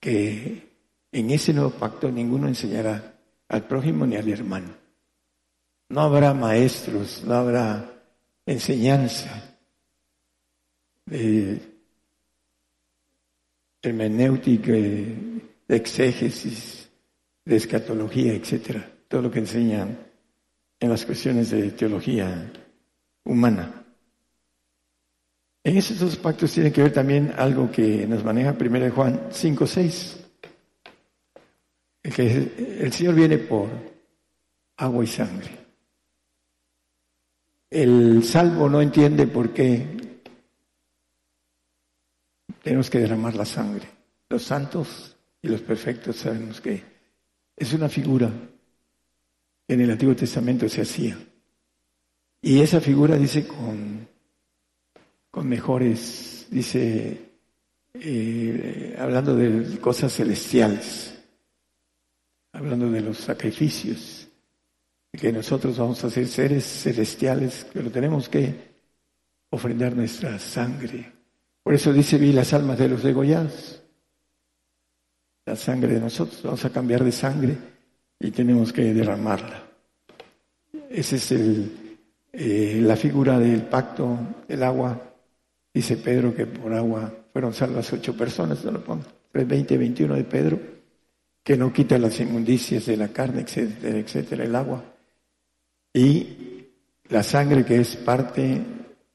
que 0.00 0.68
en 1.12 1.30
ese 1.30 1.52
nuevo 1.52 1.70
pacto 1.70 2.10
ninguno 2.10 2.48
enseñará 2.48 3.14
al 3.48 3.66
prójimo 3.66 4.06
ni 4.06 4.16
al 4.16 4.28
hermano. 4.28 4.74
No 5.90 6.00
habrá 6.00 6.34
maestros, 6.34 7.24
no 7.24 7.34
habrá 7.34 7.90
enseñanza 8.46 9.56
de 11.06 11.60
hermenéutica, 13.82 14.72
de 14.72 15.42
exégesis, 15.68 16.88
de 17.44 17.56
escatología, 17.56 18.34
etcétera, 18.34 18.90
todo 19.08 19.22
lo 19.22 19.30
que 19.30 19.38
enseñan 19.38 19.98
en 20.80 20.90
las 20.90 21.04
cuestiones 21.06 21.50
de 21.50 21.70
teología 21.72 22.50
humana. 23.28 23.84
En 25.62 25.76
esos 25.76 25.98
dos 26.00 26.16
pactos 26.16 26.52
tiene 26.52 26.72
que 26.72 26.82
ver 26.82 26.92
también 26.92 27.34
algo 27.36 27.70
que 27.70 28.06
nos 28.06 28.24
maneja 28.24 28.56
1 28.58 28.90
Juan 28.90 29.28
5, 29.30 29.66
6. 29.66 30.16
Que 32.02 32.80
el 32.80 32.92
Señor 32.92 33.14
viene 33.14 33.36
por 33.36 33.68
agua 34.78 35.04
y 35.04 35.06
sangre. 35.06 35.50
El 37.70 38.24
salvo 38.24 38.68
no 38.70 38.80
entiende 38.80 39.26
por 39.26 39.52
qué 39.52 39.86
tenemos 42.62 42.88
que 42.88 43.00
derramar 43.00 43.34
la 43.34 43.44
sangre. 43.44 43.86
Los 44.30 44.44
santos 44.44 45.16
y 45.42 45.48
los 45.48 45.60
perfectos 45.60 46.16
sabemos 46.16 46.62
que 46.62 46.82
es 47.54 47.72
una 47.74 47.90
figura 47.90 48.32
que 49.66 49.74
en 49.74 49.82
el 49.82 49.90
Antiguo 49.90 50.16
Testamento 50.16 50.66
se 50.66 50.80
hacía. 50.80 51.18
Y 52.40 52.60
esa 52.60 52.80
figura 52.80 53.16
dice 53.16 53.46
con, 53.46 54.06
con 55.30 55.48
mejores, 55.48 56.46
dice, 56.50 57.20
eh, 57.94 58.96
hablando 58.98 59.34
de 59.34 59.78
cosas 59.80 60.12
celestiales, 60.12 61.18
hablando 62.52 62.90
de 62.90 63.00
los 63.00 63.18
sacrificios, 63.18 64.28
que 65.12 65.32
nosotros 65.32 65.76
vamos 65.76 66.04
a 66.04 66.10
ser 66.10 66.28
seres 66.28 66.64
celestiales, 66.64 67.66
pero 67.72 67.90
tenemos 67.90 68.28
que 68.28 68.54
ofrendar 69.50 69.96
nuestra 69.96 70.38
sangre. 70.38 71.12
Por 71.62 71.74
eso 71.74 71.92
dice, 71.92 72.18
vi 72.18 72.32
las 72.32 72.52
almas 72.52 72.78
de 72.78 72.88
los 72.88 73.02
degollados, 73.02 73.82
la 75.44 75.56
sangre 75.56 75.94
de 75.94 76.00
nosotros, 76.00 76.40
vamos 76.42 76.64
a 76.64 76.70
cambiar 76.70 77.02
de 77.02 77.12
sangre 77.12 77.56
y 78.20 78.30
tenemos 78.30 78.72
que 78.72 78.94
derramarla. 78.94 79.66
Ese 80.88 81.16
es 81.16 81.32
el, 81.32 81.87
eh, 82.32 82.80
la 82.82 82.96
figura 82.96 83.38
del 83.38 83.62
pacto 83.62 84.18
del 84.46 84.62
agua, 84.62 85.00
dice 85.72 85.96
Pedro 85.96 86.34
que 86.34 86.46
por 86.46 86.72
agua 86.72 87.12
fueron 87.32 87.54
salvas 87.54 87.92
ocho 87.92 88.16
personas, 88.16 88.64
no 88.64 88.72
lo 88.72 88.84
pongo, 88.84 89.04
20, 89.32 89.78
21 89.78 90.14
de 90.14 90.24
Pedro, 90.24 90.60
que 91.42 91.56
no 91.56 91.72
quita 91.72 91.98
las 91.98 92.18
inmundicias 92.20 92.86
de 92.86 92.96
la 92.96 93.08
carne, 93.08 93.42
etcétera, 93.42 93.98
etcétera, 93.98 94.44
el 94.44 94.54
agua. 94.54 94.84
Y 95.94 96.66
la 97.08 97.22
sangre 97.22 97.64
que 97.64 97.80
es 97.80 97.96
parte 97.96 98.60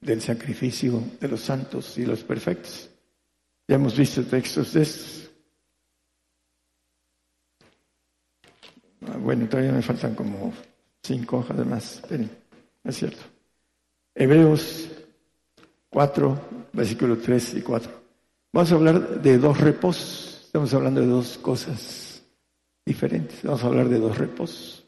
del 0.02 0.22
sacrificio 0.22 1.02
de 1.20 1.28
los 1.28 1.42
santos 1.42 1.98
y 1.98 2.06
los 2.06 2.24
perfectos. 2.24 2.90
Ya 3.68 3.76
hemos 3.76 3.96
visto 3.96 4.24
textos 4.24 4.74
de 4.74 4.82
estos. 4.82 5.32
Ah, 9.08 9.18
bueno, 9.18 9.48
todavía 9.48 9.72
me 9.72 9.82
faltan 9.82 10.16
como 10.16 10.54
cinco 11.02 11.38
hojas 11.38 11.66
más. 11.66 12.02
Es 12.84 12.98
cierto. 12.98 13.22
Hebreos 14.16 14.90
4, 15.90 16.70
versículos 16.74 17.22
3 17.22 17.56
y 17.56 17.62
4. 17.62 17.92
Vamos 18.52 18.72
a 18.72 18.76
hablar 18.76 19.22
de 19.22 19.38
dos 19.38 19.60
reposos. 19.60 20.42
Estamos 20.46 20.74
hablando 20.74 21.02
de 21.02 21.08
dos 21.08 21.38
cosas 21.38 22.24
diferentes. 22.86 23.42
Vamos 23.44 23.64
a 23.64 23.68
hablar 23.68 23.90
de 23.90 24.00
dos 24.00 24.18
reposos. 24.18 24.84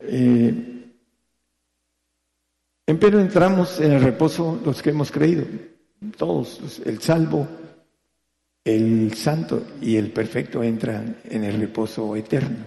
Eh, 0.00 0.68
en 2.86 2.98
Pedro 2.98 3.20
entramos 3.20 3.80
en 3.80 3.92
el 3.92 4.02
reposo 4.02 4.60
los 4.64 4.80
que 4.80 4.90
hemos 4.90 5.10
creído, 5.10 5.44
todos, 6.16 6.80
el 6.86 7.00
salvo, 7.02 7.46
el 8.68 9.14
santo 9.14 9.66
y 9.80 9.96
el 9.96 10.10
perfecto 10.12 10.62
entran 10.62 11.16
en 11.24 11.44
el 11.44 11.58
reposo 11.58 12.14
eterno. 12.14 12.66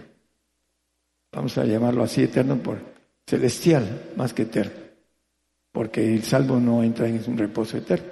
Vamos 1.32 1.58
a 1.58 1.66
llamarlo 1.66 2.04
así 2.04 2.24
eterno 2.24 2.58
por 2.58 2.80
celestial 3.26 4.12
más 4.16 4.34
que 4.34 4.44
eterno, 4.44 4.82
porque 5.72 6.14
el 6.14 6.24
salvo 6.24 6.60
no 6.60 6.84
entra 6.84 7.08
en 7.08 7.22
un 7.28 7.38
reposo 7.38 7.78
eterno. 7.78 8.10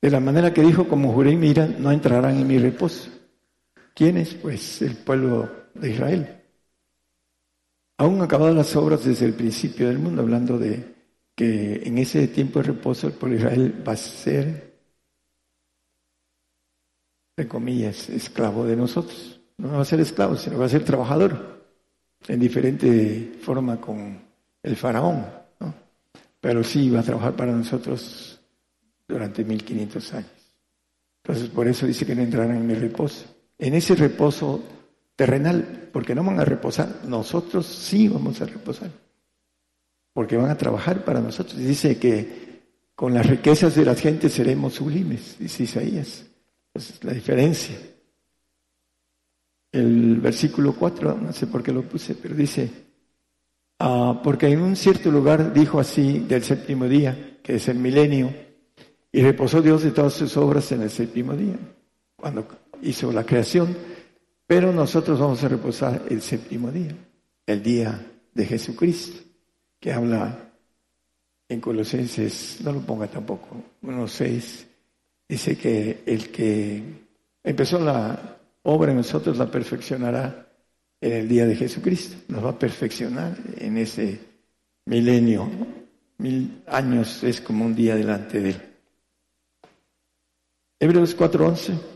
De 0.00 0.10
la 0.10 0.20
manera 0.20 0.52
que 0.52 0.62
dijo, 0.62 0.88
como 0.88 1.12
juré 1.12 1.32
y 1.32 1.36
mira, 1.36 1.66
no 1.66 1.92
entrarán 1.92 2.38
en 2.38 2.46
mi 2.46 2.58
reposo. 2.58 3.10
¿Quiénes? 3.94 4.34
Pues 4.34 4.82
el 4.82 4.96
pueblo 4.96 5.50
de 5.74 5.90
Israel. 5.90 6.28
Aún 7.98 8.20
acabadas 8.22 8.56
las 8.56 8.74
obras 8.74 9.04
desde 9.04 9.26
el 9.26 9.34
principio 9.34 9.88
del 9.88 9.98
mundo, 9.98 10.22
hablando 10.22 10.58
de 10.58 10.94
que 11.34 11.82
en 11.84 11.98
ese 11.98 12.26
tiempo 12.28 12.58
de 12.58 12.66
reposo 12.66 13.06
el 13.06 13.12
pueblo 13.12 13.36
de 13.36 13.44
Israel 13.44 13.84
va 13.86 13.92
a 13.92 13.96
ser 13.96 14.73
de 17.36 17.48
comillas, 17.48 18.08
esclavo 18.08 18.64
de 18.64 18.76
nosotros. 18.76 19.40
No 19.58 19.72
va 19.72 19.82
a 19.82 19.84
ser 19.84 20.00
esclavo, 20.00 20.36
sino 20.36 20.58
va 20.58 20.66
a 20.66 20.68
ser 20.68 20.84
trabajador, 20.84 21.62
en 22.26 22.40
diferente 22.40 23.38
forma 23.40 23.80
con 23.80 24.20
el 24.62 24.76
faraón. 24.76 25.26
Pero 26.40 26.62
sí 26.62 26.90
va 26.90 27.00
a 27.00 27.04
trabajar 27.04 27.34
para 27.34 27.52
nosotros 27.52 28.40
durante 29.08 29.44
1500 29.44 30.14
años. 30.14 30.30
Entonces, 31.22 31.48
por 31.48 31.66
eso 31.66 31.86
dice 31.86 32.04
que 32.04 32.14
no 32.14 32.22
entrarán 32.22 32.56
en 32.56 32.66
mi 32.66 32.74
reposo. 32.74 33.24
En 33.56 33.74
ese 33.74 33.94
reposo 33.94 34.62
terrenal, 35.16 35.88
porque 35.92 36.14
no 36.14 36.22
van 36.22 36.40
a 36.40 36.44
reposar, 36.44 37.00
nosotros 37.06 37.66
sí 37.66 38.08
vamos 38.08 38.40
a 38.42 38.46
reposar. 38.46 38.90
Porque 40.12 40.36
van 40.36 40.50
a 40.50 40.58
trabajar 40.58 41.04
para 41.04 41.20
nosotros. 41.20 41.56
Dice 41.56 41.98
que 41.98 42.62
con 42.94 43.14
las 43.14 43.26
riquezas 43.26 43.74
de 43.74 43.84
las 43.84 44.00
gentes 44.00 44.32
seremos 44.32 44.74
sublimes, 44.74 45.36
dice 45.38 45.62
Isaías. 45.62 46.26
Esa 46.74 46.92
es 46.92 47.04
la 47.04 47.12
diferencia. 47.12 47.76
El 49.70 50.20
versículo 50.20 50.74
4, 50.74 51.18
no 51.20 51.32
sé 51.32 51.46
por 51.46 51.62
qué 51.62 51.72
lo 51.72 51.82
puse, 51.82 52.16
pero 52.16 52.34
dice, 52.34 52.68
ah, 53.78 54.20
porque 54.22 54.48
en 54.48 54.60
un 54.60 54.76
cierto 54.76 55.10
lugar 55.10 55.52
dijo 55.52 55.78
así 55.78 56.20
del 56.20 56.42
séptimo 56.42 56.86
día, 56.86 57.38
que 57.42 57.56
es 57.56 57.68
el 57.68 57.78
milenio, 57.78 58.32
y 59.12 59.22
reposó 59.22 59.62
Dios 59.62 59.84
de 59.84 59.92
todas 59.92 60.14
sus 60.14 60.36
obras 60.36 60.70
en 60.72 60.82
el 60.82 60.90
séptimo 60.90 61.34
día, 61.34 61.56
cuando 62.16 62.46
hizo 62.82 63.12
la 63.12 63.24
creación, 63.24 63.76
pero 64.46 64.72
nosotros 64.72 65.18
vamos 65.18 65.42
a 65.44 65.48
reposar 65.48 66.02
el 66.10 66.20
séptimo 66.22 66.70
día, 66.70 66.94
el 67.46 67.62
día 67.62 68.04
de 68.32 68.46
Jesucristo, 68.46 69.22
que 69.78 69.92
habla 69.92 70.50
en 71.48 71.60
Colosenses, 71.60 72.58
no 72.62 72.72
lo 72.72 72.80
ponga 72.80 73.06
tampoco, 73.06 73.62
unos 73.82 74.12
seis, 74.12 74.66
dice 75.28 75.56
que 75.56 76.02
el 76.06 76.30
que 76.30 76.82
empezó 77.42 77.78
la 77.78 78.38
obra 78.62 78.90
en 78.90 78.98
nosotros 78.98 79.36
la 79.38 79.50
perfeccionará 79.50 80.48
en 81.00 81.12
el 81.12 81.28
día 81.28 81.46
de 81.46 81.56
Jesucristo. 81.56 82.16
Nos 82.28 82.44
va 82.44 82.50
a 82.50 82.58
perfeccionar 82.58 83.36
en 83.58 83.78
ese 83.78 84.20
milenio. 84.86 85.48
Mil 86.18 86.62
años 86.66 87.22
es 87.24 87.40
como 87.40 87.64
un 87.64 87.74
día 87.74 87.96
delante 87.96 88.40
de 88.40 88.50
él. 88.50 88.62
Hebreos 90.80 91.16
4:11. 91.16 91.94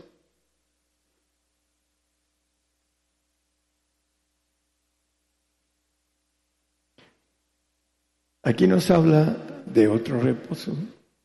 Aquí 8.43 8.67
nos 8.67 8.89
habla 8.89 9.37
de 9.65 9.87
otro 9.87 10.19
reposo. 10.19 10.75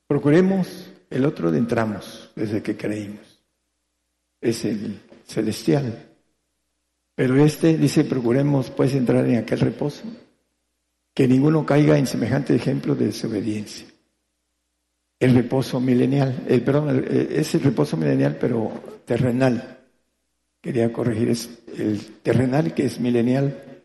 Procuremos 0.06 0.90
el 1.14 1.24
otro 1.24 1.52
de 1.52 1.58
entramos 1.58 2.30
desde 2.34 2.60
que 2.60 2.76
creímos. 2.76 3.40
Es 4.40 4.64
el 4.64 5.00
celestial. 5.24 6.10
Pero 7.14 7.42
este 7.42 7.78
dice, 7.78 8.04
procuremos 8.04 8.70
pues 8.70 8.94
entrar 8.94 9.24
en 9.26 9.36
aquel 9.36 9.60
reposo, 9.60 10.02
que 11.14 11.28
ninguno 11.28 11.64
caiga 11.64 11.96
en 11.96 12.08
semejante 12.08 12.54
ejemplo 12.54 12.96
de 12.96 13.06
desobediencia. 13.06 13.86
El 15.20 15.36
reposo 15.36 15.80
milenial, 15.80 16.44
el, 16.48 16.62
perdón, 16.62 17.06
es 17.08 17.54
el 17.54 17.62
reposo 17.62 17.96
milenial, 17.96 18.36
pero 18.38 18.72
terrenal. 19.04 19.78
Quería 20.60 20.92
corregir, 20.92 21.28
es 21.28 21.48
el 21.78 22.04
terrenal 22.22 22.74
que 22.74 22.86
es 22.86 22.98
milenial. 22.98 23.82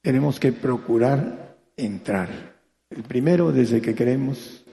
Tenemos 0.00 0.38
que 0.38 0.52
procurar 0.52 1.56
entrar. 1.76 2.54
El 2.90 3.02
primero, 3.02 3.50
desde 3.50 3.82
que 3.82 3.96
creemos, 3.96 4.64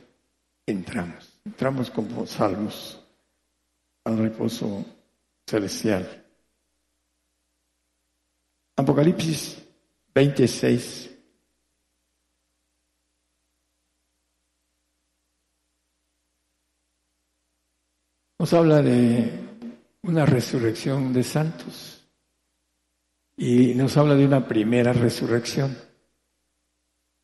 entramos. 0.68 1.31
Entramos 1.46 1.90
como 1.90 2.26
salvos 2.26 3.02
al 4.04 4.18
reposo 4.18 4.86
celestial. 5.46 6.26
Apocalipsis 8.76 9.62
26. 10.14 11.10
Nos 18.40 18.54
habla 18.54 18.82
de 18.82 19.30
una 20.02 20.26
resurrección 20.26 21.14
de 21.14 21.24
santos 21.24 22.08
y 23.38 23.76
nos 23.76 23.96
habla 23.98 24.16
de 24.16 24.26
una 24.26 24.48
primera 24.48 24.94
resurrección. 24.94 25.78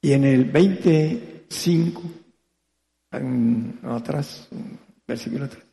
Y 0.02 0.14
en 0.14 0.26
el 0.26 0.46
25, 0.46 2.02
atrás, 3.84 4.48
versículo 5.08 5.46
atrás, 5.46 5.64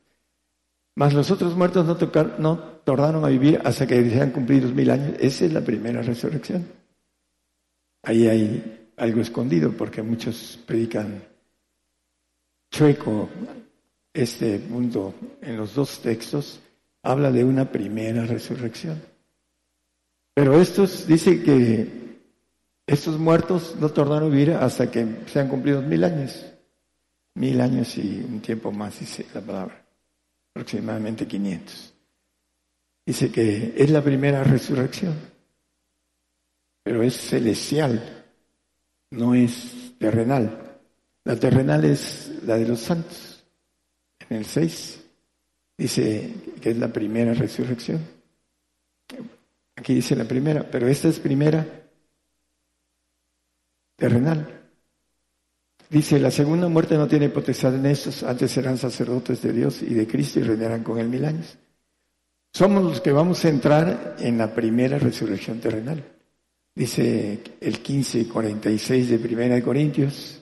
mas 0.97 1.13
los 1.13 1.31
otros 1.31 1.57
muertos 1.57 1.85
no, 1.87 1.97
tocar, 1.97 2.37
no 2.39 2.59
tornaron 2.85 3.25
a 3.25 3.29
vivir 3.29 3.61
hasta 3.65 3.87
que 3.87 4.09
sean 4.11 4.31
cumplidos 4.31 4.73
mil 4.73 4.91
años. 4.91 5.17
Esa 5.19 5.45
es 5.45 5.53
la 5.53 5.61
primera 5.61 6.03
resurrección. 6.03 6.67
Ahí 8.03 8.29
hay 8.29 8.91
algo 8.97 9.21
escondido 9.21 9.73
porque 9.73 10.03
muchos 10.03 10.59
predican 10.67 11.25
chueco 12.71 13.29
este 14.13 14.59
punto 14.61 15.15
en 15.41 15.57
los 15.57 15.75
dos 15.75 16.01
textos. 16.01 16.61
Habla 17.03 17.33
de 17.33 17.45
una 17.45 17.71
primera 17.71 18.25
resurrección. 18.25 19.03
Pero 20.33 20.61
estos 20.61 21.07
dice 21.07 21.43
que 21.43 22.21
estos 22.87 23.19
muertos 23.19 23.77
no 23.81 23.89
tornaron 23.89 24.31
a 24.31 24.35
vivir 24.35 24.53
hasta 24.53 24.91
que 24.91 25.07
sean 25.27 25.49
cumplidos 25.49 25.85
mil 25.85 26.05
años. 26.05 26.54
Mil 27.35 27.61
años 27.61 27.97
y 27.99 28.21
un 28.21 28.41
tiempo 28.41 28.71
más, 28.71 29.01
dice 29.01 29.27
la 29.35 29.41
palabra 29.41 29.85
aproximadamente 30.55 31.27
500. 31.27 31.95
Dice 33.07 33.31
que 33.31 33.75
es 33.77 33.91
la 33.91 34.03
primera 34.03 34.45
resurrección, 34.45 35.15
pero 36.83 37.03
es 37.03 37.17
celestial, 37.17 38.25
no 39.11 39.35
es 39.35 39.95
terrenal. 39.99 40.81
La 41.25 41.37
terrenal 41.37 41.85
es 41.85 42.31
la 42.45 42.57
de 42.57 42.69
los 42.69 42.81
santos. 42.81 43.45
En 44.29 44.39
el 44.39 44.47
6 44.47 45.05
dice 45.77 46.35
que 46.63 46.71
es 46.71 46.79
la 46.79 46.93
primera 46.93 47.35
resurrección. 47.35 48.01
Aquí 49.77 49.95
dice 49.95 50.15
la 50.17 50.25
primera, 50.25 50.71
pero 50.71 50.87
esta 50.87 51.09
es 51.09 51.19
primera 51.19 51.67
terrenal. 53.97 54.64
Dice, 55.91 56.19
la 56.19 56.31
segunda 56.31 56.69
muerte 56.69 56.97
no 56.97 57.07
tiene 57.07 57.29
potestad 57.29 57.75
en 57.75 57.87
estos, 57.87 58.23
antes 58.23 58.51
serán 58.51 58.79
sacerdotes 58.79 59.43
de 59.43 59.53
Dios 59.53 59.83
y 59.83 59.95
de 59.95 60.07
Cristo 60.07 60.41
y 60.41 60.43
reinarán 60.43 60.83
con 60.83 60.99
él 60.99 61.09
mil 61.09 61.25
años. 61.25 61.57
Somos 62.53 62.85
los 62.85 63.01
que 63.01 63.13
vamos 63.13 63.45
a 63.45 63.49
entrar 63.49 64.17
en 64.19 64.39
la 64.39 64.55
primera 64.55 64.99
resurrección 64.99 65.61
terrenal. 65.61 66.05
Dice 66.75 67.41
el 67.61 67.73
1546 67.73 69.11
de 69.11 69.19
Primera 69.19 69.55
de 69.57 69.63
Corintios. 69.63 70.41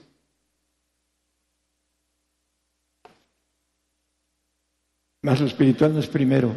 Más 5.23 5.39
lo 5.39 5.47
espiritual 5.47 5.93
no 5.93 5.99
es 5.99 6.07
primero, 6.07 6.53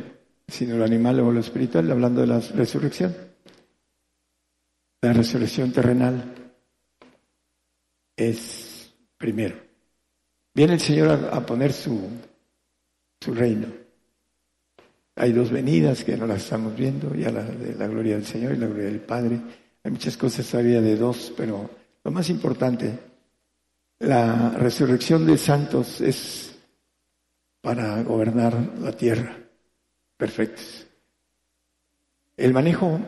sino 0.48 0.76
lo 0.76 0.84
animal 0.84 1.20
o 1.20 1.30
lo 1.30 1.40
espiritual, 1.40 1.90
hablando 1.90 2.20
de 2.20 2.26
la 2.26 2.40
resurrección. 2.40 3.14
La 5.02 5.12
resurrección 5.12 5.72
terrenal 5.72 6.52
es 8.16 8.65
primero. 9.18 9.56
Viene 10.54 10.74
el 10.74 10.80
Señor 10.80 11.28
a, 11.32 11.44
poner 11.44 11.72
su, 11.72 12.00
su 13.20 13.34
reino. 13.34 13.68
Hay 15.16 15.32
dos 15.32 15.50
venidas 15.50 16.04
que 16.04 16.16
no 16.16 16.26
las 16.26 16.42
estamos 16.42 16.76
viendo, 16.76 17.14
ya 17.14 17.30
la 17.30 17.42
de 17.42 17.74
la 17.74 17.86
gloria 17.86 18.16
del 18.16 18.26
Señor 18.26 18.54
y 18.54 18.58
la 18.58 18.66
gloria 18.66 18.86
del 18.86 19.00
Padre. 19.00 19.40
Hay 19.82 19.90
muchas 19.90 20.16
cosas 20.16 20.48
todavía 20.48 20.80
de 20.80 20.96
dos, 20.96 21.32
pero 21.36 21.70
lo 22.04 22.10
más 22.10 22.28
importante, 22.30 22.98
la 23.98 24.50
resurrección 24.50 25.26
de 25.26 25.38
santos 25.38 26.00
es 26.00 26.56
para 27.60 28.02
gobernar 28.02 28.54
la 28.80 28.92
tierra, 28.92 29.36
perfectos. 30.16 30.86
El 32.36 32.52
manejo 32.52 33.00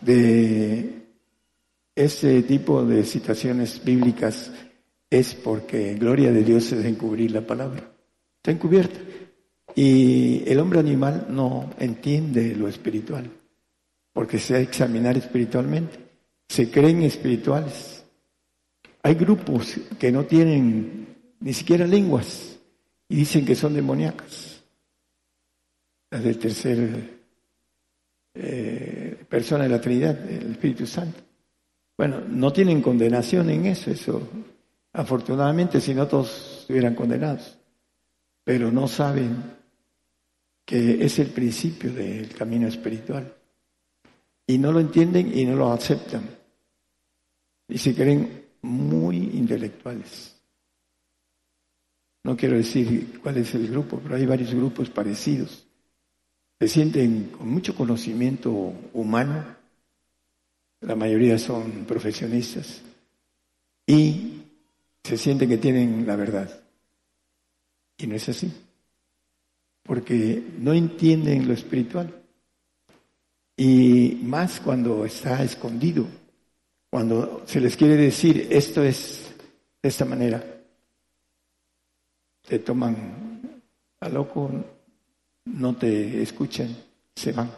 de 0.00 1.06
este 1.94 2.42
tipo 2.42 2.84
de 2.84 3.04
situaciones 3.04 3.82
bíblicas 3.82 4.50
es 5.10 5.34
porque 5.34 5.94
gloria 5.94 6.32
de 6.32 6.42
Dios 6.42 6.72
es 6.72 6.84
encubrir 6.84 7.30
la 7.30 7.46
palabra. 7.46 7.88
Está 8.36 8.50
encubierta. 8.50 8.98
Y 9.74 10.42
el 10.46 10.58
hombre 10.58 10.80
animal 10.80 11.26
no 11.28 11.70
entiende 11.78 12.54
lo 12.54 12.66
espiritual, 12.66 13.30
porque 14.12 14.38
se 14.38 14.56
ha 14.56 14.60
examinar 14.60 15.16
espiritualmente. 15.16 15.98
Se 16.48 16.70
creen 16.70 17.02
espirituales. 17.02 18.04
Hay 19.02 19.14
grupos 19.14 19.78
que 19.98 20.10
no 20.10 20.24
tienen 20.24 21.06
ni 21.40 21.52
siquiera 21.52 21.86
lenguas 21.86 22.58
y 23.08 23.16
dicen 23.16 23.44
que 23.44 23.54
son 23.54 23.74
demoníacas. 23.74 24.62
Las 26.10 26.24
del 26.24 26.38
tercer 26.38 27.16
eh, 28.34 29.24
persona 29.28 29.64
de 29.64 29.70
la 29.70 29.80
Trinidad, 29.80 30.30
el 30.30 30.52
Espíritu 30.52 30.86
Santo. 30.86 31.20
Bueno, 31.96 32.20
no 32.28 32.52
tienen 32.52 32.82
condenación 32.82 33.50
en 33.50 33.66
eso, 33.66 33.90
eso 33.90 34.28
Afortunadamente, 34.96 35.78
si 35.78 35.94
no 35.94 36.08
todos 36.08 36.60
estuvieran 36.60 36.94
condenados, 36.94 37.58
pero 38.42 38.72
no 38.72 38.88
saben 38.88 39.44
que 40.64 41.04
es 41.04 41.18
el 41.18 41.28
principio 41.28 41.92
del 41.92 42.34
camino 42.34 42.66
espiritual. 42.66 43.30
Y 44.46 44.56
no 44.56 44.72
lo 44.72 44.80
entienden 44.80 45.36
y 45.36 45.44
no 45.44 45.54
lo 45.54 45.70
aceptan. 45.70 46.22
Y 47.68 47.76
se 47.76 47.94
creen 47.94 48.46
muy 48.62 49.18
intelectuales. 49.34 50.34
No 52.24 52.34
quiero 52.34 52.56
decir 52.56 53.20
cuál 53.22 53.36
es 53.36 53.54
el 53.54 53.68
grupo, 53.68 54.00
pero 54.02 54.16
hay 54.16 54.24
varios 54.24 54.54
grupos 54.54 54.88
parecidos. 54.88 55.66
Se 56.58 56.68
sienten 56.68 57.32
con 57.36 57.50
mucho 57.50 57.74
conocimiento 57.74 58.72
humano, 58.94 59.44
la 60.80 60.96
mayoría 60.96 61.38
son 61.38 61.84
profesionistas, 61.84 62.80
y 63.86 64.35
se 65.06 65.16
sienten 65.16 65.48
que 65.48 65.58
tienen 65.58 66.04
la 66.04 66.16
verdad. 66.16 66.50
Y 67.96 68.08
no 68.08 68.16
es 68.16 68.28
así, 68.28 68.52
porque 69.84 70.42
no 70.58 70.72
entienden 70.72 71.46
lo 71.46 71.54
espiritual. 71.54 72.12
Y 73.56 74.18
más 74.24 74.58
cuando 74.58 75.04
está 75.04 75.44
escondido, 75.44 76.04
cuando 76.90 77.44
se 77.46 77.60
les 77.60 77.76
quiere 77.76 77.94
decir 77.94 78.48
esto 78.50 78.82
es 78.82 79.32
de 79.80 79.88
esta 79.88 80.04
manera, 80.04 80.44
te 82.42 82.58
toman 82.58 83.62
a 84.00 84.08
loco, 84.08 84.50
no 85.44 85.76
te 85.76 86.20
escuchan, 86.20 86.76
se 87.14 87.30
van, 87.30 87.50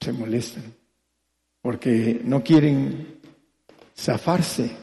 se 0.00 0.12
molestan, 0.12 0.62
porque 1.60 2.20
no 2.24 2.40
quieren 2.40 3.18
zafarse 3.96 4.81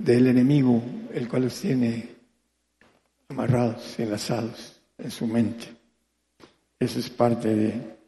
del 0.00 0.28
enemigo, 0.28 0.82
el 1.12 1.28
cual 1.28 1.42
los 1.42 1.60
tiene 1.60 2.08
amarrados 3.28 3.98
enlazados 3.98 4.80
en 4.96 5.10
su 5.10 5.26
mente. 5.26 5.66
Eso 6.78 6.98
es 6.98 7.10
parte 7.10 7.54
de 7.54 7.98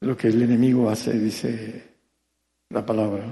lo 0.00 0.16
que 0.16 0.28
el 0.28 0.40
enemigo 0.40 0.88
hace, 0.88 1.12
dice 1.18 1.84
la 2.68 2.86
palabra. 2.86 3.24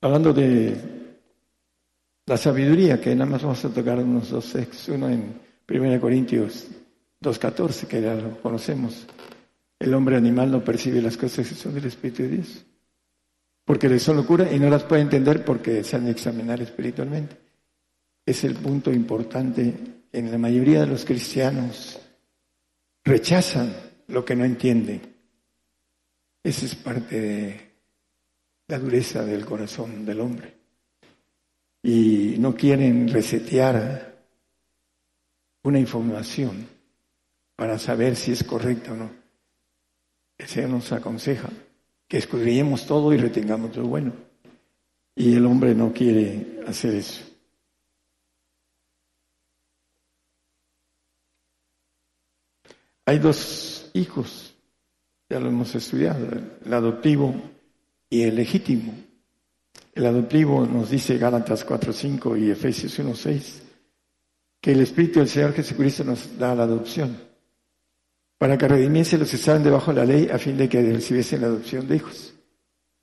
Hablando 0.00 0.32
de 0.32 0.76
la 2.26 2.36
sabiduría, 2.36 3.00
que 3.00 3.14
nada 3.14 3.30
más 3.30 3.42
vamos 3.42 3.64
a 3.64 3.72
tocar 3.72 3.98
unos 4.00 4.30
dos 4.30 4.52
textos, 4.52 4.88
uno 4.88 5.08
en 5.08 5.40
1 5.68 6.00
Corintios 6.00 6.66
2.14, 7.22 7.86
que 7.86 8.02
ya 8.02 8.14
lo 8.14 8.40
conocemos. 8.42 9.06
El 9.78 9.94
hombre 9.94 10.16
animal 10.16 10.50
no 10.50 10.64
percibe 10.64 11.00
las 11.00 11.16
cosas 11.16 11.48
que 11.48 11.54
son 11.54 11.74
del 11.74 11.84
Espíritu 11.84 12.24
de 12.24 12.28
Dios 12.30 12.64
porque 13.64 13.88
les 13.88 14.02
son 14.02 14.16
locura 14.16 14.52
y 14.52 14.58
no 14.58 14.68
las 14.68 14.84
puede 14.84 15.02
entender 15.02 15.44
porque 15.44 15.84
se 15.84 15.96
han 15.96 16.04
de 16.06 16.10
examinar 16.12 16.60
espiritualmente. 16.60 17.36
Es 18.24 18.44
el 18.44 18.54
punto 18.54 18.92
importante. 18.92 19.74
En 20.12 20.30
la 20.30 20.38
mayoría 20.38 20.80
de 20.80 20.86
los 20.86 21.04
cristianos 21.04 22.00
rechazan 23.04 23.72
lo 24.08 24.24
que 24.24 24.34
no 24.34 24.44
entienden. 24.44 25.00
Esa 26.42 26.66
es 26.66 26.74
parte 26.74 27.20
de 27.20 27.70
la 28.66 28.78
dureza 28.78 29.24
del 29.24 29.44
corazón 29.44 30.04
del 30.04 30.20
hombre. 30.20 30.54
Y 31.82 32.36
no 32.38 32.54
quieren 32.54 33.08
resetear 33.08 34.16
una 35.62 35.78
información 35.78 36.66
para 37.56 37.78
saber 37.78 38.16
si 38.16 38.32
es 38.32 38.42
correcta 38.42 38.92
o 38.92 38.96
no. 38.96 39.10
El 40.38 40.46
Señor 40.46 40.70
nos 40.70 40.90
aconseja 40.92 41.50
que 42.10 42.18
escudriñemos 42.18 42.86
todo 42.86 43.14
y 43.14 43.18
retengamos 43.18 43.76
lo 43.76 43.84
bueno. 43.84 44.12
Y 45.14 45.36
el 45.36 45.46
hombre 45.46 45.76
no 45.76 45.92
quiere 45.92 46.60
hacer 46.66 46.96
eso. 46.96 47.22
Hay 53.06 53.20
dos 53.20 53.92
hijos. 53.94 54.56
Ya 55.28 55.38
lo 55.38 55.50
hemos 55.50 55.72
estudiado, 55.76 56.26
el 56.64 56.74
adoptivo 56.74 57.32
y 58.08 58.22
el 58.22 58.34
legítimo. 58.34 58.92
El 59.94 60.06
adoptivo 60.06 60.66
nos 60.66 60.90
dice 60.90 61.16
Gálatas 61.16 61.64
4.5 61.64 62.40
y 62.40 62.50
Efesios 62.50 62.98
1.6 62.98 63.60
que 64.60 64.72
el 64.72 64.80
Espíritu 64.80 65.20
del 65.20 65.28
Señor 65.28 65.52
Jesucristo 65.52 66.02
nos 66.02 66.36
da 66.36 66.56
la 66.56 66.64
adopción 66.64 67.29
para 68.40 68.56
que 68.56 68.66
redimiese 68.66 69.18
los 69.18 69.28
que 69.28 69.36
estaban 69.36 69.62
debajo 69.62 69.92
de 69.92 70.00
la 70.00 70.06
ley 70.06 70.30
a 70.32 70.38
fin 70.38 70.56
de 70.56 70.66
que 70.66 70.80
recibiesen 70.80 71.42
la 71.42 71.48
adopción 71.48 71.86
de 71.86 71.96
hijos. 71.96 72.32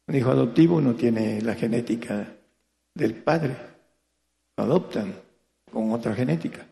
Un 0.07 0.15
hijo 0.15 0.31
adoptivo 0.31 0.81
no 0.81 0.95
tiene 0.95 1.39
la 1.43 1.53
genética 1.53 2.27
del 2.91 3.13
padre, 3.13 3.55
lo 4.57 4.63
adoptan 4.63 5.13
con 5.71 5.91
otra 5.91 6.15
genética. 6.15 6.65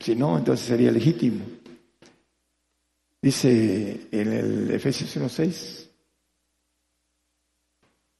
Si 0.00 0.16
no, 0.16 0.36
entonces 0.36 0.66
sería 0.66 0.90
legítimo. 0.90 1.44
Dice 3.22 4.08
en 4.10 4.32
el 4.32 4.70
Efesios 4.72 5.16
1.6, 5.16 5.88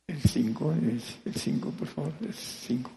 el 0.07 0.21
5, 0.21 0.75
el 1.25 1.35
5, 1.35 1.71
por 1.71 1.89
favor, 1.89 2.13
el 2.25 2.33
5. 2.33 2.91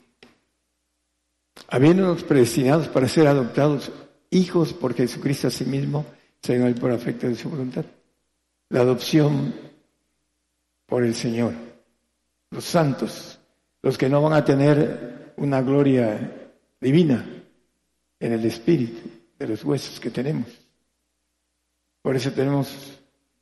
Habiéndonos 1.69 2.23
predestinados 2.23 2.87
para 2.87 3.07
ser 3.07 3.25
adoptados 3.25 3.91
hijos 4.29 4.73
por 4.73 4.93
Jesucristo 4.93 5.47
a 5.47 5.51
sí 5.51 5.65
mismo, 5.65 6.05
el 6.49 6.75
por 6.75 6.91
afecto 6.91 7.27
de 7.27 7.35
su 7.35 7.49
voluntad. 7.49 7.85
La 8.69 8.81
adopción 8.81 9.53
por 10.85 11.03
el 11.03 11.15
Señor. 11.15 11.53
Los 12.51 12.63
santos, 12.63 13.39
los 13.81 13.97
que 13.97 14.09
no 14.09 14.21
van 14.21 14.33
a 14.33 14.45
tener 14.45 15.33
una 15.37 15.61
gloria 15.61 16.51
divina 16.79 17.25
en 18.19 18.33
el 18.33 18.45
espíritu 18.45 19.09
de 19.37 19.47
los 19.47 19.63
huesos 19.63 19.99
que 19.99 20.09
tenemos. 20.09 20.47
Por 22.01 22.15
eso 22.15 22.31
tenemos 22.31 22.99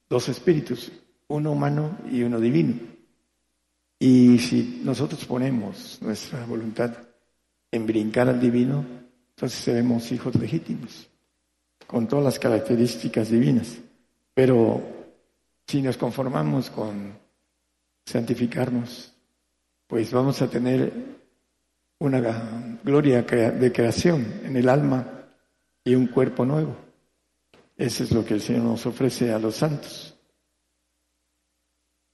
dos 0.09 0.27
espíritus, 0.29 0.91
uno 1.27 1.51
humano 1.51 1.97
y 2.11 2.23
uno 2.23 2.39
divino. 2.39 2.73
Y 3.99 4.39
si 4.39 4.81
nosotros 4.83 5.23
ponemos 5.25 5.99
nuestra 6.01 6.45
voluntad 6.45 6.97
en 7.71 7.85
brincar 7.85 8.27
al 8.27 8.39
divino, 8.39 8.85
entonces 9.29 9.59
seremos 9.59 10.11
hijos 10.11 10.35
legítimos, 10.35 11.09
con 11.95 12.09
todas 12.09 12.25
las 12.25 12.39
características 12.39 13.29
divinas. 13.29 13.77
Pero 14.33 14.83
si 15.65 15.81
nos 15.81 15.95
conformamos 15.95 16.69
con 16.69 17.17
santificarnos, 18.05 19.13
pues 19.87 20.11
vamos 20.11 20.41
a 20.41 20.49
tener 20.49 20.91
una 21.99 22.19
gloria 22.83 23.21
de 23.21 23.71
creación 23.71 24.41
en 24.43 24.57
el 24.57 24.67
alma 24.67 25.07
y 25.85 25.95
un 25.95 26.07
cuerpo 26.07 26.43
nuevo. 26.43 26.75
Eso 27.77 28.03
es 28.03 28.11
lo 28.11 28.25
que 28.25 28.33
el 28.33 28.41
Señor 28.41 28.63
nos 28.63 28.85
ofrece 28.85 29.31
a 29.31 29.39
los 29.39 29.55
santos. 29.55 30.19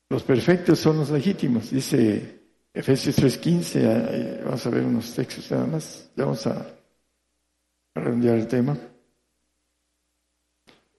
Los 0.09 0.21
perfectos 0.21 0.77
son 0.77 0.99
los 0.99 1.09
legítimos, 1.09 1.71
dice 1.71 2.39
Efesios 2.71 3.17
3.15. 3.17 4.43
Vamos 4.43 4.63
a 4.63 4.69
ver 4.69 4.85
unos 4.85 5.11
textos 5.15 5.49
nada 5.49 5.65
más. 5.65 6.11
Vamos 6.15 6.45
a 6.45 6.67
redondear 7.95 8.37
el 8.37 8.47
tema. 8.47 8.77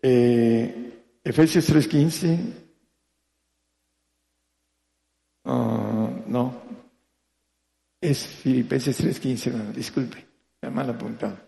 Eh, 0.02 1.20
Efesios 1.22 1.70
3.15. 1.70 2.38
Ah, 5.44 6.10
no, 6.26 6.62
es 8.00 8.26
Filipenses 8.26 9.00
3.15, 9.00 9.72
disculpe, 9.72 10.24
me 10.60 10.70
mal 10.70 10.90
apuntado. 10.90 11.38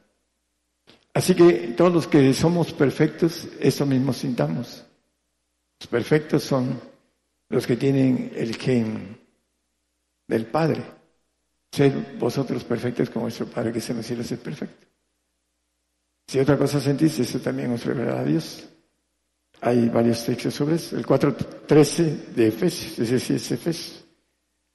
Así 1.13 1.35
que 1.35 1.75
todos 1.77 1.93
los 1.93 2.07
que 2.07 2.33
somos 2.33 2.73
perfectos, 2.73 3.49
eso 3.61 3.87
mismo 3.87 4.13
sintamos. 4.13 4.85
Los 5.81 5.89
perfectos 5.89 6.43
son 6.43 6.81
los 7.49 7.67
que 7.67 7.77
tienen 7.77 8.33
el 8.35 8.57
gen 8.57 9.19
del 10.27 10.47
Padre. 10.47 10.83
Sed 11.71 12.19
vosotros 12.19 12.65
perfectos 12.65 13.11
como 13.11 13.25
vuestro 13.25 13.47
Padre 13.47 13.73
que 13.73 13.81
se 13.81 13.93
en 13.93 13.99
los 13.99 14.07
cielos 14.07 14.31
es 14.31 14.39
perfecto. 14.39 14.87
Si 16.27 16.39
otra 16.39 16.57
cosa 16.57 16.81
sentís, 16.81 17.19
eso 17.19 17.39
también 17.39 17.73
os 17.73 17.85
revelará 17.85 18.21
a 18.21 18.25
Dios. 18.25 18.69
Hay 19.61 19.89
varios 19.89 20.25
textos 20.25 20.55
sobre 20.55 20.77
eso. 20.77 20.97
El 20.97 21.07
4.13 21.07 22.03
de 22.35 22.49
Efesios, 22.49 22.99
ese 22.99 23.21
sí 23.21 23.35
es 23.35 23.51
Efesios. 23.51 24.05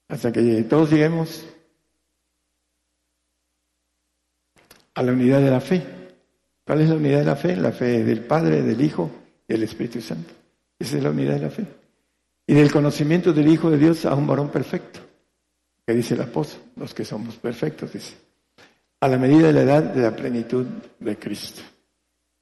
Hasta 0.08 0.32
que 0.32 0.64
todos 0.64 0.90
lleguemos 0.90 1.46
a 4.96 5.04
la 5.04 5.12
unidad 5.12 5.42
de 5.42 5.52
la 5.52 5.62
fe. 5.62 5.84
¿Cuál 6.66 6.82
es 6.82 6.90
la 6.90 6.96
unidad 6.96 7.20
de 7.20 7.26
la 7.26 7.36
fe? 7.36 7.56
La 7.56 7.72
fe 7.72 8.04
del 8.04 8.26
Padre, 8.26 8.62
del 8.62 8.82
Hijo 8.82 9.10
y 9.48 9.54
del 9.54 9.64
Espíritu 9.64 10.02
Santo. 10.02 10.34
Esa 10.78 10.98
es 10.98 11.04
la 11.04 11.12
unidad 11.12 11.36
de 11.36 11.42
la 11.42 11.50
fe. 11.50 11.66
Y 12.48 12.54
del 12.54 12.72
conocimiento 12.72 13.32
del 13.32 13.48
Hijo 13.48 13.70
de 13.70 13.78
Dios 13.78 14.06
a 14.06 14.16
un 14.16 14.28
varón 14.28 14.50
perfecto. 14.50 15.00
Que 15.86 15.94
dice 15.94 16.16
el 16.16 16.22
apóstol, 16.22 16.62
los 16.76 16.94
que 16.94 17.06
somos 17.06 17.36
perfectos, 17.36 17.94
dice. 17.94 18.29
A 19.02 19.08
la 19.08 19.18
medida 19.18 19.48
de 19.48 19.54
la 19.54 19.62
edad 19.62 19.84
de 19.84 20.02
la 20.02 20.16
plenitud 20.16 20.66
de 21.00 21.18
Cristo. 21.18 21.62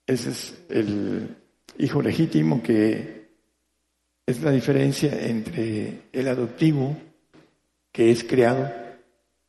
Ese 0.06 0.32
es 0.32 0.66
el 0.70 1.36
hijo 1.78 2.02
legítimo 2.02 2.64
que 2.64 3.18
es 4.26 4.42
la 4.42 4.52
diferencia 4.52 5.12
entre 5.28 6.10
el 6.12 6.28
adoptivo, 6.28 6.98
que 7.92 8.12
es 8.12 8.24
creado, 8.24 8.72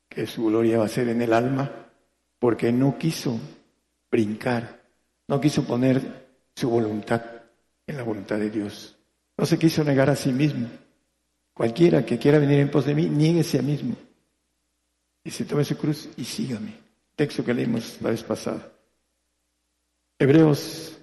que 0.09 0.27
su 0.27 0.47
gloria 0.47 0.79
va 0.79 0.85
a 0.85 0.89
ser 0.89 1.09
en 1.09 1.23
el 1.23 1.33
alma, 1.33 1.91
porque 2.39 2.73
no 2.73 2.97
quiso 2.99 3.41
brincar, 4.11 4.83
no 5.27 5.41
quiso 5.41 5.65
poner 5.65 6.29
su 6.55 6.71
voluntad 6.71 7.23
en 7.87 7.97
la 7.97 8.03
voluntad 8.03 8.39
de 8.39 8.51
Dios, 8.51 8.97
no 9.37 9.47
se 9.47 9.59
quiso 9.59 9.83
negar 9.83 10.11
a 10.11 10.17
sí 10.17 10.33
mismo. 10.33 10.69
Cualquiera 11.55 12.05
que 12.05 12.19
quiera 12.19 12.39
venir 12.39 12.61
en 12.61 12.71
pos 12.71 12.85
de 12.85 12.95
mí, 12.95 13.09
nieguese 13.09 13.59
a 13.59 13.63
mismo. 13.63 13.97
Y 15.25 15.31
se 15.31 15.45
tome 15.45 15.65
su 15.65 15.77
cruz 15.77 16.09
y 16.17 16.25
sígame. 16.25 16.88
Texto 17.19 17.45
que 17.45 17.53
leímos 17.53 18.01
la 18.01 18.11
vez 18.11 18.23
pasada. 18.23 18.71
Hebreos 20.17 20.97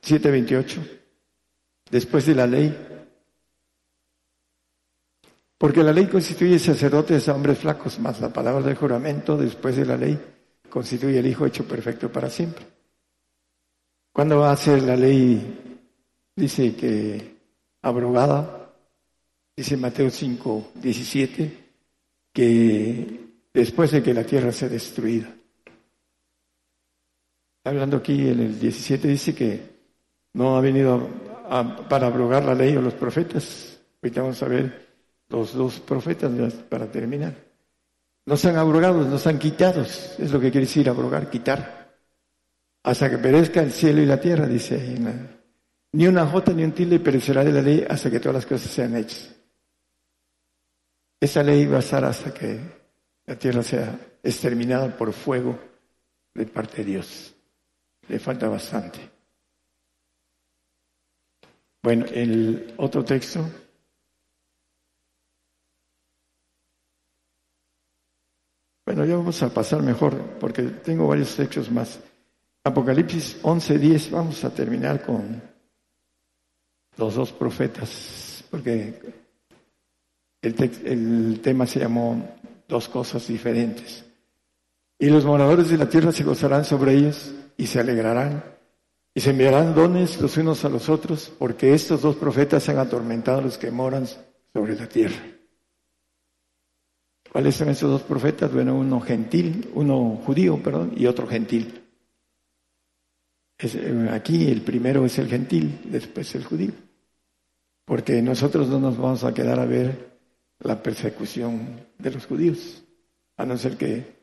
7:28. 0.00 0.80
Después 1.90 2.24
de 2.24 2.34
la 2.34 2.46
ley. 2.46 2.74
Porque 5.58 5.82
la 5.82 5.92
ley 5.92 6.06
constituye 6.06 6.58
sacerdotes 6.58 7.28
a 7.28 7.34
hombres 7.34 7.58
flacos, 7.58 7.98
más 7.98 8.18
la 8.22 8.32
palabra 8.32 8.64
del 8.64 8.76
juramento 8.76 9.36
después 9.36 9.76
de 9.76 9.84
la 9.84 9.98
ley 9.98 10.18
constituye 10.70 11.18
el 11.18 11.26
Hijo 11.26 11.44
hecho 11.44 11.68
perfecto 11.68 12.10
para 12.10 12.30
siempre. 12.30 12.64
¿Cuándo 14.10 14.38
va 14.38 14.52
a 14.52 14.56
ser 14.56 14.82
la 14.82 14.96
ley? 14.96 15.82
Dice 16.34 16.74
que 16.74 17.36
abrogada, 17.82 18.72
dice 19.54 19.76
Mateo 19.76 20.08
5, 20.08 20.72
17, 20.76 21.64
que 22.32 23.23
después 23.54 23.92
de 23.92 24.02
que 24.02 24.12
la 24.12 24.24
tierra 24.24 24.50
sea 24.52 24.68
destruida. 24.68 25.32
Hablando 27.62 27.96
aquí 27.96 28.28
en 28.28 28.40
el 28.40 28.60
17 28.60 29.08
dice 29.08 29.34
que 29.34 29.74
no 30.34 30.56
ha 30.56 30.60
venido 30.60 31.08
para 31.88 32.08
abrogar 32.08 32.44
la 32.44 32.54
ley 32.54 32.76
o 32.76 32.82
los 32.82 32.94
profetas. 32.94 33.80
Ahorita 34.02 34.20
vamos 34.20 34.42
a 34.42 34.48
ver 34.48 34.86
los 35.28 35.54
dos 35.54 35.80
profetas 35.80 36.30
para 36.68 36.90
terminar. 36.90 37.34
No 38.26 38.36
sean 38.36 38.56
abrogados, 38.56 39.06
no 39.06 39.18
sean 39.18 39.38
quitados. 39.38 40.18
Es 40.18 40.32
lo 40.32 40.40
que 40.40 40.50
quiere 40.50 40.66
decir 40.66 40.88
abrogar, 40.88 41.30
quitar. 41.30 41.94
Hasta 42.82 43.08
que 43.08 43.18
perezca 43.18 43.62
el 43.62 43.72
cielo 43.72 44.02
y 44.02 44.06
la 44.06 44.20
tierra, 44.20 44.46
dice 44.46 44.74
ahí. 44.74 44.98
Ni 45.92 46.06
una 46.06 46.26
jota 46.26 46.52
ni 46.52 46.64
un 46.64 46.72
tilde 46.72 47.00
perecerá 47.00 47.44
de 47.44 47.52
la 47.52 47.62
ley 47.62 47.86
hasta 47.88 48.10
que 48.10 48.20
todas 48.20 48.34
las 48.34 48.46
cosas 48.46 48.70
sean 48.70 48.96
hechas. 48.96 49.34
Esa 51.20 51.42
ley 51.42 51.64
va 51.64 51.76
a 51.76 51.80
estar 51.80 52.04
hasta 52.04 52.34
que 52.34 52.83
la 53.26 53.38
tierra 53.38 53.62
sea 53.62 53.98
exterminada 54.22 54.96
por 54.96 55.12
fuego 55.12 55.58
de 56.34 56.46
parte 56.46 56.78
de 56.78 56.84
Dios. 56.84 57.34
Le 58.08 58.18
falta 58.18 58.48
bastante. 58.48 58.98
Bueno, 61.82 62.06
el 62.06 62.74
otro 62.78 63.04
texto 63.04 63.46
Bueno, 68.86 69.06
ya 69.06 69.16
vamos 69.16 69.42
a 69.42 69.48
pasar 69.48 69.82
mejor, 69.82 70.14
porque 70.38 70.62
tengo 70.62 71.08
varios 71.08 71.34
textos 71.34 71.70
más. 71.70 71.98
Apocalipsis 72.64 73.42
11:10, 73.42 74.10
vamos 74.10 74.44
a 74.44 74.50
terminar 74.50 75.02
con 75.04 75.42
los 76.98 77.14
dos 77.14 77.32
profetas, 77.32 78.44
porque 78.50 79.00
el, 80.42 80.54
el 80.84 81.40
tema 81.40 81.66
se 81.66 81.80
llamó 81.80 82.36
Dos 82.68 82.88
cosas 82.88 83.26
diferentes. 83.28 84.04
Y 84.98 85.10
los 85.10 85.24
moradores 85.24 85.68
de 85.68 85.78
la 85.78 85.88
tierra 85.88 86.12
se 86.12 86.24
gozarán 86.24 86.64
sobre 86.64 86.94
ellos 86.94 87.34
y 87.56 87.66
se 87.66 87.80
alegrarán 87.80 88.54
y 89.14 89.20
se 89.20 89.30
enviarán 89.30 89.74
dones 89.74 90.20
los 90.20 90.36
unos 90.36 90.64
a 90.64 90.68
los 90.68 90.88
otros, 90.88 91.32
porque 91.38 91.72
estos 91.72 92.02
dos 92.02 92.16
profetas 92.16 92.68
han 92.68 92.78
atormentado 92.78 93.38
a 93.38 93.42
los 93.42 93.56
que 93.56 93.70
moran 93.70 94.06
sobre 94.52 94.74
la 94.74 94.88
tierra. 94.88 95.22
¿Cuáles 97.30 97.54
son 97.54 97.68
esos 97.68 97.90
dos 97.90 98.02
profetas? 98.02 98.52
Bueno, 98.52 98.74
uno 98.74 99.00
gentil, 99.00 99.70
uno 99.74 100.20
judío, 100.24 100.60
perdón, 100.60 100.94
y 100.96 101.06
otro 101.06 101.28
gentil. 101.28 101.82
Eh, 103.58 104.08
aquí 104.10 104.50
el 104.50 104.62
primero 104.62 105.04
es 105.04 105.18
el 105.18 105.28
gentil, 105.28 105.80
después 105.84 106.34
el 106.34 106.44
judío. 106.44 106.72
Porque 107.84 108.20
nosotros 108.20 108.68
no 108.68 108.80
nos 108.80 108.96
vamos 108.96 109.22
a 109.22 109.32
quedar 109.32 109.60
a 109.60 109.64
ver 109.64 110.13
la 110.60 110.82
persecución 110.82 111.80
de 111.98 112.10
los 112.10 112.26
judíos, 112.26 112.84
a 113.36 113.44
no 113.44 113.56
ser 113.56 113.76
que, 113.76 114.16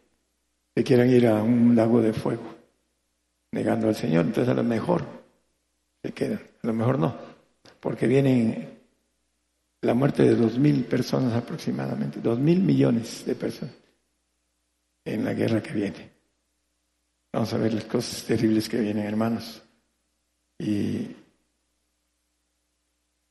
que 0.74 0.84
quieran 0.84 1.10
ir 1.10 1.28
a 1.28 1.44
un 1.44 1.76
lago 1.76 2.02
de 2.02 2.14
fuego, 2.14 2.56
negando 3.52 3.88
al 3.88 3.96
Señor. 3.96 4.26
Entonces 4.26 4.50
a 4.50 4.56
lo 4.56 4.64
mejor 4.64 5.06
se 6.02 6.12
quedan, 6.12 6.42
a 6.64 6.68
lo 6.68 6.74
mejor 6.74 7.00
no, 7.00 7.16
porque 7.80 8.08
viene 8.08 8.80
la 9.82 9.94
muerte 9.94 10.24
de 10.24 10.36
dos 10.36 10.58
mil 10.58 10.86
personas 10.86 11.34
aproximadamente, 11.34 12.20
dos 12.22 12.40
mil 12.40 12.62
millones 12.62 13.26
de 13.26 13.36
personas 13.36 13.76
en 15.06 15.26
la 15.26 15.34
guerra 15.34 15.62
que 15.62 15.74
viene. 15.74 16.12
Vamos 17.34 17.54
a 17.54 17.58
ver 17.58 17.74
las 17.74 17.86
cosas 17.86 18.24
terribles 18.26 18.68
que 18.68 18.80
vienen, 18.80 19.06
hermanos. 19.06 19.62
Y 20.60 21.16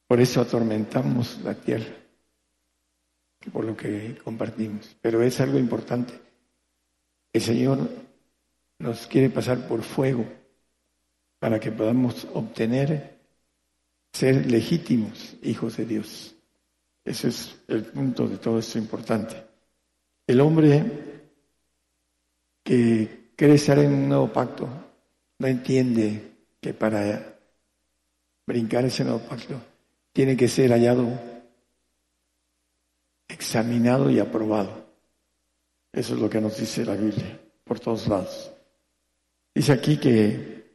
por 0.07 0.21
eso 0.21 0.41
atormentamos 0.41 1.39
la 1.45 1.55
tierra, 1.55 1.95
por 3.53 3.65
lo 3.65 3.77
que 3.77 4.19
compartimos. 4.23 4.97
Pero 5.01 5.23
es 5.23 5.41
algo 5.41 5.59
importante. 5.59 6.13
El 7.33 7.41
Señor 7.41 7.89
nos 8.79 9.07
quiere 9.07 9.31
pasar 9.31 9.67
por 9.67 9.83
fuego 9.83 10.25
para 11.39 11.59
que 11.59 11.73
podamos 11.73 12.27
obtener 12.35 13.19
ser 14.13 14.51
legítimos 14.51 15.37
hijos 15.43 15.77
de 15.77 15.87
Dios. 15.87 16.35
Ese 17.05 17.29
es 17.29 17.57
el 17.69 17.85
punto 17.85 18.29
de 18.29 18.37
todo 18.37 18.59
esto 18.59 18.79
importante. 18.79 19.43
El 20.27 20.41
hombre 20.41 20.85
que 22.63 23.33
quiere 23.35 23.55
estar 23.55 23.79
en 23.79 23.93
un 23.93 24.09
nuevo 24.09 24.33
pacto 24.33 24.69
no 25.39 25.47
entiende 25.47 26.33
que 26.61 26.75
para 26.75 27.39
brincar 28.47 28.85
ese 28.85 29.05
nuevo 29.05 29.21
pacto 29.21 29.61
tiene 30.13 30.37
que 30.37 30.49
ser 30.49 30.71
hallado, 30.71 31.09
examinado 33.31 34.11
y 34.11 34.19
aprobado. 34.19 34.87
Eso 35.93 36.15
es 36.15 36.21
lo 36.21 36.31
que 36.31 36.41
nos 36.41 36.57
dice 36.57 36.85
la 36.85 36.95
Biblia 36.95 37.41
por 37.65 37.81
todos 37.81 38.07
lados. 38.09 38.53
Dice 39.55 39.73
aquí 39.73 39.99
que 39.99 40.71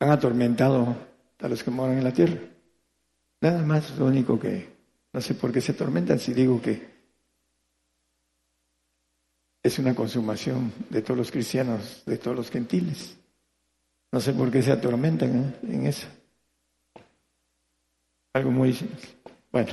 han 0.00 0.10
atormentado 0.10 0.96
a 1.38 1.48
los 1.48 1.62
que 1.62 1.70
moran 1.70 1.98
en 1.98 2.04
la 2.04 2.12
tierra. 2.12 2.38
Nada 3.40 3.62
más 3.62 3.96
lo 3.98 4.06
único 4.06 4.38
que 4.38 4.74
no 5.12 5.20
sé 5.20 5.34
por 5.34 5.52
qué 5.52 5.60
se 5.60 5.72
atormentan 5.72 6.18
si 6.18 6.34
digo 6.34 6.60
que 6.60 6.96
es 9.62 9.78
una 9.78 9.94
consumación 9.94 10.72
de 10.90 11.02
todos 11.02 11.18
los 11.18 11.30
cristianos, 11.30 12.02
de 12.06 12.18
todos 12.18 12.36
los 12.36 12.50
gentiles. 12.50 13.16
No 14.12 14.20
sé 14.20 14.32
por 14.32 14.50
qué 14.50 14.62
se 14.62 14.72
atormentan 14.72 15.56
en 15.62 15.86
eso. 15.86 16.06
Algo 18.32 18.50
muy... 18.50 18.76
Bueno, 19.50 19.72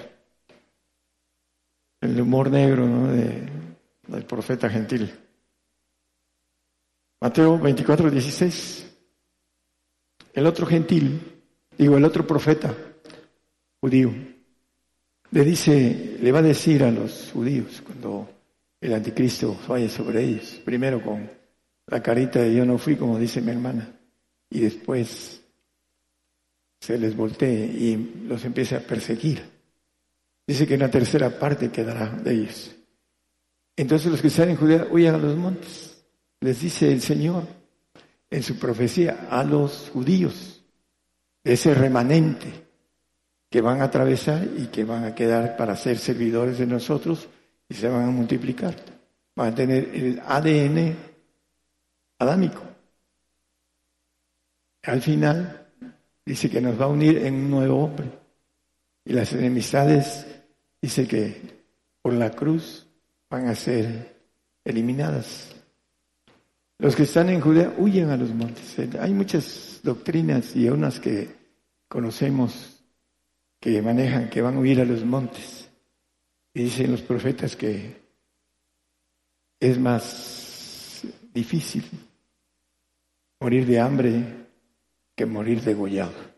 el 2.03 2.19
humor 2.19 2.51
negro 2.51 3.07
del 3.07 4.25
profeta 4.25 4.69
gentil. 4.69 5.09
Mateo 7.21 7.57
24, 7.57 8.11
16. 8.11 8.91
El 10.33 10.45
otro 10.45 10.65
gentil, 10.65 11.21
digo, 11.77 11.95
el 11.95 12.03
otro 12.03 12.27
profeta 12.27 12.75
judío, 13.79 14.13
le 15.31 15.43
dice, 15.45 16.17
le 16.19 16.31
va 16.31 16.39
a 16.39 16.43
decir 16.43 16.83
a 16.83 16.91
los 16.91 17.31
judíos 17.31 17.81
cuando 17.85 18.29
el 18.81 18.93
anticristo 18.93 19.57
vaya 19.67 19.87
sobre 19.87 20.23
ellos, 20.23 20.61
primero 20.65 21.01
con 21.01 21.29
la 21.87 22.03
carita 22.03 22.39
de 22.39 22.53
yo 22.53 22.65
no 22.65 22.77
fui, 22.77 22.97
como 22.97 23.17
dice 23.17 23.41
mi 23.41 23.51
hermana, 23.51 23.97
y 24.49 24.59
después 24.59 25.41
se 26.81 26.97
les 26.97 27.15
voltee 27.15 27.65
y 27.65 28.25
los 28.27 28.43
empiece 28.43 28.75
a 28.75 28.81
perseguir. 28.81 29.52
Dice 30.45 30.67
que 30.67 30.75
una 30.75 30.91
tercera 30.91 31.29
parte 31.29 31.71
quedará 31.71 32.09
de 32.09 32.33
ellos. 32.33 32.75
Entonces 33.75 34.11
los 34.11 34.21
que 34.21 34.27
están 34.27 34.49
en 34.49 34.57
Judea 34.57 34.87
huyan 34.91 35.15
a 35.15 35.19
los 35.19 35.35
montes. 35.35 36.03
Les 36.41 36.59
dice 36.59 36.91
el 36.91 37.01
Señor 37.01 37.47
en 38.29 38.43
su 38.43 38.57
profecía 38.57 39.27
a 39.29 39.43
los 39.43 39.89
judíos, 39.93 40.63
ese 41.43 41.73
remanente 41.73 42.47
que 43.49 43.61
van 43.61 43.81
a 43.81 43.85
atravesar 43.85 44.47
y 44.57 44.67
que 44.67 44.83
van 44.83 45.05
a 45.05 45.13
quedar 45.13 45.55
para 45.55 45.75
ser 45.75 45.99
servidores 45.99 46.57
de 46.57 46.65
nosotros 46.65 47.29
y 47.69 47.75
se 47.75 47.87
van 47.87 48.07
a 48.07 48.11
multiplicar. 48.11 48.75
Van 49.35 49.53
a 49.53 49.55
tener 49.55 49.89
el 49.93 50.19
ADN 50.25 50.95
adámico. 52.17 52.63
Al 54.81 55.01
final 55.01 55.67
dice 56.25 56.49
que 56.49 56.61
nos 56.61 56.79
va 56.79 56.85
a 56.85 56.89
unir 56.89 57.19
en 57.19 57.35
un 57.35 57.51
nuevo 57.51 57.83
hombre. 57.83 58.09
Y 59.05 59.13
las 59.13 59.31
enemistades 59.33 60.25
dice 60.83 61.07
que 61.07 61.37
por 62.01 62.11
la 62.11 62.29
cruz 62.31 62.85
van 63.29 63.47
a 63.47 63.55
ser 63.55 64.19
eliminadas. 64.65 65.55
Los 66.77 66.93
que 66.93 67.03
están 67.03 67.29
en 67.29 67.39
Judea 67.39 67.73
huyen 67.77 68.09
a 68.09 68.17
los 68.17 68.33
montes. 68.33 68.77
Hay 68.99 69.13
muchas 69.13 69.79
doctrinas 69.81 70.53
y 70.57 70.67
unas 70.67 70.99
que 70.99 71.29
conocemos 71.87 72.83
que 73.61 73.81
manejan, 73.81 74.29
que 74.29 74.41
van 74.41 74.57
a 74.57 74.59
huir 74.59 74.81
a 74.81 74.85
los 74.85 75.05
montes. 75.05 75.69
Y 76.53 76.63
dicen 76.63 76.91
los 76.91 77.01
profetas 77.01 77.55
que 77.55 78.01
es 79.61 79.79
más 79.79 81.03
difícil 81.33 81.85
morir 83.39 83.65
de 83.65 83.79
hambre 83.79 84.47
que 85.15 85.25
morir 85.25 85.61
degollado. 85.61 86.33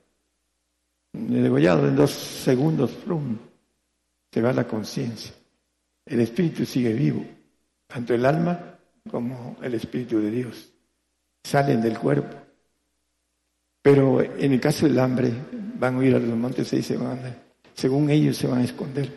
Degollado 1.14 1.88
en 1.88 1.96
dos 1.96 2.12
segundos, 2.12 2.92
se 4.36 4.42
va 4.42 4.52
la 4.52 4.68
conciencia. 4.68 5.34
El 6.06 6.20
espíritu 6.20 6.66
sigue 6.66 6.92
vivo, 6.92 7.26
tanto 7.88 8.14
el 8.14 8.26
alma 8.26 8.78
como 9.10 9.56
el 9.62 9.76
espíritu 9.76 10.20
de 10.20 10.30
Dios. 10.30 10.74
Salen 11.42 11.82
del 11.82 11.98
cuerpo. 11.98 12.36
Pero 13.82 14.22
en 14.22 14.52
el 14.52 14.60
caso 14.60 14.88
del 14.88 15.00
hambre, 15.00 15.32
van 15.80 15.96
a 15.96 15.98
huir 16.00 16.16
a 16.16 16.20
los 16.20 16.38
montes 16.38 16.74
y 16.74 16.84
se 16.84 16.98
van 16.98 17.18
a, 17.20 17.34
según 17.74 18.10
ellos 18.10 18.36
se 18.36 18.48
van 18.48 18.60
a 18.60 18.64
esconder. 18.66 19.10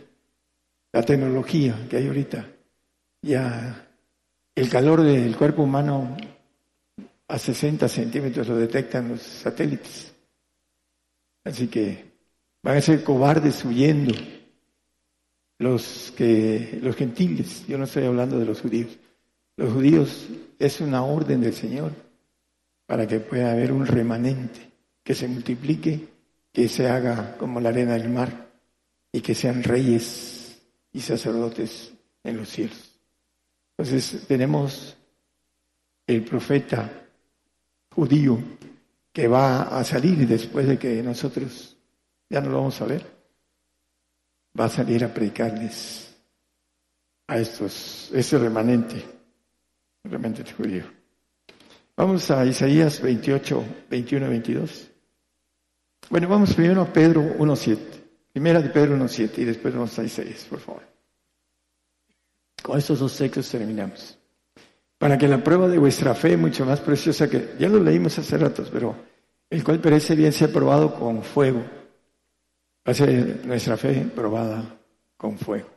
La 0.93 1.03
tecnología 1.03 1.75
que 1.91 1.97
hay 1.97 2.07
ahorita, 2.07 2.47
ya 3.21 3.89
el 4.55 4.69
calor 4.69 5.03
del 5.03 5.37
cuerpo 5.37 5.65
humano 5.65 6.17
a 7.27 7.39
60 7.41 7.89
centímetros 7.89 8.47
lo 8.47 8.57
detectan 8.57 9.09
los 9.09 9.23
satélites. 9.23 10.15
Así 11.43 11.67
que 11.67 12.05
van 12.63 12.77
a 12.77 12.81
ser 12.81 13.03
cobardes 13.03 13.65
huyendo 13.65 14.15
los 15.59 16.13
que 16.17 16.79
los 16.83 16.97
gentiles, 16.97 17.65
yo 17.67 17.79
no 17.79 17.85
estoy 17.85 18.05
hablando 18.05 18.39
de 18.39 18.47
los 18.47 18.61
judíos. 18.61 18.97
Los 19.57 19.73
judíos 19.73 20.29
es 20.59 20.81
una 20.81 21.03
orden 21.05 21.41
del 21.41 21.55
Señor 21.55 21.93
para 22.87 23.07
que 23.07 23.21
pueda 23.21 23.53
haber 23.53 23.73
un 23.73 23.87
remanente 23.87 24.71
que 25.03 25.15
se 25.15 25.27
multiplique 25.27 26.09
que 26.53 26.69
se 26.69 26.89
haga 26.89 27.37
como 27.37 27.61
la 27.61 27.69
arena 27.69 27.95
del 27.95 28.09
mar 28.09 28.51
y 29.13 29.21
que 29.21 29.35
sean 29.35 29.63
reyes 29.63 30.61
y 30.93 31.01
sacerdotes 31.01 31.93
en 32.25 32.37
los 32.37 32.49
cielos. 32.49 32.99
Entonces 33.77 34.27
tenemos 34.27 34.97
el 36.07 36.25
profeta 36.25 36.91
judío 37.95 38.39
que 39.13 39.29
va 39.29 39.79
a 39.79 39.85
salir 39.85 40.27
después 40.27 40.67
de 40.67 40.79
que 40.79 41.03
nosotros 41.03 41.77
ya 42.29 42.41
no 42.41 42.51
lo 42.51 42.59
vamos 42.59 42.81
a 42.81 42.87
ver, 42.87 43.18
va 44.59 44.65
a 44.65 44.69
salir 44.69 45.05
a 45.05 45.13
predicarles 45.13 46.17
a 47.29 47.39
estos, 47.39 48.11
ese 48.13 48.39
remanente, 48.39 49.05
remanente 50.05 50.45
judío. 50.53 50.85
Vamos 51.97 52.31
a 52.31 52.45
Isaías 52.47 53.01
28, 53.01 53.65
21, 53.91 54.29
22. 54.29 54.91
Bueno, 56.11 56.29
vamos 56.29 56.55
primero 56.55 56.83
a 56.83 56.93
Pedro 56.93 57.23
1.7. 57.39 57.79
Primera 58.33 58.63
de 58.63 58.71
Pedro 58.71 58.97
1.7 58.97 59.39
y 59.39 59.45
después 59.45 59.75
vamos 59.75 59.99
a 59.99 60.05
Isaías, 60.05 60.47
por 60.49 60.61
favor. 60.61 60.83
Con 62.63 62.79
estos 62.79 63.01
dos 63.01 63.17
textos 63.17 63.49
terminamos. 63.51 64.19
Para 64.97 65.17
que 65.17 65.29
la 65.29 65.43
prueba 65.43 65.69
de 65.69 65.79
vuestra 65.79 66.15
fe, 66.15 66.37
mucho 66.37 66.65
más 66.67 66.81
preciosa 66.81 67.29
que, 67.29 67.55
ya 67.59 67.69
lo 67.69 67.81
leímos 67.81 68.19
hace 68.19 68.37
ratos, 68.37 68.69
pero 68.73 68.97
el 69.49 69.63
cual 69.63 69.81
parece 69.81 70.15
bien 70.17 70.33
sea 70.33 70.49
probado 70.49 70.95
con 70.95 71.23
fuego. 71.23 71.78
Ser 72.95 73.47
nuestra 73.47 73.77
fe 73.77 74.11
probada 74.15 74.65
con 75.17 75.37
fuego. 75.39 75.69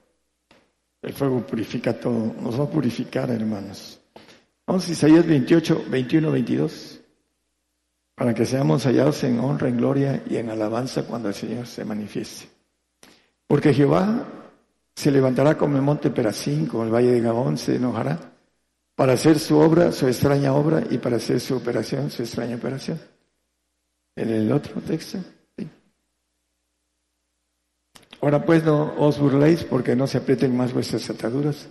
El 1.01 1.13
fuego 1.13 1.45
purifica 1.45 1.99
todo, 1.99 2.33
nos 2.41 2.59
va 2.59 2.63
a 2.63 2.69
purificar, 2.69 3.29
hermanos. 3.29 3.99
Vamos 4.65 4.87
a 4.87 4.91
Isaías 4.91 5.25
28, 5.25 5.85
21, 5.89 6.31
22 6.31 7.01
para 8.15 8.33
que 8.35 8.45
seamos 8.45 8.85
hallados 8.85 9.23
en 9.23 9.39
honra, 9.39 9.67
en 9.67 9.77
gloria 9.77 10.23
y 10.29 10.37
en 10.37 10.49
alabanza 10.49 11.03
cuando 11.03 11.29
el 11.29 11.33
Señor 11.33 11.65
se 11.65 11.83
manifieste. 11.83 12.47
Porque 13.47 13.73
Jehová 13.73 14.27
se 14.95 15.09
levantará 15.09 15.57
como 15.57 15.75
el 15.77 15.81
monte 15.81 16.11
Perasín, 16.11 16.67
como 16.67 16.83
el 16.83 16.93
valle 16.93 17.11
de 17.11 17.21
Gabón, 17.21 17.57
se 17.57 17.77
enojará 17.77 18.31
para 18.95 19.13
hacer 19.13 19.39
su 19.39 19.57
obra, 19.57 19.91
su 19.91 20.07
extraña 20.07 20.53
obra, 20.53 20.83
y 20.89 20.99
para 20.99 21.15
hacer 21.17 21.39
su 21.39 21.55
operación, 21.55 22.11
su 22.11 22.21
extraña 22.21 22.57
operación. 22.57 23.01
En 24.15 24.29
el 24.29 24.51
otro 24.51 24.79
texto. 24.81 25.17
Ahora 28.21 28.45
pues 28.45 28.63
no 28.63 28.93
os 28.97 29.19
burléis 29.19 29.63
porque 29.63 29.95
no 29.95 30.05
se 30.05 30.19
aprieten 30.19 30.55
más 30.55 30.73
vuestras 30.73 31.09
ataduras, 31.09 31.67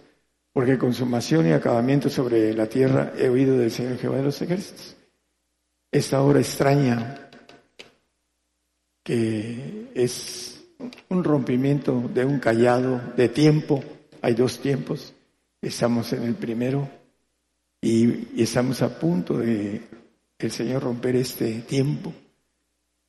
porque 0.52 0.78
consumación 0.78 1.46
y 1.46 1.52
acabamiento 1.52 2.10
sobre 2.10 2.52
la 2.54 2.66
tierra 2.66 3.12
he 3.16 3.28
oído 3.28 3.56
del 3.56 3.70
Señor 3.70 3.98
Jehová 3.98 4.16
de 4.16 4.24
los 4.24 4.42
ejércitos. 4.42 4.96
Esta 5.92 6.20
obra 6.22 6.40
extraña 6.40 7.30
que 9.04 9.90
es 9.94 10.64
un 11.08 11.22
rompimiento 11.22 12.10
de 12.12 12.24
un 12.24 12.40
callado 12.40 13.00
de 13.16 13.28
tiempo, 13.28 13.82
hay 14.20 14.34
dos 14.34 14.60
tiempos, 14.60 15.14
estamos 15.62 16.12
en 16.12 16.24
el 16.24 16.34
primero 16.34 16.88
y, 17.80 18.42
estamos 18.42 18.82
a 18.82 18.98
punto 18.98 19.38
de 19.38 19.82
el 20.38 20.50
Señor 20.50 20.82
romper 20.82 21.16
este 21.16 21.60
tiempo. 21.60 22.12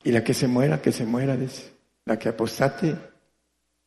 Y 0.03 0.11
la 0.11 0.23
que 0.23 0.33
se 0.33 0.47
muera, 0.47 0.81
que 0.81 0.91
se 0.91 1.05
muera, 1.05 1.37
la 2.05 2.19
que 2.19 2.29
apostate, 2.29 3.10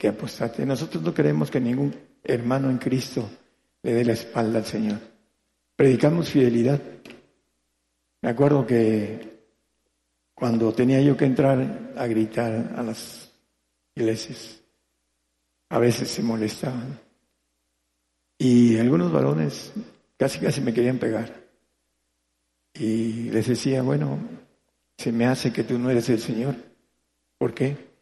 que 0.05 0.09
apostate. 0.09 0.67
Nosotros 0.67 1.03
no 1.03 1.15
queremos 1.15 1.51
que 1.51 1.59
ningún 1.59 1.95
hermano 2.23 2.69
en 2.69 2.77
Cristo 2.77 3.27
le 3.83 3.95
dé 3.95 4.05
la 4.05 4.13
espalda 4.13 4.59
al 4.59 4.67
Señor. 4.67 4.99
Predicamos 5.75 6.29
fidelidad. 6.29 6.79
Me 8.21 8.29
acuerdo 8.29 8.67
que 8.67 9.47
cuando 10.35 10.75
tenía 10.75 11.01
yo 11.01 11.17
que 11.17 11.25
entrar 11.25 11.95
a 11.97 12.07
gritar 12.07 12.75
a 12.77 12.83
las 12.83 13.33
iglesias, 13.95 14.61
a 15.71 15.79
veces 15.79 16.11
se 16.11 16.23
molestaban. 16.23 17.01
Y 18.37 18.77
algunos 18.77 19.11
varones 19.11 19.73
casi 20.19 20.39
casi 20.39 20.61
me 20.61 20.75
querían 20.75 20.99
pegar. 20.99 21.33
Y 22.75 23.31
les 23.31 23.49
decía, 23.49 23.81
bueno, 23.81 24.19
se 24.99 25.13
me 25.13 25.25
hace 25.25 25.51
que 25.51 25.65
tú 25.65 25.79
no 25.79 25.89
eres 25.89 26.11
el 26.11 26.21
Señor. 26.21 26.57
¿Por 27.39 27.55
qué? 27.55 27.94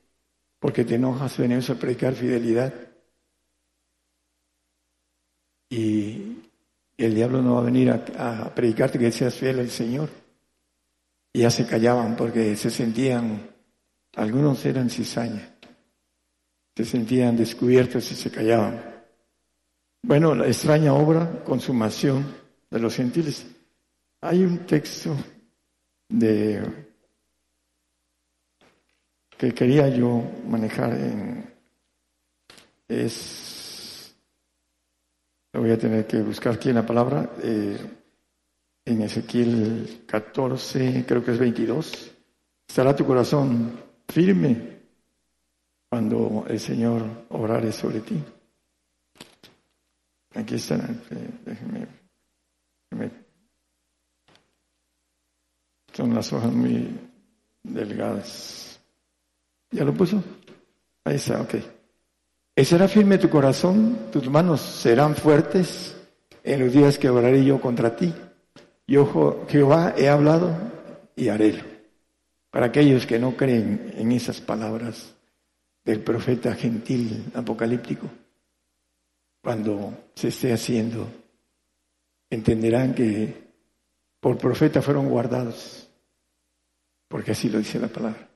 Porque 0.63 0.85
te 0.85 0.95
enojas, 0.95 1.37
venimos 1.39 1.69
a 1.71 1.75
predicar 1.75 2.15
fidelidad. 2.15 2.73
Y 5.69 6.37
el 6.97 7.15
diablo 7.17 7.43
no 7.43 7.55
va 7.55 7.63
a 7.63 7.65
venir 7.65 7.91
a, 7.91 8.55
predicarte 8.55 8.97
que 8.97 9.11
seas 9.11 9.35
fiel 9.35 9.59
al 9.59 9.71
Señor. 9.71 10.09
Y 11.33 11.41
ya 11.41 11.51
se 11.51 11.67
callaban 11.67 12.15
porque 12.15 12.55
se 12.55 12.71
sentían, 12.71 13.51
algunos 14.15 14.65
eran 14.65 14.89
cizaña, 14.89 15.53
se 16.77 16.85
sentían 16.85 17.37
descubiertos 17.37 18.13
y 18.13 18.15
se 18.15 18.31
callaban. 18.31 18.81
Bueno, 20.01 20.33
la 20.33 20.47
extraña 20.47 20.95
obra, 20.95 21.43
consumación 21.43 22.25
de 22.71 22.79
los 22.79 22.95
gentiles. 22.95 23.47
Hay 24.21 24.45
un 24.45 24.59
texto 24.61 25.17
de 26.09 26.92
que 29.43 29.53
quería 29.53 29.89
yo 29.89 30.23
manejar 30.47 30.93
en 30.93 31.53
es 32.87 34.15
voy 35.53 35.73
a 35.73 35.79
tener 35.79 36.07
que 36.07 36.23
buscar 36.23 36.55
aquí 36.55 36.69
en 36.69 36.77
la 36.77 36.87
palabra 36.87 37.29
eh, 37.43 37.77
en 38.85 39.03
Ezequiel 39.03 40.05
14 40.07 41.05
creo 41.09 41.25
que 41.25 41.33
es 41.33 41.39
22 41.41 42.13
estará 42.69 42.95
tu 42.95 43.05
corazón 43.05 43.81
firme 44.07 44.79
cuando 45.91 46.45
el 46.49 46.61
Señor 46.61 47.27
obrare 47.31 47.73
sobre 47.73 48.01
ti. 48.01 48.23
Aquí 50.35 50.55
está, 50.55 50.79
déjeme, 51.45 51.87
son 55.93 56.15
las 56.15 56.33
hojas 56.33 56.53
muy 56.53 56.99
delgadas. 57.63 58.72
¿Ya 59.73 59.85
lo 59.85 59.95
puso? 59.95 60.23
Ahí 61.05 61.17
está, 61.17 61.41
ok. 61.41 61.55
¿Será 62.57 62.87
firme 62.87 63.19
tu 63.19 63.31
corazón? 63.31 64.11
¿Tus 64.13 64.29
manos 64.29 64.61
serán 64.61 65.17
fuertes 65.17 65.97
en 66.45 66.61
los 66.61 66.73
días 66.73 66.99
que 66.99 67.09
oraré 67.09 67.45
yo 67.45 67.61
contra 67.61 67.97
ti? 67.97 68.13
Yo, 68.87 69.47
Jehová, 69.49 69.95
he 69.97 70.09
hablado 70.09 70.55
y 71.17 71.29
haré. 71.29 71.73
Para 72.51 72.67
aquellos 72.67 73.07
que 73.07 73.19
no 73.19 73.35
creen 73.35 73.95
en 73.97 74.13
esas 74.13 74.41
palabras 74.43 75.15
del 75.85 76.01
profeta 76.01 76.55
gentil 76.55 77.33
apocalíptico, 77.35 78.07
cuando 79.43 80.11
se 80.15 80.29
esté 80.29 80.53
haciendo, 80.53 81.09
entenderán 82.29 82.95
que 82.95 83.43
por 84.21 84.37
profeta 84.37 84.83
fueron 84.83 85.09
guardados, 85.09 85.89
porque 87.09 87.33
así 87.33 87.49
lo 87.49 87.59
dice 87.59 87.81
la 87.81 87.89
palabra. 87.89 88.32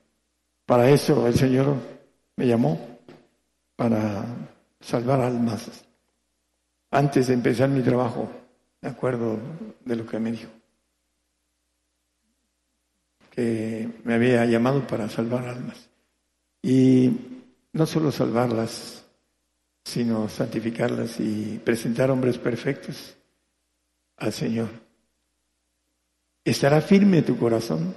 Para 0.67 0.89
eso 0.89 1.25
el 1.25 1.33
Señor 1.33 1.77
me 2.35 2.45
llamó, 2.45 2.99
para 3.77 4.25
salvar 4.81 5.21
almas. 5.21 5.85
Antes 6.91 7.27
de 7.27 7.35
empezar 7.35 7.69
mi 7.69 7.81
trabajo, 7.81 8.29
me 8.81 8.89
acuerdo 8.89 9.39
de 9.85 9.95
lo 9.95 10.05
que 10.05 10.19
me 10.19 10.33
dijo, 10.33 10.49
que 13.31 13.89
me 14.03 14.15
había 14.15 14.43
llamado 14.45 14.85
para 14.85 15.07
salvar 15.07 15.47
almas. 15.47 15.89
Y 16.61 17.11
no 17.71 17.85
solo 17.85 18.11
salvarlas, 18.11 19.05
sino 19.85 20.27
santificarlas 20.27 21.17
y 21.21 21.61
presentar 21.63 22.11
hombres 22.11 22.37
perfectos 22.37 23.15
al 24.17 24.33
Señor. 24.33 24.67
¿Estará 26.43 26.81
firme 26.81 27.21
tu 27.21 27.37
corazón? 27.37 27.95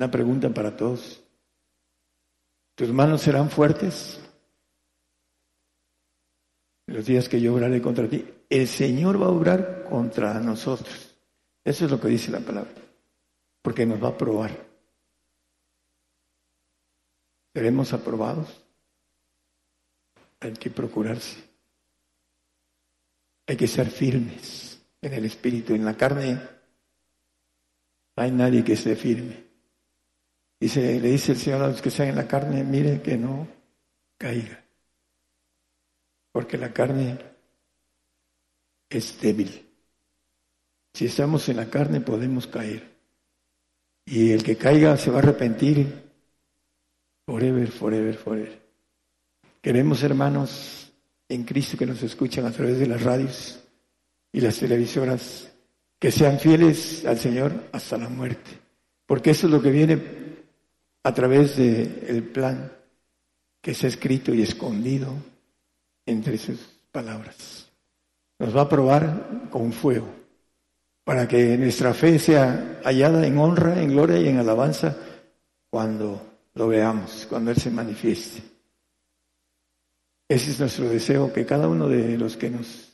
Una 0.00 0.10
pregunta 0.10 0.48
para 0.48 0.74
todos. 0.74 1.22
¿Tus 2.74 2.88
manos 2.88 3.20
serán 3.20 3.50
fuertes? 3.50 4.18
Los 6.86 7.04
días 7.04 7.28
que 7.28 7.38
yo 7.38 7.52
obraré 7.52 7.82
contra 7.82 8.08
ti, 8.08 8.24
el 8.48 8.66
Señor 8.66 9.20
va 9.20 9.26
a 9.26 9.28
obrar 9.28 9.84
contra 9.84 10.40
nosotros. 10.40 11.14
Eso 11.62 11.84
es 11.84 11.90
lo 11.90 12.00
que 12.00 12.08
dice 12.08 12.30
la 12.30 12.40
palabra, 12.40 12.72
porque 13.60 13.84
nos 13.84 14.02
va 14.02 14.08
a 14.08 14.16
probar. 14.16 14.52
¿Seremos 17.52 17.92
aprobados? 17.92 18.48
hay 20.40 20.52
que 20.54 20.70
procurarse. 20.70 21.36
Hay 23.48 23.56
que 23.58 23.68
ser 23.68 23.90
firmes 23.90 24.80
en 25.02 25.12
el 25.12 25.26
espíritu. 25.26 25.74
En 25.74 25.84
la 25.84 25.94
carne 25.94 26.40
no 28.16 28.22
hay 28.22 28.30
nadie 28.30 28.64
que 28.64 28.72
esté 28.72 28.96
firme. 28.96 29.49
Dice, 30.60 31.00
le 31.00 31.08
dice 31.08 31.32
el 31.32 31.38
Señor 31.38 31.62
a 31.62 31.68
los 31.68 31.80
que 31.80 31.88
están 31.88 32.08
en 32.08 32.16
la 32.16 32.28
carne, 32.28 32.62
mire 32.62 33.00
que 33.00 33.16
no 33.16 33.48
caiga. 34.18 34.62
Porque 36.30 36.58
la 36.58 36.70
carne 36.70 37.18
es 38.90 39.18
débil. 39.20 39.66
Si 40.92 41.06
estamos 41.06 41.48
en 41.48 41.56
la 41.56 41.70
carne 41.70 42.02
podemos 42.02 42.46
caer. 42.46 42.90
Y 44.04 44.32
el 44.32 44.42
que 44.42 44.56
caiga 44.56 44.98
se 44.98 45.10
va 45.10 45.16
a 45.16 45.22
arrepentir 45.22 46.10
forever, 47.24 47.68
forever, 47.68 48.14
forever. 48.16 48.60
Queremos, 49.62 50.02
hermanos, 50.02 50.92
en 51.28 51.44
Cristo 51.44 51.78
que 51.78 51.86
nos 51.86 52.02
escuchan 52.02 52.44
a 52.44 52.50
través 52.50 52.78
de 52.78 52.86
las 52.86 53.02
radios 53.02 53.62
y 54.32 54.40
las 54.40 54.58
televisoras, 54.58 55.50
que 55.98 56.10
sean 56.10 56.38
fieles 56.38 57.04
al 57.06 57.18
Señor 57.18 57.68
hasta 57.72 57.96
la 57.96 58.08
muerte. 58.08 58.50
Porque 59.06 59.30
eso 59.30 59.46
es 59.46 59.52
lo 59.52 59.62
que 59.62 59.70
viene 59.70 60.29
a 61.02 61.14
través 61.14 61.56
del 61.56 62.24
plan 62.24 62.72
que 63.60 63.74
se 63.74 63.86
ha 63.86 63.88
escrito 63.88 64.34
y 64.34 64.42
escondido 64.42 65.14
entre 66.06 66.38
sus 66.38 66.58
palabras. 66.90 67.68
Nos 68.38 68.56
va 68.56 68.62
a 68.62 68.68
probar 68.68 69.48
con 69.50 69.72
fuego 69.72 70.08
para 71.04 71.26
que 71.26 71.56
nuestra 71.58 71.92
fe 71.94 72.18
sea 72.18 72.80
hallada 72.84 73.26
en 73.26 73.38
honra, 73.38 73.80
en 73.82 73.90
gloria 73.90 74.18
y 74.18 74.28
en 74.28 74.38
alabanza 74.38 74.96
cuando 75.68 76.20
lo 76.54 76.68
veamos, 76.68 77.26
cuando 77.28 77.50
Él 77.50 77.56
se 77.56 77.70
manifieste. 77.70 78.42
Ese 80.28 80.52
es 80.52 80.60
nuestro 80.60 80.88
deseo, 80.88 81.32
que 81.32 81.44
cada 81.44 81.68
uno 81.68 81.88
de 81.88 82.16
los 82.16 82.36
que 82.36 82.50
nos 82.50 82.92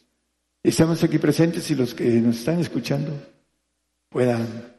estamos 0.62 1.02
aquí 1.04 1.18
presentes 1.18 1.70
y 1.70 1.74
los 1.74 1.94
que 1.94 2.04
nos 2.20 2.36
están 2.38 2.60
escuchando 2.60 3.12
puedan 4.08 4.74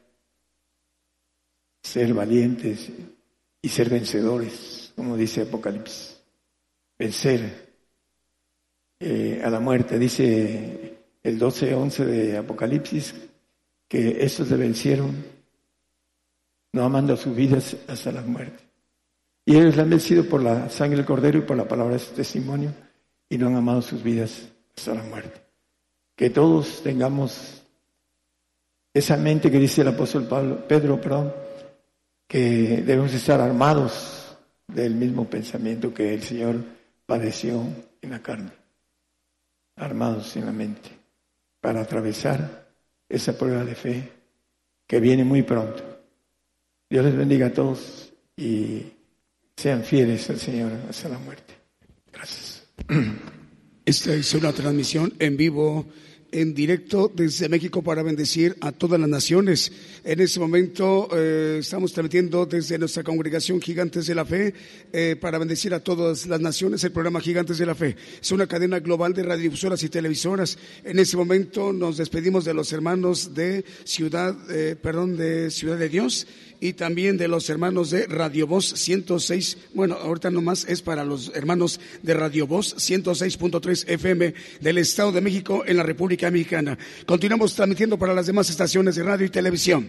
ser 1.82 2.12
valientes 2.12 2.90
y 3.60 3.68
ser 3.68 3.90
vencedores, 3.90 4.92
como 4.96 5.16
dice 5.16 5.42
Apocalipsis. 5.42 6.20
Vencer 6.98 7.68
eh, 9.00 9.40
a 9.44 9.50
la 9.50 9.60
muerte. 9.60 9.98
Dice 9.98 10.98
el 11.22 11.38
12-11 11.38 12.04
de 12.04 12.36
Apocalipsis 12.38 13.14
que 13.86 14.24
estos 14.24 14.50
le 14.50 14.56
vencieron 14.56 15.24
no 16.72 16.84
amando 16.84 17.16
sus 17.16 17.34
vidas 17.34 17.76
hasta 17.86 18.12
la 18.12 18.22
muerte. 18.22 18.64
Y 19.44 19.56
ellos 19.56 19.76
le 19.76 19.82
han 19.82 19.90
vencido 19.90 20.24
por 20.24 20.42
la 20.42 20.68
sangre 20.68 20.98
del 20.98 21.06
cordero 21.06 21.38
y 21.38 21.42
por 21.42 21.56
la 21.56 21.66
palabra 21.66 21.94
de 21.94 22.00
su 22.00 22.12
testimonio 22.12 22.72
y 23.28 23.38
no 23.38 23.46
han 23.46 23.56
amado 23.56 23.82
sus 23.82 24.02
vidas 24.02 24.48
hasta 24.76 24.94
la 24.94 25.02
muerte. 25.02 25.40
que 26.14 26.30
todos 26.30 26.82
tengamos 26.82 27.62
esa 28.92 29.16
mente 29.16 29.52
que 29.52 29.58
dice 29.60 29.82
el 29.82 29.88
apóstol 29.88 30.26
Pablo, 30.26 30.66
Pedro, 30.66 31.00
perdón, 31.00 31.32
que 32.28 32.82
debemos 32.82 33.12
estar 33.14 33.40
armados 33.40 34.36
del 34.66 34.94
mismo 34.94 35.28
pensamiento 35.28 35.94
que 35.94 36.12
el 36.12 36.22
Señor 36.22 36.62
padeció 37.06 37.64
en 38.02 38.10
la 38.10 38.22
carne, 38.22 38.52
armados 39.76 40.36
en 40.36 40.44
la 40.44 40.52
mente, 40.52 40.90
para 41.60 41.80
atravesar 41.80 42.68
esa 43.08 43.36
prueba 43.36 43.64
de 43.64 43.74
fe 43.74 44.12
que 44.86 45.00
viene 45.00 45.24
muy 45.24 45.42
pronto. 45.42 45.82
Dios 46.90 47.04
les 47.04 47.16
bendiga 47.16 47.46
a 47.46 47.52
todos 47.52 48.12
y 48.36 48.92
sean 49.56 49.82
fieles 49.82 50.28
al 50.28 50.38
Señor 50.38 50.72
hasta 50.88 51.08
la 51.08 51.18
muerte. 51.18 51.54
Gracias. 52.12 52.66
Esta 53.84 54.14
es 54.14 54.34
una 54.34 54.52
transmisión 54.52 55.14
en 55.18 55.36
vivo 55.38 55.86
en 56.30 56.54
directo 56.54 57.10
desde 57.14 57.48
México 57.48 57.82
para 57.82 58.02
bendecir 58.02 58.56
a 58.60 58.72
todas 58.72 59.00
las 59.00 59.08
naciones. 59.08 59.72
En 60.04 60.20
este 60.20 60.40
momento 60.40 61.08
eh, 61.12 61.58
estamos 61.60 61.92
transmitiendo 61.92 62.46
desde 62.46 62.78
nuestra 62.78 63.02
congregación 63.02 63.60
Gigantes 63.60 64.06
de 64.06 64.14
la 64.14 64.24
Fe 64.24 64.54
eh, 64.92 65.16
para 65.20 65.38
bendecir 65.38 65.72
a 65.74 65.80
todas 65.80 66.26
las 66.26 66.40
naciones 66.40 66.84
el 66.84 66.92
programa 66.92 67.20
Gigantes 67.20 67.58
de 67.58 67.66
la 67.66 67.74
Fe. 67.74 67.96
Es 68.20 68.30
una 68.30 68.46
cadena 68.46 68.80
global 68.80 69.14
de 69.14 69.22
radiodifusoras 69.22 69.82
y 69.82 69.88
televisoras. 69.88 70.58
En 70.84 70.98
este 70.98 71.16
momento 71.16 71.72
nos 71.72 71.96
despedimos 71.96 72.44
de 72.44 72.54
los 72.54 72.72
hermanos 72.72 73.34
de 73.34 73.64
Ciudad, 73.84 74.36
eh, 74.50 74.76
perdón, 74.80 75.16
de 75.16 75.50
Ciudad 75.50 75.78
de 75.78 75.88
Dios 75.88 76.26
y 76.60 76.72
también 76.72 77.16
de 77.16 77.28
los 77.28 77.48
hermanos 77.50 77.90
de 77.90 78.06
Radio 78.06 78.46
Voz 78.46 78.66
106. 78.66 79.58
Bueno, 79.74 79.96
ahorita 79.96 80.30
nomás 80.30 80.64
es 80.68 80.82
para 80.82 81.04
los 81.04 81.32
hermanos 81.34 81.80
de 82.02 82.14
Radio 82.14 82.46
Voz 82.46 82.76
106.3 82.76 83.88
FM 83.88 84.34
del 84.60 84.78
Estado 84.78 85.12
de 85.12 85.20
México 85.20 85.62
en 85.66 85.76
la 85.76 85.82
República 85.82 86.30
Mexicana. 86.30 86.78
Continuamos 87.06 87.54
transmitiendo 87.54 87.98
para 87.98 88.14
las 88.14 88.26
demás 88.26 88.50
estaciones 88.50 88.96
de 88.96 89.02
radio 89.02 89.26
y 89.26 89.30
televisión. 89.30 89.88